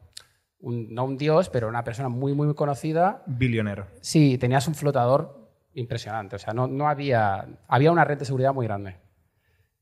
un- 0.63 0.93
no 0.93 1.03
un 1.05 1.17
dios, 1.17 1.49
pero 1.49 1.67
una 1.67 1.83
persona 1.83 2.09
muy, 2.09 2.33
muy 2.33 2.53
conocida. 2.55 3.21
Billonero. 3.27 3.85
Sí, 4.01 4.37
tenías 4.37 4.67
un 4.67 4.75
flotador 4.75 5.49
impresionante. 5.75 6.35
O 6.35 6.39
sea, 6.39 6.53
no, 6.53 6.67
no 6.67 6.87
había, 6.89 7.47
había 7.67 7.91
una 7.91 8.03
red 8.05 8.17
de 8.17 8.25
seguridad 8.25 8.53
muy 8.53 8.65
grande. 8.65 8.97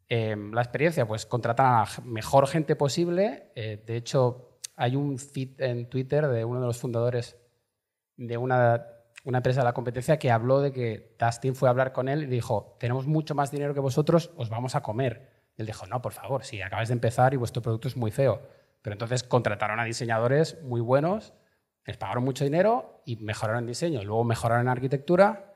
Eh, 0.10 0.36
la 0.52 0.62
experiencia, 0.62 1.08
pues 1.08 1.26
contratan 1.26 1.66
a 1.68 1.80
la 1.86 1.88
mejor 2.04 2.48
gente 2.48 2.76
posible. 2.76 3.52
Eh, 3.56 3.82
de 3.86 3.96
hecho, 3.96 4.60
hay 4.76 4.96
un 4.96 5.18
feed 5.18 5.62
en 5.62 5.90
Twitter 5.90 6.28
de 6.28 6.44
uno 6.44 6.60
de 6.60 6.66
los 6.68 6.78
fundadores 6.78 7.38
de 8.18 8.38
una, 8.38 8.86
una 9.24 9.38
empresa 9.38 9.62
de 9.62 9.66
la 9.66 9.74
competencia 9.74 10.20
que 10.20 10.30
habló 10.32 10.60
de 10.62 10.72
que 10.74 11.16
Dustin 11.20 11.56
fue 11.56 11.70
a 11.70 11.72
hablar 11.72 11.94
con 11.94 12.10
él 12.10 12.24
y 12.24 12.26
dijo, 12.26 12.76
tenemos 12.80 13.08
mucho 13.08 13.36
más 13.36 13.52
dinero 13.52 13.74
que 13.74 13.80
vosotros, 13.80 14.32
os 14.36 14.50
vamos 14.50 14.76
a 14.76 14.82
comer. 14.82 15.30
Y 15.58 15.62
él 15.62 15.68
dijo, 15.68 15.86
no, 15.88 16.02
por 16.02 16.12
favor, 16.14 16.44
si 16.44 16.62
acabáis 16.62 16.90
de 16.90 16.94
empezar 16.94 17.34
y 17.34 17.38
vuestro 17.38 17.62
producto 17.62 17.88
es 17.88 17.96
muy 17.96 18.12
feo. 18.12 18.42
Pero 18.82 18.94
entonces 18.94 19.24
contrataron 19.24 19.80
a 19.80 19.86
diseñadores 19.86 20.62
muy 20.64 20.82
buenos, 20.82 21.34
les 21.86 21.98
pagaron 21.98 22.24
mucho 22.24 22.44
dinero 22.44 23.02
y 23.06 23.18
mejoraron 23.18 23.64
en 23.64 23.68
diseño. 23.68 24.04
Luego 24.04 24.24
mejoraron 24.24 24.66
en 24.66 24.70
arquitectura 24.70 25.56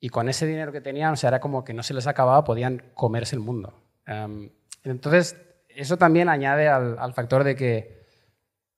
y 0.00 0.10
con 0.10 0.28
ese 0.28 0.46
dinero 0.46 0.72
que 0.72 0.80
tenían, 0.80 1.12
o 1.12 1.16
sea, 1.16 1.28
era 1.28 1.40
como 1.40 1.64
que 1.64 1.74
no 1.74 1.82
se 1.82 1.94
les 1.94 2.06
acababa, 2.06 2.44
podían 2.44 2.90
comerse 2.94 3.34
el 3.36 3.40
mundo. 3.40 3.74
Em, 4.06 4.50
entonces, 4.84 5.36
eso 5.68 5.96
también 5.96 6.28
añade 6.28 6.68
al, 6.68 7.12
factor 7.14 7.44
de 7.44 7.56
que 7.56 7.98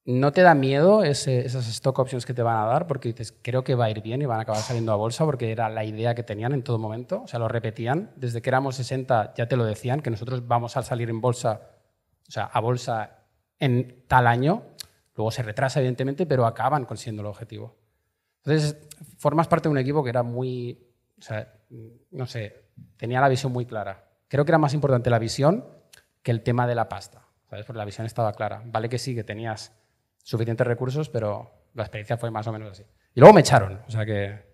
no 0.05 0.33
te 0.33 0.43
da 0.43 0.55
miedo 0.55 1.05
esas 1.05 1.69
stock 1.69 1.99
options 1.99 2.25
que 2.27 2.35
te 2.35 2.43
van 2.43 2.57
a 2.57 2.65
dar 2.65 2.87
porque 2.87 3.11
dices, 3.11 3.35
creo 3.43 3.63
que 3.63 3.75
va 3.75 3.87
a 3.87 3.91
ir 3.91 4.03
bien 4.03 4.23
y 4.23 4.27
van 4.27 4.39
a 4.39 4.43
acabar 4.43 4.61
saliendo 4.61 4.93
a 4.93 4.97
bolsa 4.97 5.25
porque 5.25 5.53
era 5.53 5.69
la 5.69 5.85
idea 5.85 6.15
que 6.15 6.23
tenían 6.23 6.53
en 6.53 6.63
todo 6.63 6.79
momento. 6.79 7.23
O 7.23 7.29
sea, 7.29 7.39
lo 7.39 7.49
repetían. 7.49 8.11
Desde 8.17 8.41
que 8.41 8.51
éramos 8.51 8.77
60 8.77 9.35
ya 9.37 9.47
te 9.47 9.57
lo 9.57 9.65
decían, 9.65 10.01
que 10.01 10.11
nosotros 10.11 10.47
vamos 10.49 10.77
a 10.77 10.83
salir 10.83 11.11
en 11.11 11.21
bolsa, 11.21 11.61
o 12.29 12.31
sea, 12.31 12.45
a 12.45 12.61
bolsa 12.61 13.20
en 13.61 14.03
tal 14.09 14.27
año. 14.27 14.65
Luego 15.15 15.31
se 15.31 15.43
retrasa, 15.43 15.79
evidentemente, 15.79 16.27
pero 16.27 16.47
acaban 16.47 16.85
consiguiendo 16.87 17.23
el 17.23 17.27
objetivo. 17.27 17.77
Entonces, 18.45 18.89
formas 19.19 19.47
parte 19.47 19.69
de 19.69 19.73
un 19.73 19.79
equipo 19.79 20.03
que 20.03 20.11
era 20.11 20.23
muy, 20.23 20.89
o 21.19 21.23
sea, 21.23 21.53
no 22.11 22.27
sé, 22.27 22.65
tenía 22.97 23.21
la 23.21 23.29
visión 23.29 23.53
muy 23.53 23.67
clara. 23.67 24.09
Creo 24.29 24.45
que 24.45 24.51
era 24.51 24.59
más 24.59 24.75
importante 24.75 25.11
la 25.11 25.19
visión 25.19 25.67
que 26.23 26.31
el 26.31 26.43
tema 26.43 26.67
de 26.67 26.75
la 26.75 26.89
pasta, 26.89 27.27
¿sabes? 27.49 27.67
Porque 27.67 27.79
la 27.79 27.85
visión 27.85 28.07
estaba 28.07 28.33
clara. 28.33 28.63
Vale 28.65 28.89
que 28.89 28.99
sí, 28.99 29.15
que 29.15 29.25
tenías 29.25 29.73
suficientes 30.23 30.67
recursos, 30.67 31.09
pero 31.11 31.51
la 31.75 31.83
experiencia 31.83 32.17
fue 32.17 32.31
más 32.31 32.47
o 32.47 32.53
menos 32.53 32.71
así. 32.71 32.85
Y 33.15 33.21
luego 33.21 33.35
me 33.35 33.41
echaron, 33.41 33.81
o 33.87 33.91
sea 33.91 34.07
que 34.07 34.51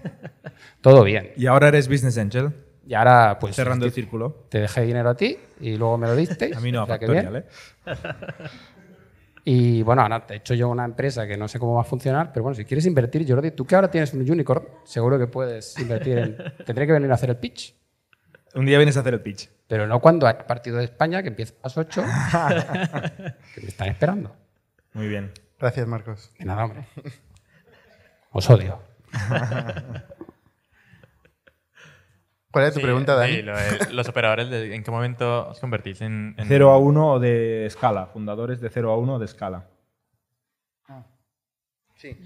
todo 0.80 1.04
bien. 1.04 1.32
¿Y 1.36 1.46
ahora 1.46 1.68
eres 1.68 1.88
Business 1.88 2.16
Angel? 2.16 2.65
Y 2.86 2.94
ahora, 2.94 3.36
pues. 3.40 3.56
Cerrando 3.56 3.84
el 3.84 3.90
te- 3.92 3.96
círculo. 3.96 4.46
Te 4.48 4.60
dejé 4.60 4.82
dinero 4.82 5.10
a 5.10 5.16
ti 5.16 5.36
y 5.60 5.76
luego 5.76 5.98
me 5.98 6.06
lo 6.06 6.14
diste. 6.14 6.52
A 6.56 6.60
mí 6.60 6.70
no, 6.70 6.82
a 6.82 6.86
Factorial, 6.86 7.36
¿eh? 7.36 7.44
Y 9.48 9.82
bueno, 9.82 10.02
ahora 10.02 10.26
te 10.26 10.34
he 10.34 10.36
hecho 10.38 10.54
yo 10.54 10.68
una 10.68 10.84
empresa 10.84 11.24
que 11.24 11.36
no 11.36 11.46
sé 11.46 11.60
cómo 11.60 11.74
va 11.74 11.82
a 11.82 11.84
funcionar, 11.84 12.32
pero 12.32 12.42
bueno, 12.42 12.56
si 12.56 12.64
quieres 12.64 12.84
invertir, 12.84 13.24
Jordi, 13.28 13.52
tú 13.52 13.64
que 13.64 13.76
ahora 13.76 13.88
tienes 13.88 14.12
un 14.12 14.28
unicorn, 14.28 14.66
seguro 14.84 15.20
que 15.20 15.28
puedes 15.28 15.78
invertir 15.78 16.18
en. 16.18 16.36
Tendré 16.66 16.84
que 16.84 16.92
venir 16.92 17.08
a 17.12 17.14
hacer 17.14 17.30
el 17.30 17.36
pitch, 17.36 17.72
Un 18.56 18.66
día 18.66 18.76
vienes 18.76 18.96
a 18.96 19.00
hacer 19.00 19.14
el 19.14 19.20
pitch. 19.20 19.48
pero 19.68 19.86
no 19.86 20.00
cuando 20.00 20.26
hay 20.26 20.34
partido 20.48 20.78
de 20.78 20.84
España, 20.86 21.22
que 21.22 21.28
empieza 21.28 21.54
a 21.62 21.68
las 21.68 21.78
8, 21.78 22.02
que 23.54 23.60
me 23.60 23.68
están 23.68 23.86
esperando. 23.88 24.34
Muy 24.94 25.06
bien. 25.06 25.30
Gracias, 25.60 25.86
Marcos. 25.86 26.32
De 26.40 26.44
nada, 26.44 26.64
hombre. 26.64 26.84
Os 28.32 28.50
odio. 28.50 28.80
¿Cuál 32.56 32.64
era 32.64 32.72
tu 32.72 32.80
Sí, 32.80 32.84
pregunta, 32.84 33.14
Dani? 33.14 33.34
sí, 33.34 33.42
lo 33.42 33.54
de 33.54 33.92
los 33.92 34.08
operadores, 34.08 34.48
de- 34.48 34.74
¿en 34.74 34.82
qué 34.82 34.90
momento 34.90 35.48
os 35.50 35.60
convertís 35.60 36.00
en, 36.00 36.34
en 36.38 36.48
0 36.48 36.70
a 36.70 36.78
1 36.78 37.12
o 37.12 37.20
de 37.20 37.66
escala. 37.66 38.06
Fundadores 38.06 38.62
de 38.62 38.70
0 38.70 38.90
a 38.92 38.96
1 38.96 39.18
de 39.18 39.26
escala. 39.26 39.68
Sí. 41.96 42.16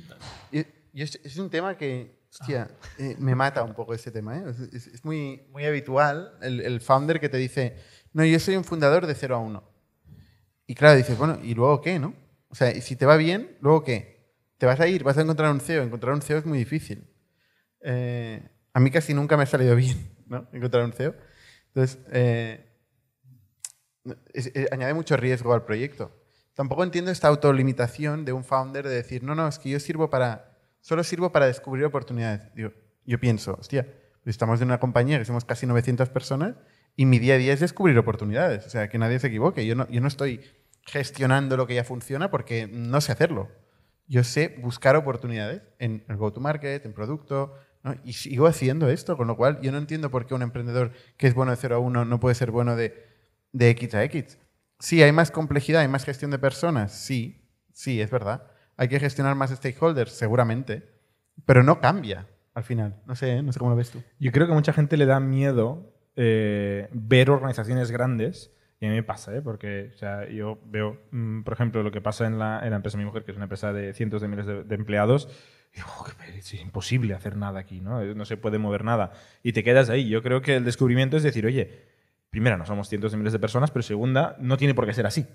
Y- 0.53 0.65
y 0.93 1.03
es, 1.03 1.17
es 1.25 1.37
un 1.37 1.51
tema 1.51 1.77
que, 1.77 2.17
hostia, 2.31 2.71
eh, 2.97 3.17
me 3.19 3.35
mata 3.35 3.65
un 3.65 3.75
poco 3.75 3.93
este 3.93 4.13
tema. 4.13 4.39
¿eh? 4.39 4.45
Es, 4.51 4.61
es- 4.73 4.87
es 4.87 5.05
muy, 5.05 5.43
muy 5.51 5.65
habitual 5.65 6.35
el, 6.43 6.61
el 6.61 6.81
founder 6.81 7.19
que 7.19 7.29
te 7.29 7.37
dice, 7.37 7.75
no, 8.13 8.25
yo 8.25 8.39
soy 8.39 8.55
un 8.55 8.63
fundador 8.63 9.09
de 9.09 9.17
0 9.17 9.35
a 9.35 9.39
1. 9.41 9.65
Y 10.69 10.77
claro, 10.77 10.97
dices, 10.97 11.19
bueno, 11.19 11.41
¿y 11.43 11.55
luego 11.55 11.81
qué, 11.81 11.99
no? 11.99 12.15
O 12.51 12.55
sea, 12.55 12.71
y 12.73 12.83
si 12.83 12.95
te 12.95 13.05
va 13.05 13.17
bien, 13.17 13.57
¿luego 13.61 13.83
qué? 13.83 14.31
¿Te 14.59 14.67
vas 14.67 14.79
a 14.79 14.87
ir? 14.87 15.03
¿Vas 15.03 15.19
a 15.19 15.23
encontrar 15.23 15.51
un 15.51 15.59
CEO? 15.59 15.83
Encontrar 15.83 16.15
un 16.15 16.23
CEO 16.23 16.39
es 16.39 16.47
muy 16.47 16.59
difícil. 16.59 17.05
Eh, 17.81 18.49
a 18.73 18.79
mí 18.79 18.93
casi 18.93 19.13
nunca 19.15 19.37
me 19.37 19.43
ha 19.43 19.47
salido 19.47 19.75
bien, 19.75 19.99
¿no? 20.31 20.49
Encontrar 20.53 20.85
un 20.85 20.93
CEO. 20.93 21.15
Entonces, 21.67 21.99
eh, 22.13 22.67
añade 24.73 24.95
mucho 24.95 25.17
riesgo 25.17 25.53
al 25.53 25.65
proyecto. 25.65 26.11
Tampoco 26.55 26.83
entiendo 26.83 27.11
esta 27.11 27.29
autolimitación 27.29 28.25
de 28.25 28.33
un 28.33 28.45
founder 28.45 28.89
de 28.89 28.95
decir, 28.95 29.23
no, 29.23 29.35
no, 29.35 29.47
es 29.47 29.59
que 29.59 29.71
yo 29.71 29.81
sirvo 29.81 30.09
para, 30.09 30.59
solo 30.81 31.05
sirvo 31.05 31.33
para 31.33 31.47
descubrir 31.47 31.85
oportunidades. 31.85 32.51
Yo 33.05 33.21
pienso, 33.21 33.57
hostia, 33.61 33.85
pues 34.23 34.35
estamos 34.35 34.61
en 34.61 34.69
una 34.69 34.81
compañía 34.81 35.19
que 35.19 35.25
somos 35.25 35.45
casi 35.45 35.67
900 35.67 36.09
personas 36.11 36.57
y 36.97 37.07
mi 37.07 37.19
día 37.19 37.35
a 37.35 37.39
día 37.39 37.53
es 37.53 37.61
descubrir 37.61 37.99
oportunidades. 37.99 38.67
O 38.67 38.71
sea, 38.71 38.89
que 38.89 38.99
nadie 38.99 39.19
se 39.19 39.29
equivoque. 39.29 39.67
Yo 39.67 39.75
no, 39.75 39.89
yo 39.89 40.01
no 40.01 40.09
estoy 40.09 40.43
gestionando 40.83 41.57
lo 41.57 41.67
que 41.67 41.75
ya 41.75 41.85
funciona 41.85 42.31
porque 42.31 42.67
no 42.67 43.01
sé 43.01 43.13
hacerlo. 43.13 43.49
Yo 44.07 44.25
sé 44.25 44.57
buscar 44.61 44.97
oportunidades 44.97 45.63
en 45.79 46.05
el 46.09 46.17
go-to-market, 46.17 46.85
en 46.85 46.93
producto, 46.93 47.55
¿no? 47.83 47.95
y 48.05 48.13
sigo 48.13 48.47
haciendo 48.47 48.89
esto, 48.89 49.17
con 49.17 49.27
lo 49.27 49.37
cual 49.37 49.61
yo 49.63 49.73
no 49.73 49.79
entiendo 49.79 50.11
por 50.11 50.27
qué 50.27 50.35
un 50.35 50.43
emprendedor 50.43 50.93
que 51.17 51.27
es 51.27 51.35
bueno 51.35 51.53
de 51.53 51.57
0 51.57 51.77
a 51.77 51.79
1 51.79 52.05
no 52.05 52.21
puede 52.21 52.35
ser 52.35 52.51
bueno 52.51 52.77
de, 52.77 53.07
de 53.53 53.71
X 53.71 53.95
a 53.95 54.05
X. 54.05 54.39
Sí, 54.79 55.03
hay 55.03 55.13
más 55.13 55.31
complejidad, 55.31 55.83
hay 55.83 55.89
más 55.89 56.05
gestión 56.05 56.31
de 56.31 56.39
personas, 56.39 56.93
sí, 56.93 57.47
sí, 57.73 58.01
es 58.01 58.11
verdad. 58.11 58.47
Hay 58.77 58.89
que 58.89 58.99
gestionar 58.99 59.35
más 59.35 59.51
stakeholders, 59.51 60.13
seguramente, 60.13 60.89
pero 61.45 61.63
no 61.63 61.81
cambia 61.81 62.27
al 62.55 62.65
final. 62.65 63.01
No 63.07 63.15
sé, 63.15 63.43
no 63.43 63.53
sé 63.53 63.59
cómo 63.59 63.71
lo 63.71 63.77
ves 63.77 63.91
tú. 63.91 64.03
Yo 64.19 64.33
creo 64.33 64.47
que 64.47 64.53
a 64.53 64.57
mucha 64.57 64.73
gente 64.73 64.97
le 64.97 65.07
da 65.07 65.21
miedo 65.21 65.93
eh, 66.17 66.89
ver 66.93 67.31
organizaciones 67.31 67.91
grandes. 67.91 68.53
Y 68.81 68.87
a 68.87 68.89
mí 68.89 68.95
me 68.95 69.03
pasa, 69.03 69.35
¿eh? 69.37 69.43
porque 69.43 69.91
o 69.95 69.99
sea, 69.99 70.27
yo 70.31 70.59
veo, 70.65 70.99
mm, 71.11 71.43
por 71.43 71.53
ejemplo, 71.53 71.83
lo 71.83 71.91
que 71.91 72.01
pasa 72.01 72.27
en 72.27 72.39
la, 72.39 72.61
en 72.63 72.71
la 72.71 72.77
empresa 72.77 72.97
de 72.97 73.05
mi 73.05 73.07
mujer, 73.07 73.25
que 73.25 73.33
es 73.33 73.37
una 73.37 73.45
empresa 73.45 73.75
de 73.75 73.93
cientos 73.93 74.23
de 74.23 74.29
miles 74.29 74.47
de, 74.47 74.65
de 74.65 74.75
empleados. 74.75 75.29
Y 75.73 75.77
digo, 75.77 75.89
"Oh, 75.99 76.05
qué 76.05 76.13
pereza, 76.15 76.57
es 76.57 76.63
imposible 76.63 77.15
hacer 77.15 77.37
nada 77.37 77.61
aquí, 77.61 77.81
¿no? 77.81 78.03
no 78.15 78.25
se 78.25 78.37
puede 78.37 78.59
mover 78.59 78.85
nada. 78.85 79.13
Y 79.43 79.53
te 79.53 79.63
quedas 79.63 79.91
ahí. 79.91 80.09
Yo 80.09 80.23
creo 80.23 80.43
que 80.43 80.57
el 80.57 80.65
descubrimiento 80.65 81.17
es 81.17 81.23
decir, 81.23 81.47
oye, 81.47 81.85
primera, 82.31 82.57
no 82.57 82.67
somos 82.67 82.89
cientos 82.89 83.13
de 83.13 83.19
miles 83.19 83.33
de 83.33 83.39
personas, 83.39 83.71
pero 83.71 83.83
segunda, 83.83 84.37
no 84.41 84.57
tiene 84.57 84.75
por 84.75 84.87
qué 84.87 84.95
ser 84.95 85.07
así. 85.07 85.27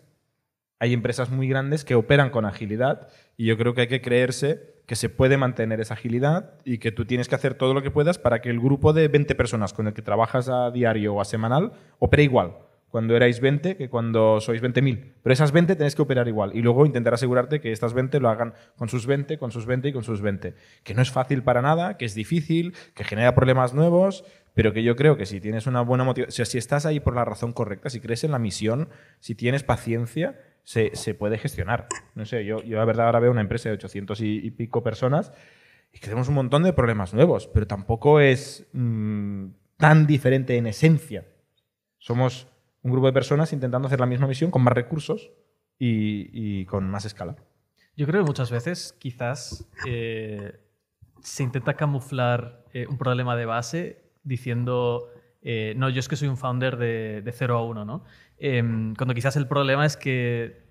Hay 0.80 0.94
empresas 0.94 1.30
muy 1.30 1.48
grandes 1.48 1.86
que 1.86 1.96
operan 1.96 2.30
con 2.30 2.46
agilidad 2.46 3.08
y 3.38 3.46
yo 3.46 3.58
creo 3.58 3.74
que 3.74 3.82
hay 3.82 3.88
que 3.88 4.02
creerse 4.02 4.76
que 4.86 4.96
se 4.96 5.10
puede 5.10 5.38
mantener 5.38 5.80
esa 5.80 5.94
agilidad 5.94 6.54
y 6.66 6.80
que 6.80 6.92
tú 6.92 7.06
tienes 7.06 7.30
que 7.30 7.36
hacer 7.36 7.54
todo 7.56 7.74
lo 7.74 7.82
que 7.82 7.92
puedas 7.92 8.20
para 8.20 8.42
que 8.42 8.50
el 8.50 8.60
grupo 8.60 8.92
de 8.92 9.08
20 9.08 9.36
personas 9.36 9.74
con 9.74 9.88
el 9.88 9.94
que 9.94 10.02
trabajas 10.02 10.50
a 10.50 10.72
diario 10.72 11.16
o 11.16 11.22
a 11.22 11.26
semanal 11.26 11.72
opere 12.00 12.24
igual 12.24 12.58
cuando 12.96 13.14
erais 13.14 13.42
20 13.42 13.76
que 13.76 13.90
cuando 13.90 14.40
sois 14.40 14.64
20.000. 14.64 15.16
Pero 15.22 15.34
esas 15.34 15.52
20 15.52 15.76
tenéis 15.76 15.96
que 15.96 16.02
operar 16.02 16.30
igual 16.30 16.56
y 16.56 16.62
luego 16.62 16.86
intentar 16.86 17.14
asegurarte 17.14 17.60
que 17.60 17.74
estas 17.74 17.94
20 17.94 18.22
lo 18.22 18.30
hagan 18.30 18.54
con 18.78 18.88
sus 18.88 19.06
20, 19.06 19.38
con 19.38 19.52
sus 19.52 19.66
20 19.66 19.90
y 19.90 19.92
con 19.92 20.04
sus 20.06 20.22
20. 20.22 20.56
Que 20.82 20.94
no 20.94 21.02
es 21.02 21.12
fácil 21.12 21.44
para 21.44 21.62
nada, 21.62 21.98
que 21.98 22.06
es 22.06 22.16
difícil, 22.16 22.74
que 22.94 23.04
genera 23.04 23.36
problemas 23.36 23.74
nuevos, 23.74 24.24
pero 24.54 24.72
que 24.72 24.82
yo 24.82 24.96
creo 24.96 25.18
que 25.18 25.26
si 25.26 25.42
tienes 25.42 25.68
una 25.68 25.82
buena 25.82 26.06
motivación, 26.06 26.30
o 26.30 26.32
sea, 26.32 26.46
si 26.46 26.58
estás 26.58 26.86
ahí 26.86 27.02
por 27.02 27.14
la 27.16 27.26
razón 27.26 27.52
correcta, 27.52 27.90
si 27.90 28.00
crees 28.00 28.24
en 28.24 28.32
la 28.32 28.40
misión, 28.40 28.88
si 29.20 29.36
tienes 29.36 29.64
paciencia, 29.64 30.40
se, 30.64 30.92
se 30.96 31.14
puede 31.16 31.38
gestionar. 31.38 31.90
No 32.14 32.26
sé, 32.26 32.46
yo, 32.46 32.64
yo 32.64 32.78
la 32.78 32.86
verdad 32.86 33.08
ahora 33.08 33.20
veo 33.20 33.32
una 33.32 33.42
empresa 33.42 33.68
de 33.68 33.76
800 33.76 34.22
y, 34.22 34.52
pico 34.52 34.84
personas 34.84 35.34
y 35.92 36.00
que 36.00 36.06
tenemos 36.06 36.30
un 36.30 36.36
montón 36.36 36.64
de 36.64 36.72
problemas 36.72 37.14
nuevos, 37.14 37.48
pero 37.48 37.68
tampoco 37.68 38.22
es 38.22 38.70
mm, 38.72 39.48
tan 39.76 40.08
diferente 40.08 40.56
en 40.56 40.68
esencia. 40.68 41.26
Somos 41.98 42.55
un 42.86 42.92
grupo 42.92 43.08
de 43.08 43.14
personas 43.14 43.52
intentando 43.52 43.88
hacer 43.88 44.00
la 44.00 44.06
misma 44.06 44.28
misión 44.28 44.52
con 44.52 44.62
más 44.62 44.74
recursos 44.74 45.32
y, 45.80 46.66
con 46.66 46.88
más 46.88 47.04
escala. 47.04 47.36
Yo 47.98 48.06
creo 48.06 48.22
que 48.22 48.28
muchas 48.28 48.52
veces 48.52 48.96
quizás 49.00 49.68
eh, 49.88 50.60
se 51.20 51.42
intenta 51.42 51.74
camuflar 51.74 52.64
eh, 52.74 52.86
un 52.88 53.00
problema 53.00 53.36
de 53.36 53.48
base 53.48 54.12
diciendo, 54.24 55.10
eh, 55.42 55.74
no, 55.76 55.90
yo 55.90 56.00
es 56.00 56.08
que 56.08 56.16
soy 56.16 56.28
un 56.28 56.38
founder 56.38 56.78
de, 56.78 57.24
de 57.24 57.32
0 57.32 57.58
a 57.58 57.64
1, 57.64 57.86
¿no? 57.86 58.04
Em, 58.38 58.94
cuando 58.94 59.16
quizás 59.16 59.36
el 59.36 59.48
problema 59.48 59.84
es 59.88 59.98
que 59.98 60.68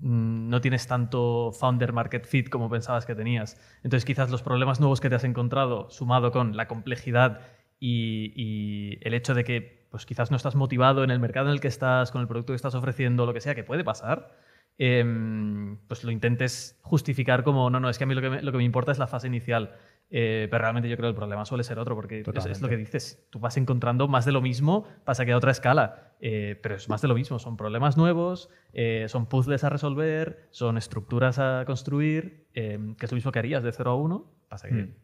mm, 0.00 0.48
no 0.48 0.62
tienes 0.62 0.86
tanto 0.86 1.52
founder 1.52 1.92
market 1.92 2.24
fit 2.24 2.48
como 2.48 2.70
pensabas 2.70 3.04
que 3.04 3.14
tenías. 3.14 3.60
Entonces 3.82 4.06
quizás 4.06 4.30
los 4.30 4.42
problemas 4.42 4.80
nuevos 4.80 5.02
que 5.02 5.10
te 5.10 5.16
has 5.16 5.24
encontrado, 5.24 5.90
sumado 5.90 6.32
con 6.32 6.56
la 6.56 6.66
complejidad 6.66 7.42
y 7.78 8.98
el 9.02 9.12
hecho 9.12 9.34
de 9.34 9.44
que 9.44 9.77
pues 9.90 10.06
quizás 10.06 10.30
no 10.30 10.36
estás 10.36 10.54
motivado 10.54 11.04
en 11.04 11.10
el 11.10 11.18
mercado 11.18 11.46
en 11.48 11.52
el 11.54 11.60
que 11.60 11.68
estás, 11.68 12.10
con 12.10 12.20
el 12.20 12.28
producto 12.28 12.52
que 12.52 12.56
estás 12.56 12.74
ofreciendo, 12.74 13.26
lo 13.26 13.34
que 13.34 13.40
sea, 13.40 13.54
que 13.54 13.64
puede 13.64 13.84
pasar, 13.84 14.36
em, 14.78 15.78
pues 15.88 16.04
lo 16.04 16.10
intentes 16.10 16.78
justificar 16.82 17.42
como, 17.42 17.70
no, 17.70 17.80
no, 17.80 17.88
es 17.88 17.98
que 17.98 18.04
a 18.04 18.06
mí 18.06 18.14
lo 18.14 18.20
que 18.20 18.30
me, 18.30 18.42
lo 18.42 18.52
que 18.52 18.58
me 18.58 18.64
importa 18.64 18.92
es 18.92 18.98
la 18.98 19.06
fase 19.06 19.26
inicial. 19.26 19.76
Eh, 20.10 20.48
pero 20.50 20.62
realmente 20.62 20.88
yo 20.88 20.96
creo 20.96 21.08
que 21.08 21.10
el 21.10 21.16
problema 21.16 21.44
suele 21.44 21.64
ser 21.64 21.78
otro, 21.78 21.94
porque 21.94 22.20
es, 22.20 22.46
es 22.46 22.62
lo 22.62 22.68
que 22.68 22.78
dices, 22.78 23.26
tú 23.28 23.40
vas 23.40 23.56
encontrando 23.58 24.08
más 24.08 24.24
de 24.24 24.32
lo 24.32 24.40
mismo, 24.40 24.86
pasa 25.04 25.26
que 25.26 25.32
a 25.32 25.36
otra 25.36 25.50
escala, 25.50 26.14
eh, 26.20 26.58
pero 26.62 26.76
es 26.76 26.88
más 26.88 27.02
de 27.02 27.08
lo 27.08 27.14
mismo, 27.14 27.38
son 27.38 27.58
problemas 27.58 27.98
nuevos, 27.98 28.48
eh, 28.72 29.04
son 29.08 29.26
puzzles 29.26 29.64
a 29.64 29.68
resolver, 29.68 30.48
son 30.50 30.78
estructuras 30.78 31.38
a 31.38 31.64
construir, 31.66 32.46
eh, 32.54 32.78
que 32.98 33.04
es 33.04 33.12
lo 33.12 33.16
mismo 33.16 33.32
que 33.32 33.38
harías 33.38 33.62
de 33.62 33.70
0 33.70 33.90
a 33.90 33.94
1, 33.96 34.32
pasa 34.48 34.68
que... 34.68 34.94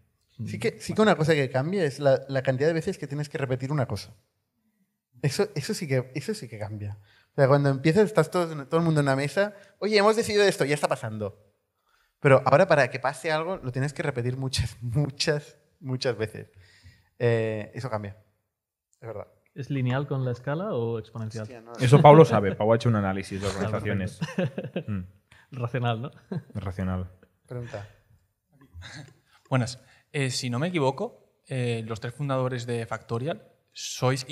Sí 0.46 0.58
que, 0.58 0.80
sí 0.80 0.94
que 0.94 1.00
una 1.00 1.14
cosa 1.14 1.32
que 1.32 1.48
cambia 1.48 1.84
es 1.84 2.00
la, 2.00 2.22
la 2.28 2.42
cantidad 2.42 2.66
de 2.66 2.74
veces 2.74 2.98
que 2.98 3.06
tienes 3.06 3.28
que 3.28 3.38
repetir 3.38 3.70
una 3.70 3.86
cosa. 3.86 4.16
Eso, 5.24 5.48
eso, 5.54 5.72
sí 5.72 5.88
que, 5.88 6.12
eso 6.14 6.34
sí 6.34 6.48
que 6.48 6.58
cambia. 6.58 6.98
O 7.32 7.34
sea, 7.34 7.48
cuando 7.48 7.70
empiezas, 7.70 8.04
estás 8.04 8.30
todo, 8.30 8.46
todo 8.66 8.78
el 8.78 8.84
mundo 8.84 9.00
en 9.00 9.06
una 9.06 9.16
mesa, 9.16 9.54
oye, 9.78 9.96
hemos 9.96 10.16
decidido 10.16 10.44
esto, 10.44 10.66
ya 10.66 10.74
está 10.74 10.86
pasando. 10.86 11.42
Pero 12.20 12.42
ahora 12.44 12.66
para 12.68 12.90
que 12.90 12.98
pase 13.00 13.32
algo 13.32 13.56
lo 13.56 13.72
tienes 13.72 13.94
que 13.94 14.02
repetir 14.02 14.36
muchas, 14.36 14.76
muchas, 14.82 15.56
muchas 15.80 16.16
veces. 16.18 16.50
Eh, 17.18 17.70
eso 17.74 17.88
cambia. 17.88 18.18
Es 19.00 19.06
verdad. 19.08 19.26
¿Es 19.54 19.70
lineal 19.70 20.06
con 20.06 20.24
la 20.26 20.32
escala 20.32 20.74
o 20.74 20.98
exponencial? 20.98 21.42
Hostia, 21.44 21.60
no- 21.62 21.72
Eso 21.80 22.02
Pablo 22.02 22.24
sabe. 22.26 22.54
Pablo 22.56 22.74
ha 22.74 22.76
hecho 22.76 22.90
un 22.90 22.96
análisis 22.96 23.40
de 23.40 23.46
organizaciones. 23.46 24.20
Mm, 24.86 25.00
Racional, 25.52 26.02
¿no? 26.02 26.10
racional. 26.54 27.10
Pregunta. 27.46 27.88
Buenas. 29.48 29.80
Eh, 30.12 30.30
si 30.30 30.50
no 30.50 30.58
me 30.58 30.68
equivoco, 30.68 31.40
eh, 31.46 31.82
los 31.86 32.00
tres 32.00 32.12
fundadores 32.14 32.66
de 32.66 32.84
Factorial 32.86 33.53
sois 33.74 34.26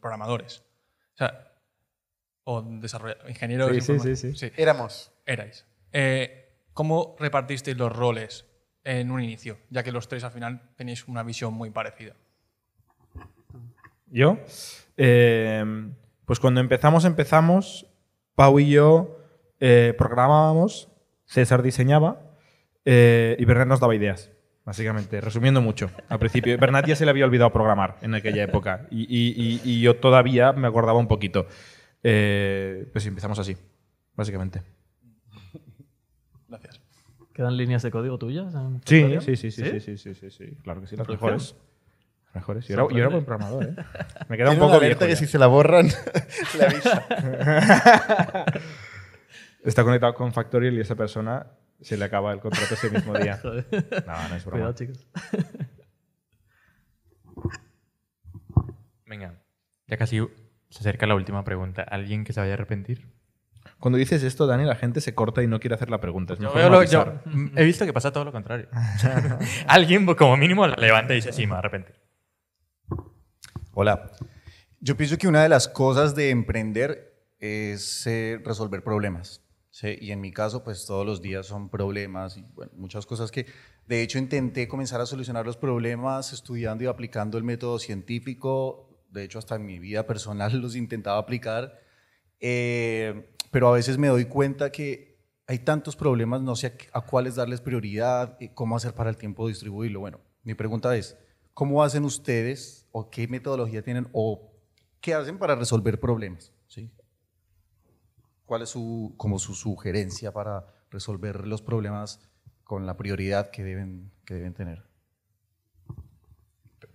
programadores. 0.00 0.64
O 1.14 1.16
sea, 1.18 1.52
o 2.44 2.62
desarrolladores, 2.62 3.30
ingenieros. 3.30 3.84
Sí, 3.84 3.98
sí, 3.98 4.16
sí, 4.16 4.34
sí. 4.34 4.52
Éramos. 4.56 5.12
Erais. 5.24 5.66
Eh, 5.92 6.46
¿Cómo 6.72 7.16
repartisteis 7.18 7.76
los 7.76 7.94
roles 7.94 8.46
en 8.84 9.10
un 9.10 9.22
inicio? 9.22 9.58
Ya 9.70 9.82
que 9.82 9.92
los 9.92 10.08
tres 10.08 10.24
al 10.24 10.32
final 10.32 10.74
tenéis 10.76 11.06
una 11.08 11.22
visión 11.22 11.54
muy 11.54 11.70
parecida. 11.70 12.14
¿Yo? 14.06 14.38
Eh, 14.96 15.64
pues 16.24 16.40
cuando 16.40 16.60
empezamos, 16.60 17.04
empezamos, 17.04 17.86
Pau 18.34 18.58
y 18.58 18.70
yo 18.70 19.18
eh, 19.60 19.94
programábamos, 19.96 20.88
César 21.24 21.62
diseñaba 21.62 22.20
eh, 22.84 23.36
y 23.38 23.44
Bernat 23.44 23.68
nos 23.68 23.80
daba 23.80 23.94
ideas, 23.94 24.30
Básicamente, 24.66 25.20
resumiendo 25.20 25.62
mucho, 25.62 25.92
al 26.08 26.18
principio, 26.18 26.58
Bernat 26.58 26.88
ya 26.88 26.96
se 26.96 27.04
le 27.04 27.12
había 27.12 27.24
olvidado 27.24 27.52
programar 27.52 27.98
en 28.02 28.16
aquella 28.16 28.42
época 28.42 28.88
y, 28.90 29.06
y, 29.64 29.80
yo 29.80 29.94
todavía 29.94 30.52
me 30.52 30.66
acordaba 30.66 30.98
un 30.98 31.06
poquito. 31.06 31.46
Eh, 32.02 32.88
pues 32.90 33.06
empezamos 33.06 33.38
así, 33.38 33.56
básicamente. 34.16 34.62
Gracias. 36.48 36.80
¿Quedan 37.32 37.56
líneas 37.56 37.84
de 37.84 37.92
código 37.92 38.18
tuyas? 38.18 38.52
Sí 38.86 39.18
sí 39.20 39.36
sí, 39.36 39.52
sí, 39.52 39.80
sí, 39.80 39.96
sí, 39.98 40.14
sí, 40.16 40.30
sí, 40.30 40.56
claro 40.64 40.80
que 40.80 40.88
sí, 40.88 40.96
las 40.96 41.08
mejores. 41.08 41.54
Mejores. 42.34 42.66
Yo 42.66 42.74
era, 42.74 42.88
yo 42.90 42.98
era, 42.98 43.08
buen 43.08 43.24
programador, 43.24 43.66
¿eh? 43.66 43.76
Me 44.28 44.36
queda 44.36 44.50
un 44.50 44.58
poco 44.58 44.80
viejo 44.80 44.98
que 44.98 45.14
si 45.14 45.28
se 45.28 45.38
la 45.38 45.46
borran, 45.46 45.86
la 46.58 46.64
avisa. 46.66 47.06
Está 49.62 49.84
conectado 49.84 50.12
con 50.14 50.32
Factorial 50.32 50.74
y 50.74 50.80
esa 50.80 50.96
persona 50.96 51.46
se 51.80 51.96
le 51.96 52.04
acaba 52.04 52.32
el 52.32 52.40
contrato 52.40 52.74
ese 52.74 52.90
mismo 52.90 53.14
día. 53.18 53.38
Joder. 53.42 53.66
No, 54.06 54.28
no 54.28 54.34
es 54.34 54.44
broma. 54.44 54.50
Cuidado, 54.50 54.72
chicos. 54.74 55.06
Venga, 59.06 59.40
ya 59.86 59.96
casi 59.96 60.18
se 60.70 60.80
acerca 60.80 61.06
la 61.06 61.14
última 61.14 61.44
pregunta. 61.44 61.82
¿Alguien 61.82 62.24
que 62.24 62.32
se 62.32 62.40
vaya 62.40 62.52
a 62.52 62.54
arrepentir? 62.54 63.06
Cuando 63.78 63.98
dices 63.98 64.22
esto, 64.22 64.46
Dani, 64.46 64.64
la 64.64 64.74
gente 64.76 65.00
se 65.00 65.14
corta 65.14 65.42
y 65.42 65.46
no 65.46 65.60
quiere 65.60 65.74
hacer 65.74 65.90
la 65.90 66.00
pregunta. 66.00 66.32
Es 66.34 66.38
Yo, 66.40 66.46
mejor 66.46 66.60
veo 66.60 66.70
lo- 66.70 66.82
yo- 66.84 67.04
matizar. 67.06 67.22
mm, 67.34 67.58
he 67.58 67.64
visto 67.64 67.84
que 67.84 67.92
pasa 67.92 68.12
todo 68.12 68.24
lo 68.24 68.32
contrario. 68.32 68.68
Alguien, 69.68 70.06
como 70.14 70.36
mínimo, 70.36 70.66
la 70.66 70.76
levanta 70.76 71.12
y 71.12 71.16
dice, 71.16 71.32
sí, 71.32 71.42
me 71.42 71.48
voy 71.50 71.56
a 71.56 71.58
arrepentir. 71.60 71.94
Hola. 73.72 74.10
Yo 74.80 74.96
pienso 74.96 75.18
que 75.18 75.28
una 75.28 75.42
de 75.42 75.48
las 75.48 75.68
cosas 75.68 76.14
de 76.14 76.30
emprender 76.30 77.12
es 77.38 78.06
eh, 78.06 78.40
resolver 78.44 78.82
problemas. 78.82 79.42
¿Sí? 79.76 79.98
Y 80.00 80.10
en 80.10 80.22
mi 80.22 80.32
caso, 80.32 80.64
pues 80.64 80.86
todos 80.86 81.04
los 81.04 81.20
días 81.20 81.44
son 81.44 81.68
problemas 81.68 82.38
y 82.38 82.42
bueno, 82.54 82.72
muchas 82.76 83.04
cosas 83.04 83.30
que, 83.30 83.44
de 83.86 84.00
hecho, 84.00 84.18
intenté 84.18 84.68
comenzar 84.68 85.02
a 85.02 85.06
solucionar 85.06 85.44
los 85.44 85.58
problemas 85.58 86.32
estudiando 86.32 86.84
y 86.84 86.86
aplicando 86.86 87.36
el 87.36 87.44
método 87.44 87.78
científico. 87.78 88.88
De 89.10 89.24
hecho, 89.24 89.38
hasta 89.38 89.56
en 89.56 89.66
mi 89.66 89.78
vida 89.78 90.06
personal 90.06 90.58
los 90.62 90.76
intentaba 90.76 91.18
aplicar. 91.18 91.78
Eh, 92.40 93.28
pero 93.50 93.68
a 93.68 93.72
veces 93.72 93.98
me 93.98 94.08
doy 94.08 94.24
cuenta 94.24 94.72
que 94.72 95.18
hay 95.46 95.58
tantos 95.58 95.94
problemas, 95.94 96.40
no 96.40 96.56
sé 96.56 96.78
a, 96.92 96.98
a 96.98 97.02
cuáles 97.02 97.34
darles 97.34 97.60
prioridad, 97.60 98.38
eh, 98.40 98.52
cómo 98.54 98.76
hacer 98.76 98.94
para 98.94 99.10
el 99.10 99.18
tiempo 99.18 99.46
distribuirlo. 99.46 100.00
Bueno, 100.00 100.20
mi 100.42 100.54
pregunta 100.54 100.96
es, 100.96 101.18
¿cómo 101.52 101.82
hacen 101.82 102.04
ustedes 102.04 102.88
o 102.92 103.10
qué 103.10 103.28
metodología 103.28 103.82
tienen 103.82 104.08
o 104.12 104.50
qué 105.02 105.12
hacen 105.12 105.36
para 105.36 105.54
resolver 105.54 106.00
problemas? 106.00 106.50
¿Sí? 106.66 106.90
¿Cuál 108.46 108.62
es 108.62 108.70
su, 108.70 109.14
como 109.16 109.38
su 109.38 109.54
sugerencia 109.54 110.32
para 110.32 110.66
resolver 110.90 111.46
los 111.46 111.62
problemas 111.62 112.20
con 112.64 112.86
la 112.86 112.96
prioridad 112.96 113.50
que 113.50 113.62
deben, 113.64 114.12
que 114.24 114.34
deben 114.34 114.54
tener? 114.54 114.84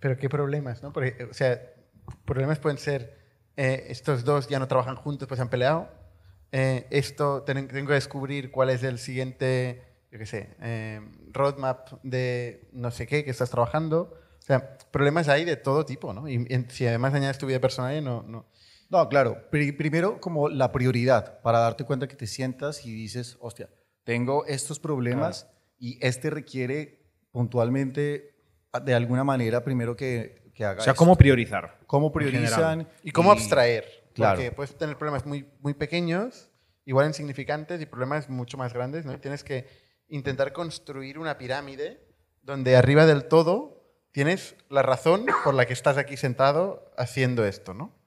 Pero 0.00 0.16
qué 0.16 0.28
problemas, 0.28 0.82
¿no? 0.82 0.92
Porque, 0.92 1.24
o 1.30 1.34
sea, 1.34 1.60
problemas 2.24 2.58
pueden 2.58 2.78
ser, 2.78 3.18
eh, 3.56 3.86
estos 3.88 4.24
dos 4.24 4.48
ya 4.48 4.58
no 4.58 4.68
trabajan 4.68 4.96
juntos, 4.96 5.28
pues 5.28 5.38
se 5.38 5.42
han 5.42 5.48
peleado. 5.50 5.88
Eh, 6.50 6.86
esto, 6.90 7.42
ten- 7.42 7.68
tengo 7.68 7.88
que 7.88 7.94
descubrir 7.94 8.50
cuál 8.50 8.70
es 8.70 8.82
el 8.82 8.98
siguiente, 8.98 9.82
yo 10.10 10.18
qué 10.18 10.26
sé, 10.26 10.56
eh, 10.60 11.00
roadmap 11.32 11.88
de 12.02 12.68
no 12.72 12.90
sé 12.90 13.06
qué 13.06 13.24
que 13.24 13.30
estás 13.30 13.50
trabajando. 13.50 14.14
O 14.38 14.42
sea, 14.44 14.76
problemas 14.90 15.28
hay 15.28 15.44
de 15.44 15.56
todo 15.56 15.84
tipo, 15.86 16.12
¿no? 16.12 16.28
Y, 16.28 16.34
y 16.48 16.66
si 16.70 16.86
además 16.86 17.14
añades 17.14 17.38
tu 17.38 17.46
vida 17.46 17.60
personal, 17.60 18.02
no, 18.02 18.22
no. 18.22 18.46
No, 18.92 19.08
claro. 19.08 19.48
Pri- 19.50 19.72
primero, 19.72 20.20
como 20.20 20.50
la 20.50 20.70
prioridad, 20.70 21.40
para 21.40 21.60
darte 21.60 21.84
cuenta 21.84 22.06
que 22.06 22.14
te 22.14 22.26
sientas 22.26 22.84
y 22.84 22.92
dices, 22.92 23.38
hostia, 23.40 23.70
tengo 24.04 24.44
estos 24.44 24.78
problemas 24.78 25.48
y 25.78 25.98
este 26.06 26.28
requiere 26.28 27.02
puntualmente, 27.30 28.36
de 28.84 28.94
alguna 28.94 29.24
manera, 29.24 29.64
primero 29.64 29.96
que, 29.96 30.52
que 30.54 30.64
haga 30.64 30.80
O 30.80 30.84
sea, 30.84 30.92
esto. 30.92 30.98
¿cómo 30.98 31.16
priorizar? 31.16 31.78
¿Cómo 31.86 32.12
priorizan? 32.12 32.86
Y 33.02 33.10
cómo 33.12 33.32
abstraer. 33.32 33.86
Claro. 34.12 34.36
Porque 34.36 34.52
puedes 34.52 34.76
tener 34.76 34.98
problemas 34.98 35.24
muy, 35.24 35.48
muy 35.60 35.72
pequeños, 35.72 36.50
igual 36.84 37.06
insignificantes, 37.06 37.80
y 37.80 37.86
problemas 37.86 38.28
mucho 38.28 38.58
más 38.58 38.74
grandes, 38.74 39.06
¿no? 39.06 39.14
Y 39.14 39.16
tienes 39.16 39.42
que 39.42 39.66
intentar 40.08 40.52
construir 40.52 41.18
una 41.18 41.38
pirámide 41.38 42.06
donde 42.42 42.76
arriba 42.76 43.06
del 43.06 43.24
todo 43.24 43.86
tienes 44.12 44.54
la 44.68 44.82
razón 44.82 45.24
por 45.44 45.54
la 45.54 45.64
que 45.64 45.72
estás 45.72 45.96
aquí 45.96 46.18
sentado 46.18 46.92
haciendo 46.98 47.46
esto, 47.46 47.72
¿no? 47.72 48.01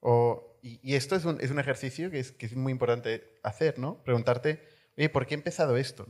O- 0.00 0.58
y, 0.62 0.80
y 0.82 0.94
esto 0.96 1.14
es 1.16 1.24
un, 1.24 1.40
es 1.40 1.50
un 1.50 1.58
ejercicio 1.58 2.10
que 2.10 2.18
es, 2.20 2.32
que 2.32 2.46
es 2.46 2.56
muy 2.56 2.72
importante 2.72 3.38
hacer, 3.42 3.78
¿no? 3.78 4.02
Preguntarte, 4.02 4.62
oye, 4.96 5.08
¿por 5.08 5.26
qué 5.26 5.34
he 5.34 5.38
empezado 5.38 5.76
esto? 5.76 6.08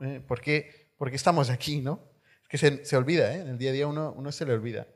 Eh, 0.00 0.20
¿Por 0.26 0.40
qué, 0.40 0.90
por 0.98 1.10
qué 1.10 1.16
estamos 1.16 1.48
aquí, 1.50 1.80
no? 1.80 2.00
Es 2.42 2.48
que 2.48 2.58
se, 2.58 2.84
se 2.84 2.96
olvida, 2.96 3.34
¿eh? 3.34 3.40
En 3.40 3.48
el 3.48 3.58
día 3.58 3.70
a 3.70 3.72
día 3.72 3.86
uno, 3.86 4.12
uno 4.16 4.32
se 4.32 4.44
le 4.44 4.52
olvida. 4.52 4.86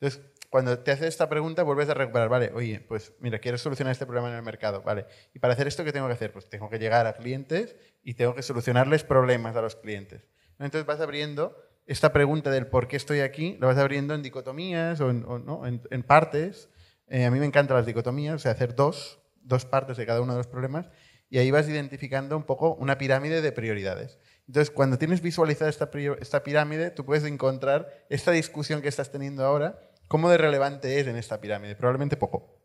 Entonces, 0.00 0.22
cuando 0.50 0.78
te 0.78 0.90
haces 0.92 1.08
esta 1.08 1.28
pregunta, 1.28 1.62
vuelves 1.62 1.88
a 1.90 1.94
recuperar, 1.94 2.28
vale, 2.30 2.50
oye, 2.54 2.80
pues 2.80 3.12
mira, 3.20 3.38
quiero 3.38 3.58
solucionar 3.58 3.92
este 3.92 4.06
problema 4.06 4.30
en 4.30 4.36
el 4.36 4.42
mercado, 4.42 4.82
vale. 4.82 5.06
Y 5.34 5.38
para 5.40 5.52
hacer 5.52 5.66
esto, 5.66 5.84
¿qué 5.84 5.92
tengo 5.92 6.06
que 6.06 6.14
hacer? 6.14 6.32
Pues 6.32 6.48
tengo 6.48 6.70
que 6.70 6.78
llegar 6.78 7.06
a 7.06 7.12
clientes 7.14 7.76
y 8.02 8.14
tengo 8.14 8.34
que 8.34 8.42
solucionarles 8.42 9.04
problemas 9.04 9.56
a 9.56 9.60
los 9.62 9.76
clientes. 9.76 10.22
Entonces 10.58 10.86
vas 10.86 11.00
abriendo 11.00 11.54
esta 11.86 12.12
pregunta 12.12 12.50
del 12.50 12.66
por 12.66 12.88
qué 12.88 12.96
estoy 12.96 13.20
aquí, 13.20 13.56
lo 13.60 13.66
vas 13.66 13.76
abriendo 13.78 14.14
en 14.14 14.22
dicotomías 14.22 15.00
o 15.00 15.10
en, 15.10 15.24
o, 15.26 15.38
¿no? 15.38 15.66
en, 15.66 15.82
en 15.90 16.02
partes. 16.02 16.68
Eh, 17.10 17.24
a 17.24 17.30
mí 17.30 17.38
me 17.38 17.46
encantan 17.46 17.76
las 17.76 17.86
dicotomías, 17.86 18.34
o 18.34 18.38
sea, 18.38 18.52
hacer 18.52 18.74
dos, 18.74 19.20
dos 19.42 19.64
partes 19.64 19.96
de 19.96 20.06
cada 20.06 20.20
uno 20.20 20.32
de 20.32 20.38
los 20.38 20.46
problemas 20.46 20.88
y 21.30 21.38
ahí 21.38 21.50
vas 21.50 21.68
identificando 21.68 22.36
un 22.36 22.44
poco 22.44 22.74
una 22.74 22.98
pirámide 22.98 23.42
de 23.42 23.52
prioridades. 23.52 24.18
Entonces, 24.46 24.70
cuando 24.70 24.98
tienes 24.98 25.20
visualizada 25.20 25.68
esta, 25.68 25.90
esta 26.20 26.42
pirámide, 26.42 26.90
tú 26.90 27.04
puedes 27.04 27.24
encontrar 27.24 28.06
esta 28.08 28.30
discusión 28.30 28.80
que 28.80 28.88
estás 28.88 29.12
teniendo 29.12 29.44
ahora, 29.44 29.78
cómo 30.06 30.30
de 30.30 30.38
relevante 30.38 30.98
es 30.98 31.06
en 31.06 31.16
esta 31.16 31.40
pirámide. 31.40 31.76
Probablemente 31.76 32.16
poco. 32.16 32.58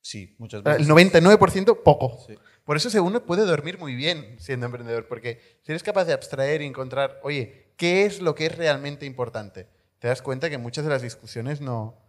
Sí, 0.00 0.34
muchas 0.38 0.62
El 0.66 0.84
veces. 0.86 0.88
99% 0.88 1.82
poco. 1.84 2.18
Sí. 2.26 2.36
Por 2.64 2.76
eso 2.76 3.02
uno 3.04 3.24
puede 3.24 3.46
dormir 3.46 3.78
muy 3.78 3.94
bien 3.94 4.36
siendo 4.40 4.66
emprendedor, 4.66 5.06
porque 5.06 5.40
si 5.62 5.70
eres 5.70 5.84
capaz 5.84 6.06
de 6.06 6.12
abstraer 6.12 6.60
y 6.62 6.66
encontrar, 6.66 7.20
oye, 7.22 7.72
¿qué 7.76 8.04
es 8.04 8.20
lo 8.20 8.34
que 8.34 8.46
es 8.46 8.56
realmente 8.56 9.06
importante? 9.06 9.68
Te 10.00 10.08
das 10.08 10.22
cuenta 10.22 10.50
que 10.50 10.58
muchas 10.58 10.84
de 10.84 10.90
las 10.90 11.02
discusiones 11.02 11.60
no, 11.60 12.02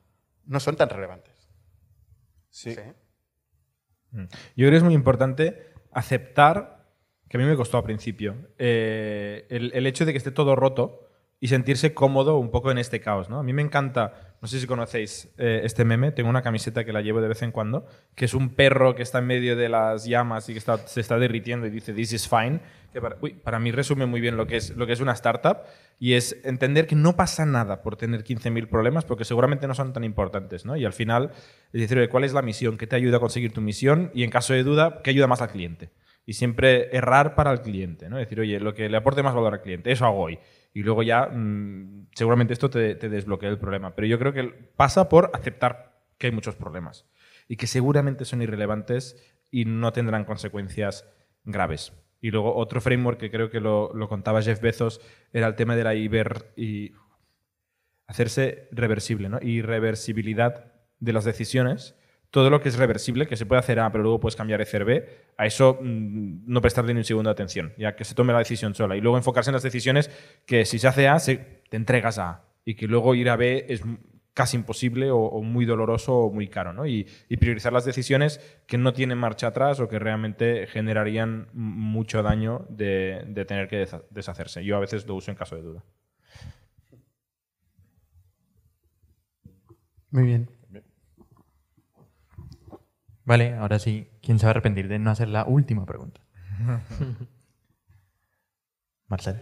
no 0.45 0.59
son 0.59 0.75
tan 0.75 0.89
relevantes. 0.89 1.32
Sí. 2.53 2.75
Mm. 4.11 4.25
Yo 4.55 4.67
creo 4.67 4.69
que 4.69 4.77
es 4.77 4.83
muy 4.83 4.93
importante 4.93 5.73
aceptar, 5.91 6.87
que 7.27 7.37
a 7.37 7.39
mí 7.39 7.47
me 7.47 7.55
costó 7.55 7.77
al 7.79 7.83
principio, 7.83 8.35
eh, 8.59 9.47
el, 9.49 9.71
el 9.73 9.87
hecho 9.87 10.05
de 10.05 10.11
que 10.11 10.19
esté 10.19 10.29
todo 10.29 10.55
roto 10.55 11.09
y 11.43 11.49
sentirse 11.49 11.93
cómodo 11.93 12.37
un 12.37 12.51
poco 12.51 12.71
en 12.71 12.77
este 12.77 13.01
caos. 13.01 13.29
¿no? 13.29 13.37
A 13.37 13.43
mí 13.43 13.51
me 13.51 13.61
encanta, 13.61 14.13
no 14.41 14.47
sé 14.47 14.61
si 14.61 14.65
conocéis 14.65 15.27
eh, 15.37 15.59
este 15.65 15.83
meme, 15.83 16.13
tengo 16.13 16.29
una 16.29 16.41
camiseta 16.41 16.85
que 16.85 16.93
la 16.93 17.01
llevo 17.01 17.19
de 17.19 17.27
vez 17.27 17.41
en 17.41 17.51
cuando, 17.51 17.85
que 18.15 18.23
es 18.23 18.33
un 18.33 18.55
perro 18.55 18.95
que 18.95 19.01
está 19.03 19.17
en 19.19 19.27
medio 19.27 19.57
de 19.57 19.67
las 19.67 20.05
llamas 20.05 20.47
y 20.47 20.53
que 20.53 20.59
está- 20.59 20.77
se 20.87 21.01
está 21.01 21.19
derritiendo 21.19 21.67
y 21.67 21.69
dice, 21.69 21.91
this 21.91 22.13
is 22.13 22.29
fine, 22.29 22.61
que 22.93 23.01
para, 23.01 23.17
uy, 23.19 23.33
para 23.33 23.59
mí 23.59 23.73
resume 23.73 24.05
muy 24.05 24.21
bien 24.21 24.37
lo 24.37 24.47
que, 24.47 24.55
es, 24.55 24.69
lo 24.77 24.87
que 24.87 24.93
es 24.93 25.01
una 25.01 25.11
startup 25.11 25.57
y 25.99 26.13
es 26.13 26.37
entender 26.45 26.87
que 26.87 26.95
no 26.95 27.17
pasa 27.17 27.45
nada 27.45 27.81
por 27.81 27.97
tener 27.97 28.23
15.000 28.23 28.69
problemas 28.69 29.03
porque 29.03 29.25
seguramente 29.25 29.67
no 29.67 29.73
son 29.75 29.91
tan 29.91 30.05
importantes. 30.05 30.63
¿no? 30.65 30.77
Y 30.77 30.85
al 30.85 30.93
final, 30.93 31.31
es 31.73 31.81
decir, 31.81 31.97
oye, 31.97 32.07
¿cuál 32.07 32.23
es 32.23 32.31
la 32.31 32.41
misión? 32.41 32.77
¿Qué 32.77 32.87
te 32.87 32.95
ayuda 32.95 33.17
a 33.17 33.19
conseguir 33.19 33.51
tu 33.51 33.59
misión? 33.59 34.11
Y 34.13 34.23
en 34.23 34.29
caso 34.29 34.53
de 34.53 34.63
duda, 34.63 35.01
¿qué 35.03 35.09
ayuda 35.09 35.27
más 35.27 35.41
al 35.41 35.49
cliente? 35.49 35.89
Y 36.25 36.33
siempre 36.35 36.95
errar 36.95 37.35
para 37.35 37.51
el 37.51 37.59
cliente, 37.59 38.07
¿no? 38.09 38.15
Decir, 38.15 38.39
oye, 38.39 38.57
lo 38.61 38.73
que 38.73 38.87
le 38.87 38.95
aporte 38.95 39.21
más 39.23 39.35
valor 39.35 39.55
al 39.55 39.61
cliente, 39.61 39.91
eso 39.91 40.05
hago 40.05 40.21
hoy. 40.21 40.39
Y 40.73 40.81
luego 40.83 41.03
ya, 41.03 41.27
mm, 41.27 42.07
seguramente 42.13 42.53
esto 42.53 42.69
te, 42.69 42.95
desbloquea 42.95 43.49
el 43.49 43.59
problema. 43.59 43.95
Pero 43.95 44.07
yo 44.07 44.17
creo 44.17 44.33
que 44.33 44.43
pasa 44.75 45.07
por 45.07 45.31
aceptar 45.33 46.01
que 46.17 46.27
hay 46.27 46.33
muchos 46.33 46.55
problemas 46.55 47.05
y 47.47 47.57
que 47.57 47.67
seguramente 47.67 48.25
son 48.25 48.41
irrelevantes 48.41 49.21
y 49.51 49.65
no 49.65 49.93
tendrán 49.93 50.25
consecuencias 50.25 51.07
graves. 51.43 51.93
Y 52.21 52.31
luego 52.31 52.55
otro 52.55 52.81
framework 52.81 53.19
que 53.19 53.29
creo 53.29 53.49
que 53.49 53.59
lo, 53.59 53.93
lo 53.93 54.07
contaba 54.07 54.41
Jeff 54.41 54.61
Bezos 54.61 55.01
era 55.33 55.47
el 55.47 55.55
tema 55.55 55.75
de 55.75 55.83
la 55.83 55.93
iber 55.93 56.53
y 56.55 56.93
hacerse 58.07 58.69
reversible, 58.71 59.29
¿no? 59.29 59.39
Irreversibilidad 59.41 60.73
de 60.99 61.13
las 61.13 61.25
decisiones. 61.25 61.95
Todo 62.33 62.49
lo 62.49 62.59
que 62.61 62.69
es 62.69 62.77
reversible, 62.77 63.27
que 63.27 63.37
se 63.37 63.45
puede 63.45 63.59
hacer 63.59 63.79
A, 63.79 63.91
pero 63.91 64.01
luego 64.01 64.19
puedes 64.19 64.35
cambiar 64.35 64.59
ECR 64.59 64.85
B, 64.85 65.07
a 65.37 65.45
eso 65.45 65.77
mm, 65.79 66.45
no 66.47 66.61
prestarle 66.61 66.91
ni 66.95 67.01
un 67.01 67.03
segundo 67.03 67.27
de 67.29 67.33
atención, 67.33 67.73
ya 67.77 67.95
que 67.95 68.05
se 68.05 68.15
tome 68.15 68.33
la 68.33 68.39
decisión 68.39 68.73
sola. 68.73 68.97
Y 68.97 69.01
luego 69.01 69.17
enfocarse 69.17 69.51
en 69.51 69.53
las 69.53 69.61
decisiones 69.61 70.09
que 70.47 70.65
si 70.65 70.79
se 70.79 70.87
hace 70.87 71.07
A, 71.07 71.19
se, 71.19 71.61
te 71.69 71.77
entregas 71.77 72.17
a 72.17 72.29
A. 72.29 72.45
Y 72.65 72.73
que 72.73 72.87
luego 72.87 73.13
ir 73.13 73.29
a 73.29 73.35
B 73.35 73.67
es 73.69 73.83
casi 74.33 74.57
imposible 74.57 75.11
o, 75.11 75.43
muy 75.43 75.65
doloroso 75.65 76.15
o 76.15 76.31
muy 76.33 76.47
caro. 76.47 76.73
¿no? 76.73 76.87
Y, 76.87 77.05
priorizar 77.39 77.71
las 77.71 77.85
decisiones 77.85 78.41
que 78.65 78.79
no 78.79 78.93
tienen 78.93 79.19
marcha 79.19 79.45
atrás 79.45 79.79
o 79.79 79.87
que 79.87 79.99
realmente 79.99 80.65
generarían 80.65 81.49
mucho 81.53 82.23
daño 82.23 82.65
de, 82.67 83.45
tener 83.47 83.67
que 83.67 83.85
desha- 83.85 84.05
deshacerse. 84.09 84.65
Yo 84.65 84.75
a 84.75 84.79
veces 84.79 85.05
lo 85.05 85.13
uso 85.13 85.29
en 85.29 85.37
caso 85.37 85.55
de 85.55 85.61
duda. 85.61 85.83
Muy 90.09 90.23
bien. 90.23 90.62
Vale, 93.25 93.55
ahora 93.55 93.79
sí, 93.79 94.09
¿quién 94.21 94.37
se 94.37 94.45
va 94.45 94.49
a 94.49 94.51
arrepentir 94.51 94.87
de 94.87 94.99
no 94.99 95.09
hacer 95.09 95.29
la 95.29 95.45
última 95.45 95.85
pregunta? 95.85 96.21
Marcel. 99.07 99.41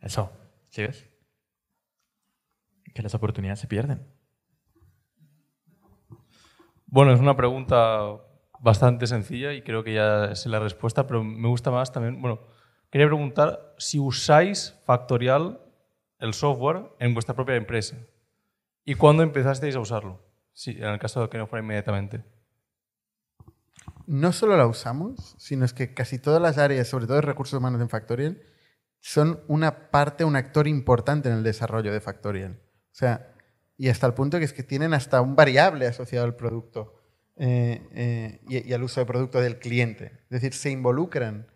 Eso, 0.00 0.32
¿sí 0.70 0.82
ves? 0.82 1.08
Que 2.94 3.02
las 3.02 3.14
oportunidades 3.14 3.60
se 3.60 3.66
pierden. 3.66 4.06
Bueno, 6.86 7.12
es 7.12 7.20
una 7.20 7.36
pregunta 7.36 8.16
bastante 8.60 9.06
sencilla 9.06 9.52
y 9.52 9.62
creo 9.62 9.84
que 9.84 9.94
ya 9.94 10.34
sé 10.34 10.48
la 10.48 10.58
respuesta, 10.58 11.06
pero 11.06 11.22
me 11.22 11.48
gusta 11.48 11.70
más 11.70 11.92
también. 11.92 12.20
Bueno, 12.20 12.40
quería 12.90 13.06
preguntar 13.06 13.74
si 13.78 13.98
usáis 13.98 14.74
Factorial, 14.84 15.60
el 16.18 16.34
software, 16.34 16.90
en 16.98 17.14
vuestra 17.14 17.34
propia 17.34 17.56
empresa. 17.56 17.96
¿Y 18.84 18.94
cuándo 18.94 19.22
empezasteis 19.22 19.76
a 19.76 19.80
usarlo? 19.80 20.20
Sí, 20.52 20.76
en 20.78 20.86
el 20.86 20.98
caso 20.98 21.20
de 21.20 21.28
que 21.28 21.38
no 21.38 21.46
fuera 21.46 21.62
inmediatamente. 21.62 22.24
No 24.08 24.32
solo 24.32 24.56
la 24.56 24.66
usamos, 24.66 25.36
sino 25.38 25.66
es 25.66 25.74
que 25.74 25.92
casi 25.92 26.18
todas 26.18 26.40
las 26.40 26.56
áreas, 26.56 26.88
sobre 26.88 27.04
todo 27.04 27.16
de 27.16 27.22
recursos 27.22 27.58
humanos 27.58 27.82
en 27.82 27.90
Factorial, 27.90 28.40
son 29.00 29.42
una 29.48 29.90
parte, 29.90 30.24
un 30.24 30.34
actor 30.34 30.66
importante 30.66 31.28
en 31.28 31.34
el 31.34 31.42
desarrollo 31.42 31.92
de 31.92 32.00
Factorial. 32.00 32.52
O 32.52 32.94
sea, 32.94 33.34
y 33.76 33.90
hasta 33.90 34.06
el 34.06 34.14
punto 34.14 34.38
que 34.38 34.46
es 34.46 34.54
que 34.54 34.62
tienen 34.62 34.94
hasta 34.94 35.20
un 35.20 35.36
variable 35.36 35.86
asociado 35.86 36.24
al 36.24 36.36
producto 36.36 36.94
eh, 37.36 37.86
eh, 37.92 38.40
y, 38.48 38.72
al 38.72 38.82
uso 38.82 39.00
de 39.00 39.04
producto 39.04 39.42
del 39.42 39.58
cliente. 39.58 40.06
Es 40.22 40.40
decir, 40.40 40.54
se 40.54 40.70
involucran 40.70 41.46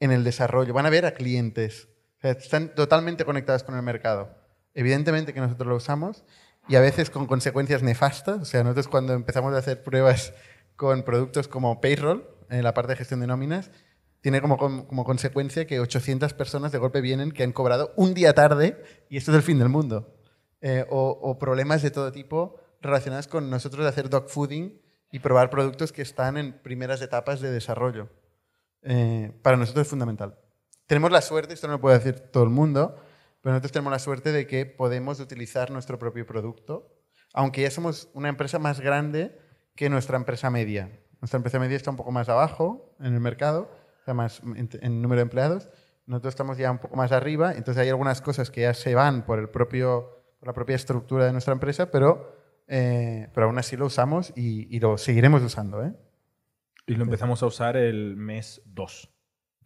en 0.00 0.10
el 0.10 0.24
desarrollo, 0.24 0.74
van 0.74 0.86
a 0.86 0.90
ver 0.90 1.06
a 1.06 1.12
clientes, 1.12 1.90
o 2.18 2.20
sea, 2.22 2.32
están 2.32 2.74
totalmente 2.74 3.24
conectados 3.24 3.62
con 3.62 3.76
el 3.76 3.82
mercado. 3.82 4.36
Evidentemente 4.74 5.32
que 5.32 5.38
nosotros 5.38 5.68
lo 5.68 5.76
usamos 5.76 6.24
y 6.66 6.74
a 6.74 6.80
veces 6.80 7.08
con 7.08 7.28
consecuencias 7.28 7.84
nefastas. 7.84 8.40
O 8.40 8.44
sea, 8.44 8.64
nosotros 8.64 8.88
cuando 8.88 9.12
empezamos 9.12 9.54
a 9.54 9.58
hacer 9.58 9.84
pruebas 9.84 10.34
con 10.78 11.02
productos 11.02 11.48
como 11.48 11.80
Payroll, 11.80 12.24
en 12.50 12.62
la 12.62 12.72
parte 12.72 12.92
de 12.92 12.96
gestión 12.96 13.18
de 13.18 13.26
nóminas, 13.26 13.72
tiene 14.20 14.40
como, 14.40 14.56
como 14.56 15.04
consecuencia 15.04 15.66
que 15.66 15.80
800 15.80 16.34
personas 16.34 16.70
de 16.70 16.78
golpe 16.78 17.00
vienen 17.00 17.32
que 17.32 17.42
han 17.42 17.50
cobrado 17.50 17.92
un 17.96 18.14
día 18.14 18.32
tarde 18.32 18.80
y 19.10 19.16
esto 19.16 19.32
es 19.32 19.38
el 19.38 19.42
fin 19.42 19.58
del 19.58 19.70
mundo. 19.70 20.14
Eh, 20.60 20.86
o, 20.88 21.36
problemas 21.40 21.82
de 21.82 21.90
todo 21.90 22.12
tipo 22.12 22.60
relacionados 22.80 23.26
con 23.26 23.50
nosotros 23.50 23.82
de 23.82 23.88
hacer 23.88 24.08
dog 24.08 24.28
fooding 24.28 24.80
y 25.10 25.18
probar 25.18 25.50
productos 25.50 25.90
que 25.90 26.02
están 26.02 26.36
en 26.36 26.62
primeras 26.62 27.02
etapas 27.02 27.40
de 27.40 27.50
desarrollo. 27.50 28.08
Eh, 28.82 29.32
para 29.42 29.56
nosotros 29.56 29.82
es 29.82 29.90
fundamental. 29.90 30.38
Tenemos 30.86 31.10
la 31.10 31.22
suerte, 31.22 31.54
esto 31.54 31.66
no 31.66 31.74
lo 31.74 31.80
puede 31.80 31.98
decir 31.98 32.20
todo 32.30 32.44
el 32.44 32.50
mundo, 32.50 33.02
pero 33.40 33.52
nosotros 33.52 33.72
tenemos 33.72 33.90
la 33.90 33.98
suerte 33.98 34.30
de 34.30 34.46
que 34.46 34.64
podemos 34.64 35.18
utilizar 35.18 35.72
nuestro 35.72 35.98
propio 35.98 36.24
producto, 36.24 36.88
aunque 37.34 37.62
ya 37.62 37.70
somos 37.72 38.10
una 38.14 38.28
empresa 38.28 38.60
más 38.60 38.78
grande 38.78 39.47
que 39.78 39.88
nuestra 39.88 40.16
empresa 40.16 40.50
media. 40.50 40.90
Nuestra 41.20 41.36
empresa 41.36 41.60
media 41.60 41.76
está 41.76 41.92
un 41.92 41.96
poco 41.96 42.10
más 42.10 42.28
abajo 42.28 42.96
en 42.98 43.14
el 43.14 43.20
mercado, 43.20 43.70
sea, 44.04 44.12
más 44.12 44.40
en, 44.40 44.68
en 44.82 45.00
número 45.00 45.20
de 45.20 45.22
empleados. 45.22 45.70
Nosotros 46.04 46.32
estamos 46.32 46.58
ya 46.58 46.68
un 46.72 46.78
poco 46.78 46.96
más 46.96 47.12
arriba, 47.12 47.52
entonces 47.52 47.80
hay 47.80 47.88
algunas 47.88 48.20
cosas 48.20 48.50
que 48.50 48.62
ya 48.62 48.74
se 48.74 48.96
van 48.96 49.24
por, 49.24 49.38
el 49.38 49.48
propio, 49.50 50.24
por 50.40 50.48
la 50.48 50.52
propia 50.52 50.74
estructura 50.74 51.26
de 51.26 51.32
nuestra 51.32 51.52
empresa, 51.52 51.92
pero, 51.92 52.34
eh, 52.66 53.28
pero 53.32 53.46
aún 53.46 53.56
así 53.56 53.76
lo 53.76 53.86
usamos 53.86 54.32
y, 54.34 54.74
y 54.74 54.80
lo 54.80 54.98
seguiremos 54.98 55.42
usando. 55.42 55.84
¿eh? 55.84 55.94
Y 56.88 56.96
lo 56.96 57.04
empezamos 57.04 57.40
a 57.44 57.46
usar 57.46 57.76
el 57.76 58.16
mes 58.16 58.60
2, 58.66 59.10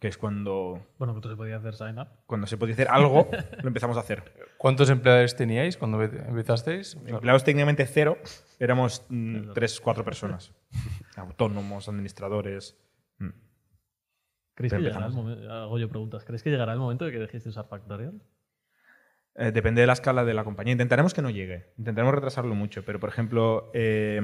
que 0.03 0.09
es 0.09 0.17
cuando... 0.17 0.85
Bueno, 0.99 1.13
cuando 1.13 1.29
se 1.29 1.37
podía 1.37 1.55
hacer 1.55 1.75
sign 1.75 1.97
up. 1.97 2.09
Cuando 2.25 2.45
se 2.45 2.57
podía 2.57 2.73
hacer 2.73 2.89
algo, 2.89 3.29
lo 3.61 3.67
empezamos 3.69 3.95
a 3.95 4.01
hacer. 4.01 4.33
¿Cuántos 4.57 4.89
empleados 4.89 5.33
teníais 5.37 5.77
cuando 5.77 6.03
empezasteis? 6.03 6.97
Empleados 7.05 7.45
técnicamente 7.45 7.85
cero, 7.85 8.17
éramos 8.59 9.05
mm, 9.07 9.53
tres, 9.53 9.79
cuatro 9.79 10.03
personas. 10.03 10.51
Autónomos, 11.15 11.87
administradores. 11.87 12.77
Mm. 13.19 13.29
¿Creéis 14.55 14.73
que 14.73 14.81
llegará 14.81 15.05
el 15.05 15.13
momento, 15.13 15.49
hago 15.49 15.79
yo 15.79 15.87
preguntas, 15.87 16.25
¿crees 16.25 16.43
que 16.43 16.49
llegará 16.49 16.73
el 16.73 16.79
momento 16.79 17.05
de 17.05 17.13
que 17.13 17.19
dejéis 17.19 17.45
de 17.45 17.51
usar 17.51 17.69
Factorial? 17.69 18.21
Eh, 19.35 19.53
depende 19.53 19.79
de 19.79 19.87
la 19.87 19.93
escala 19.93 20.25
de 20.25 20.33
la 20.33 20.43
compañía. 20.43 20.73
Intentaremos 20.73 21.13
que 21.13 21.21
no 21.21 21.29
llegue. 21.29 21.71
Intentaremos 21.77 22.13
retrasarlo 22.13 22.55
mucho. 22.55 22.83
Pero, 22.83 22.99
por 22.99 23.07
ejemplo, 23.07 23.71
eh, 23.73 24.21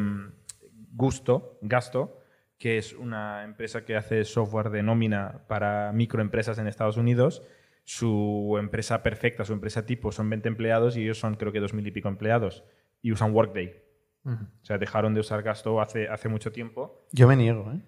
Gusto, 0.91 1.57
Gasto, 1.61 2.19
que 2.59 2.77
es 2.77 2.93
una 2.93 3.45
empresa 3.45 3.85
que 3.85 3.95
hace 3.95 4.25
software 4.25 4.69
de 4.69 4.83
nómina 4.83 5.45
para 5.47 5.91
microempresas 5.93 6.59
en 6.59 6.67
Estados 6.67 6.97
Unidos. 6.97 7.41
Su 7.85 8.57
empresa 8.59 9.01
perfecta, 9.01 9.45
su 9.45 9.53
empresa 9.53 9.85
tipo, 9.85 10.11
son 10.11 10.29
20 10.29 10.49
empleados 10.49 10.97
y 10.97 11.03
ellos 11.03 11.17
son 11.17 11.35
creo 11.35 11.51
que 11.53 11.61
2.000 11.61 11.87
y 11.87 11.91
pico 11.91 12.09
empleados. 12.09 12.65
Y 13.01 13.13
usan 13.13 13.33
Workday. 13.33 13.81
Uh 14.25 14.31
-huh. 14.31 14.47
O 14.61 14.65
sea, 14.65 14.77
dejaron 14.77 15.13
de 15.13 15.21
usar 15.21 15.41
Gasto 15.41 15.79
hace, 15.81 16.09
hace 16.09 16.27
mucho 16.27 16.51
tiempo. 16.51 17.07
Yo 17.13 17.27
me 17.29 17.37
niego, 17.37 17.71
¿eh? 17.71 17.81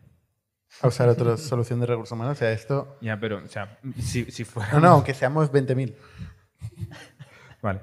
A 0.82 0.88
usar 0.88 1.10
otra 1.10 1.36
solución 1.38 1.82
de 1.82 1.88
recursos 1.88 2.14
humanos. 2.14 2.38
O 2.38 2.40
sea, 2.40 2.54
esto... 2.54 2.98
Ya, 3.02 3.20
pero, 3.20 3.44
o 3.44 3.48
sea, 3.48 3.78
si, 4.00 4.32
si 4.32 4.46
fuera... 4.46 4.72
No, 4.72 4.80
no, 4.80 4.88
aunque 4.88 5.14
seamos 5.14 5.52
20.000. 5.52 5.94
vale. 7.62 7.82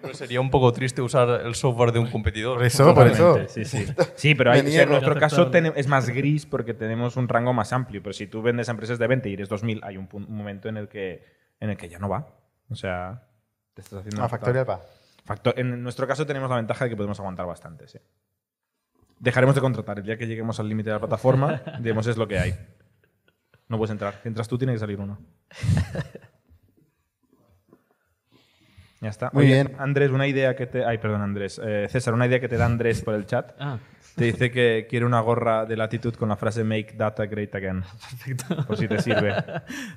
Pero 0.00 0.14
sería 0.14 0.40
un 0.40 0.50
poco 0.50 0.72
triste 0.72 1.02
usar 1.02 1.42
el 1.44 1.54
software 1.54 1.92
de 1.92 1.98
un 1.98 2.10
competidor. 2.10 2.58
Por 2.58 2.66
eso, 2.66 2.94
por 2.94 3.06
eso. 3.06 3.38
Sí, 3.48 3.64
sí. 3.64 3.86
sí 4.14 4.34
pero 4.34 4.52
hay, 4.52 4.60
o 4.60 4.66
sea, 4.66 4.82
en 4.82 4.88
nuestro 4.88 5.14
caso 5.16 5.50
es 5.52 5.86
más 5.86 6.08
gris 6.08 6.46
porque 6.46 6.74
tenemos 6.74 7.16
un 7.16 7.28
rango 7.28 7.52
más 7.52 7.72
amplio. 7.72 8.02
Pero 8.02 8.12
si 8.12 8.26
tú 8.26 8.42
vendes 8.42 8.68
a 8.68 8.72
empresas 8.72 8.98
de 8.98 9.06
20 9.06 9.28
y 9.28 9.34
eres 9.34 9.48
2000, 9.48 9.80
hay 9.82 9.96
un, 9.96 10.08
un, 10.12 10.34
momento 10.34 10.68
en 10.68 10.76
el, 10.76 10.88
que, 10.88 11.24
en 11.60 11.70
el 11.70 11.76
que 11.76 11.88
ya 11.88 11.98
no 11.98 12.08
va. 12.08 12.26
O 12.70 12.74
sea, 12.74 13.22
te 13.74 13.82
estás 13.82 14.00
haciendo. 14.00 14.22
A 14.22 14.28
Factorial 14.28 14.68
va. 14.68 14.80
Factor, 15.24 15.54
en 15.58 15.82
nuestro 15.82 16.06
caso 16.06 16.26
tenemos 16.26 16.48
la 16.50 16.56
ventaja 16.56 16.84
de 16.84 16.90
que 16.90 16.96
podemos 16.96 17.18
aguantar 17.20 17.46
bastante. 17.46 17.86
Sí. 17.88 17.98
Dejaremos 19.18 19.54
de 19.54 19.60
contratar. 19.60 19.98
El 19.98 20.04
día 20.04 20.16
que 20.16 20.26
lleguemos 20.26 20.58
al 20.60 20.68
límite 20.68 20.90
de 20.90 20.94
la 20.94 21.00
plataforma, 21.00 21.62
diremos 21.80 22.06
es 22.06 22.16
lo 22.16 22.26
que 22.26 22.38
hay. 22.38 22.54
No 23.68 23.76
puedes 23.76 23.92
entrar. 23.92 24.18
Si 24.22 24.28
entras 24.28 24.48
tú, 24.48 24.58
tiene 24.58 24.72
que 24.72 24.78
salir 24.78 24.98
uno. 24.98 25.18
Ya 29.00 29.08
está. 29.08 29.30
Muy 29.32 29.44
Oye, 29.44 29.54
bien. 29.54 29.76
Andrés, 29.78 30.10
una 30.10 30.26
idea 30.26 30.54
que 30.54 30.66
te. 30.66 30.84
Ay, 30.84 30.98
perdón, 30.98 31.22
Andrés. 31.22 31.60
Eh, 31.62 31.86
César, 31.88 32.12
una 32.12 32.26
idea 32.26 32.38
que 32.38 32.48
te 32.48 32.56
da 32.56 32.66
Andrés 32.66 33.02
por 33.02 33.14
el 33.14 33.26
chat. 33.26 33.52
Ah. 33.58 33.78
Te 34.14 34.24
dice 34.24 34.50
que 34.50 34.86
quiere 34.90 35.06
una 35.06 35.20
gorra 35.20 35.64
de 35.64 35.76
latitud 35.76 36.14
con 36.14 36.28
la 36.28 36.36
frase 36.36 36.64
Make 36.64 36.94
Data 36.96 37.24
Great 37.26 37.54
Again. 37.54 37.82
Perfecto. 38.10 38.66
Por 38.66 38.76
si 38.76 38.88
te 38.88 39.00
sirve. 39.00 39.34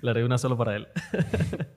Le 0.02 0.10
haré 0.10 0.24
una 0.24 0.38
solo 0.38 0.58
para 0.58 0.76
él. 0.76 0.88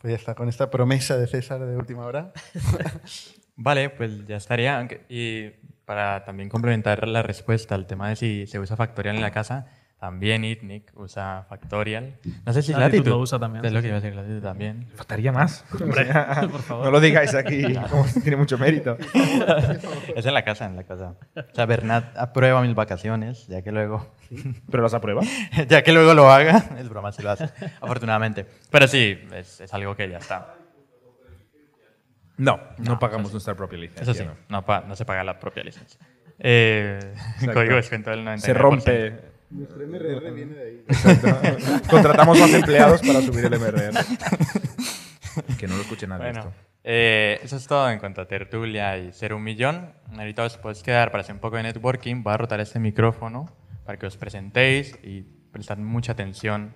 Pues 0.00 0.12
ya 0.12 0.16
está, 0.16 0.34
con 0.34 0.48
esta 0.48 0.70
promesa 0.70 1.18
de 1.18 1.26
César 1.26 1.60
de 1.60 1.76
última 1.76 2.06
hora. 2.06 2.32
Vale, 3.56 3.90
pues 3.90 4.26
ya 4.26 4.36
estaría. 4.36 4.88
Y 5.10 5.50
para 5.84 6.24
también 6.24 6.48
complementar 6.48 7.06
la 7.06 7.22
respuesta 7.22 7.74
al 7.74 7.86
tema 7.86 8.08
de 8.08 8.16
si 8.16 8.46
se 8.46 8.58
usa 8.58 8.76
Factorial 8.76 9.16
en 9.16 9.20
la 9.20 9.30
casa, 9.30 9.66
también 10.00 10.44
ITNIC 10.44 10.92
usa 10.98 11.44
Factorial. 11.48 12.14
No 12.46 12.52
sé 12.54 12.62
si 12.62 12.72
Latitud 12.72 12.84
Latitud 12.96 13.08
lo 13.10 13.18
usa 13.18 13.38
también, 13.38 13.64
Es 13.64 13.72
lo 13.72 13.82
que 13.82 13.88
iba 13.88 13.98
a 13.98 14.00
decir, 14.00 14.16
Latitud 14.16 14.40
también. 14.42 14.88
Faltaría 14.96 15.30
más. 15.30 15.64
Hombre, 15.80 16.06
por 16.50 16.62
favor. 16.62 16.84
No 16.86 16.90
lo 16.90 17.00
digáis 17.00 17.34
aquí, 17.34 17.62
como 17.90 18.06
si 18.06 18.20
tiene 18.22 18.36
mucho 18.38 18.56
mérito. 18.56 18.96
es 20.16 20.24
en 20.24 20.34
la 20.34 20.42
casa, 20.42 20.64
en 20.64 20.76
la 20.76 20.84
casa. 20.84 21.16
O 21.36 21.54
sea, 21.54 21.66
Bernat 21.66 22.16
aprueba 22.16 22.62
mis 22.62 22.74
vacaciones, 22.74 23.46
ya 23.46 23.60
que 23.62 23.72
luego, 23.72 24.14
¿Pero 24.70 24.82
las 24.82 24.94
aprueba? 24.94 25.20
ya 25.68 25.82
que 25.82 25.92
luego 25.92 26.14
lo 26.14 26.30
haga. 26.30 26.64
Es 26.78 26.88
broma 26.88 27.12
si 27.12 27.22
lo 27.22 27.30
hace, 27.30 27.50
afortunadamente. 27.80 28.46
Pero 28.70 28.88
sí, 28.88 29.18
es, 29.34 29.60
es 29.60 29.74
algo 29.74 29.94
que 29.94 30.08
ya 30.08 30.16
está. 30.18 30.54
No, 32.38 32.58
no, 32.78 32.98
pagamos 32.98 33.32
nuestra 33.32 33.54
propia 33.54 33.78
licencia. 33.78 34.02
Eso 34.02 34.14
sí, 34.14 34.24
no. 34.24 34.34
no, 34.48 34.64
pa- 34.64 34.80
no 34.80 34.96
se 34.96 35.04
paga 35.04 35.22
la 35.22 35.38
propia 35.38 35.62
licencia. 35.62 36.00
Eh, 36.38 36.98
código 37.40 37.72
de 37.72 37.76
descuento 37.76 38.08
del 38.08 38.20
99%. 38.24 38.38
Se 38.38 38.54
rompe. 38.54 39.29
Nuestro 39.50 39.86
MRR 39.86 40.32
viene 40.32 40.54
de 40.54 40.64
ahí. 40.64 40.84
Exacto. 40.88 41.28
Contratamos 41.90 42.38
más 42.38 42.52
empleados 42.54 43.00
para 43.00 43.20
subir 43.20 43.44
el 43.46 43.58
MRR. 43.58 43.94
que 45.58 45.66
no 45.66 45.76
lo 45.76 45.82
escuche 45.82 46.06
nadie 46.06 46.24
Bueno, 46.24 46.40
esto. 46.40 46.52
eh, 46.84 47.40
eso 47.42 47.56
es 47.56 47.66
todo 47.66 47.90
en 47.90 47.98
cuanto 47.98 48.20
a 48.20 48.26
tertulia 48.28 48.96
y 48.98 49.12
ser 49.12 49.34
un 49.34 49.42
millón. 49.42 49.92
Ahorita 50.16 50.44
os 50.44 50.56
podéis 50.56 50.82
quedar 50.82 51.10
para 51.10 51.22
hacer 51.22 51.34
un 51.34 51.40
poco 51.40 51.56
de 51.56 51.64
networking. 51.64 52.22
Voy 52.22 52.32
a 52.34 52.36
rotar 52.36 52.60
este 52.60 52.78
micrófono 52.78 53.50
para 53.84 53.98
que 53.98 54.06
os 54.06 54.16
presentéis 54.16 54.96
y 55.02 55.22
prestad 55.22 55.78
mucha 55.78 56.12
atención 56.12 56.72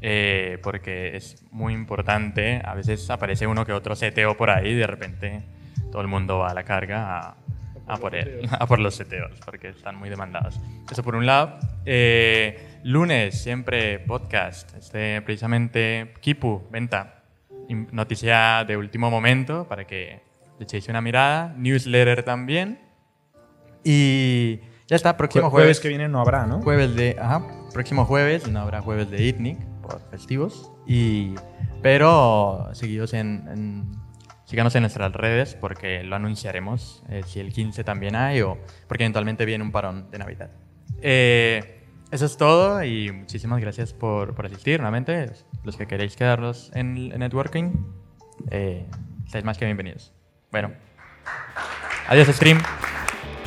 eh, 0.00 0.58
porque 0.62 1.16
es 1.16 1.42
muy 1.50 1.72
importante. 1.72 2.60
A 2.64 2.74
veces 2.74 3.08
aparece 3.10 3.46
uno 3.46 3.64
que 3.64 3.72
otro 3.72 3.94
CTO 3.94 4.36
por 4.36 4.50
ahí 4.50 4.68
y 4.72 4.74
de 4.74 4.86
repente 4.86 5.42
todo 5.90 6.02
el 6.02 6.08
mundo 6.08 6.38
va 6.38 6.50
a 6.50 6.54
la 6.54 6.64
carga 6.64 7.18
a, 7.18 7.36
a 7.88 7.96
por, 7.96 8.14
él, 8.14 8.48
a 8.50 8.66
por 8.66 8.78
los 8.78 8.96
CTOs 8.98 9.40
porque 9.44 9.68
están 9.68 9.96
muy 9.96 10.08
demandados. 10.10 10.60
Eso 10.90 11.02
por 11.02 11.14
un 11.16 11.26
lado. 11.26 11.58
Eh, 11.86 12.78
lunes, 12.84 13.40
siempre 13.42 13.98
podcast. 14.00 14.74
Este, 14.76 15.20
precisamente, 15.22 16.12
Kipu, 16.20 16.62
venta. 16.70 17.14
Noticia 17.92 18.64
de 18.66 18.76
último 18.76 19.10
momento 19.10 19.66
para 19.68 19.86
que 19.86 20.22
le 20.58 20.64
echéis 20.64 20.88
una 20.88 21.00
mirada. 21.00 21.54
Newsletter 21.56 22.22
también. 22.22 22.80
Y 23.84 24.60
ya 24.86 24.96
está, 24.96 25.16
próximo 25.16 25.46
Jue- 25.46 25.50
jueves. 25.50 25.64
jueves 25.66 25.80
que 25.80 25.88
viene 25.88 26.08
no 26.08 26.20
habrá, 26.20 26.46
¿no? 26.46 26.60
Jueves 26.62 26.94
de. 26.94 27.16
Ajá, 27.20 27.46
próximo 27.72 28.04
jueves, 28.04 28.48
no 28.48 28.60
habrá 28.60 28.80
jueves 28.80 29.10
de 29.10 29.22
ITNIC 29.26 29.58
por 29.82 30.00
festivos. 30.10 30.70
Y, 30.86 31.34
pero 31.82 32.68
seguidos 32.72 33.12
en, 33.14 33.46
en- 33.52 33.92
síganos 34.48 34.74
en 34.76 34.80
nuestras 34.80 35.12
redes 35.12 35.54
porque 35.54 36.02
lo 36.02 36.16
anunciaremos 36.16 37.02
eh, 37.10 37.22
si 37.26 37.38
el 37.38 37.52
15 37.52 37.84
también 37.84 38.16
hay 38.16 38.40
o 38.40 38.56
porque 38.86 39.04
eventualmente 39.04 39.44
viene 39.44 39.62
un 39.62 39.70
parón 39.70 40.10
de 40.10 40.18
Navidad. 40.18 40.50
Eh, 41.02 41.84
eso 42.10 42.24
es 42.24 42.38
todo 42.38 42.82
y 42.82 43.12
muchísimas 43.12 43.60
gracias 43.60 43.92
por, 43.92 44.34
por 44.34 44.46
asistir 44.46 44.80
nuevamente. 44.80 45.32
Los 45.64 45.76
que 45.76 45.86
queréis 45.86 46.16
quedaros 46.16 46.70
en, 46.74 47.12
en 47.12 47.18
networking, 47.18 47.72
eh, 48.50 48.86
estáis 49.26 49.44
más 49.44 49.58
que 49.58 49.66
bienvenidos. 49.66 50.14
Bueno, 50.50 50.72
adiós 52.08 52.28
stream. 52.28 52.58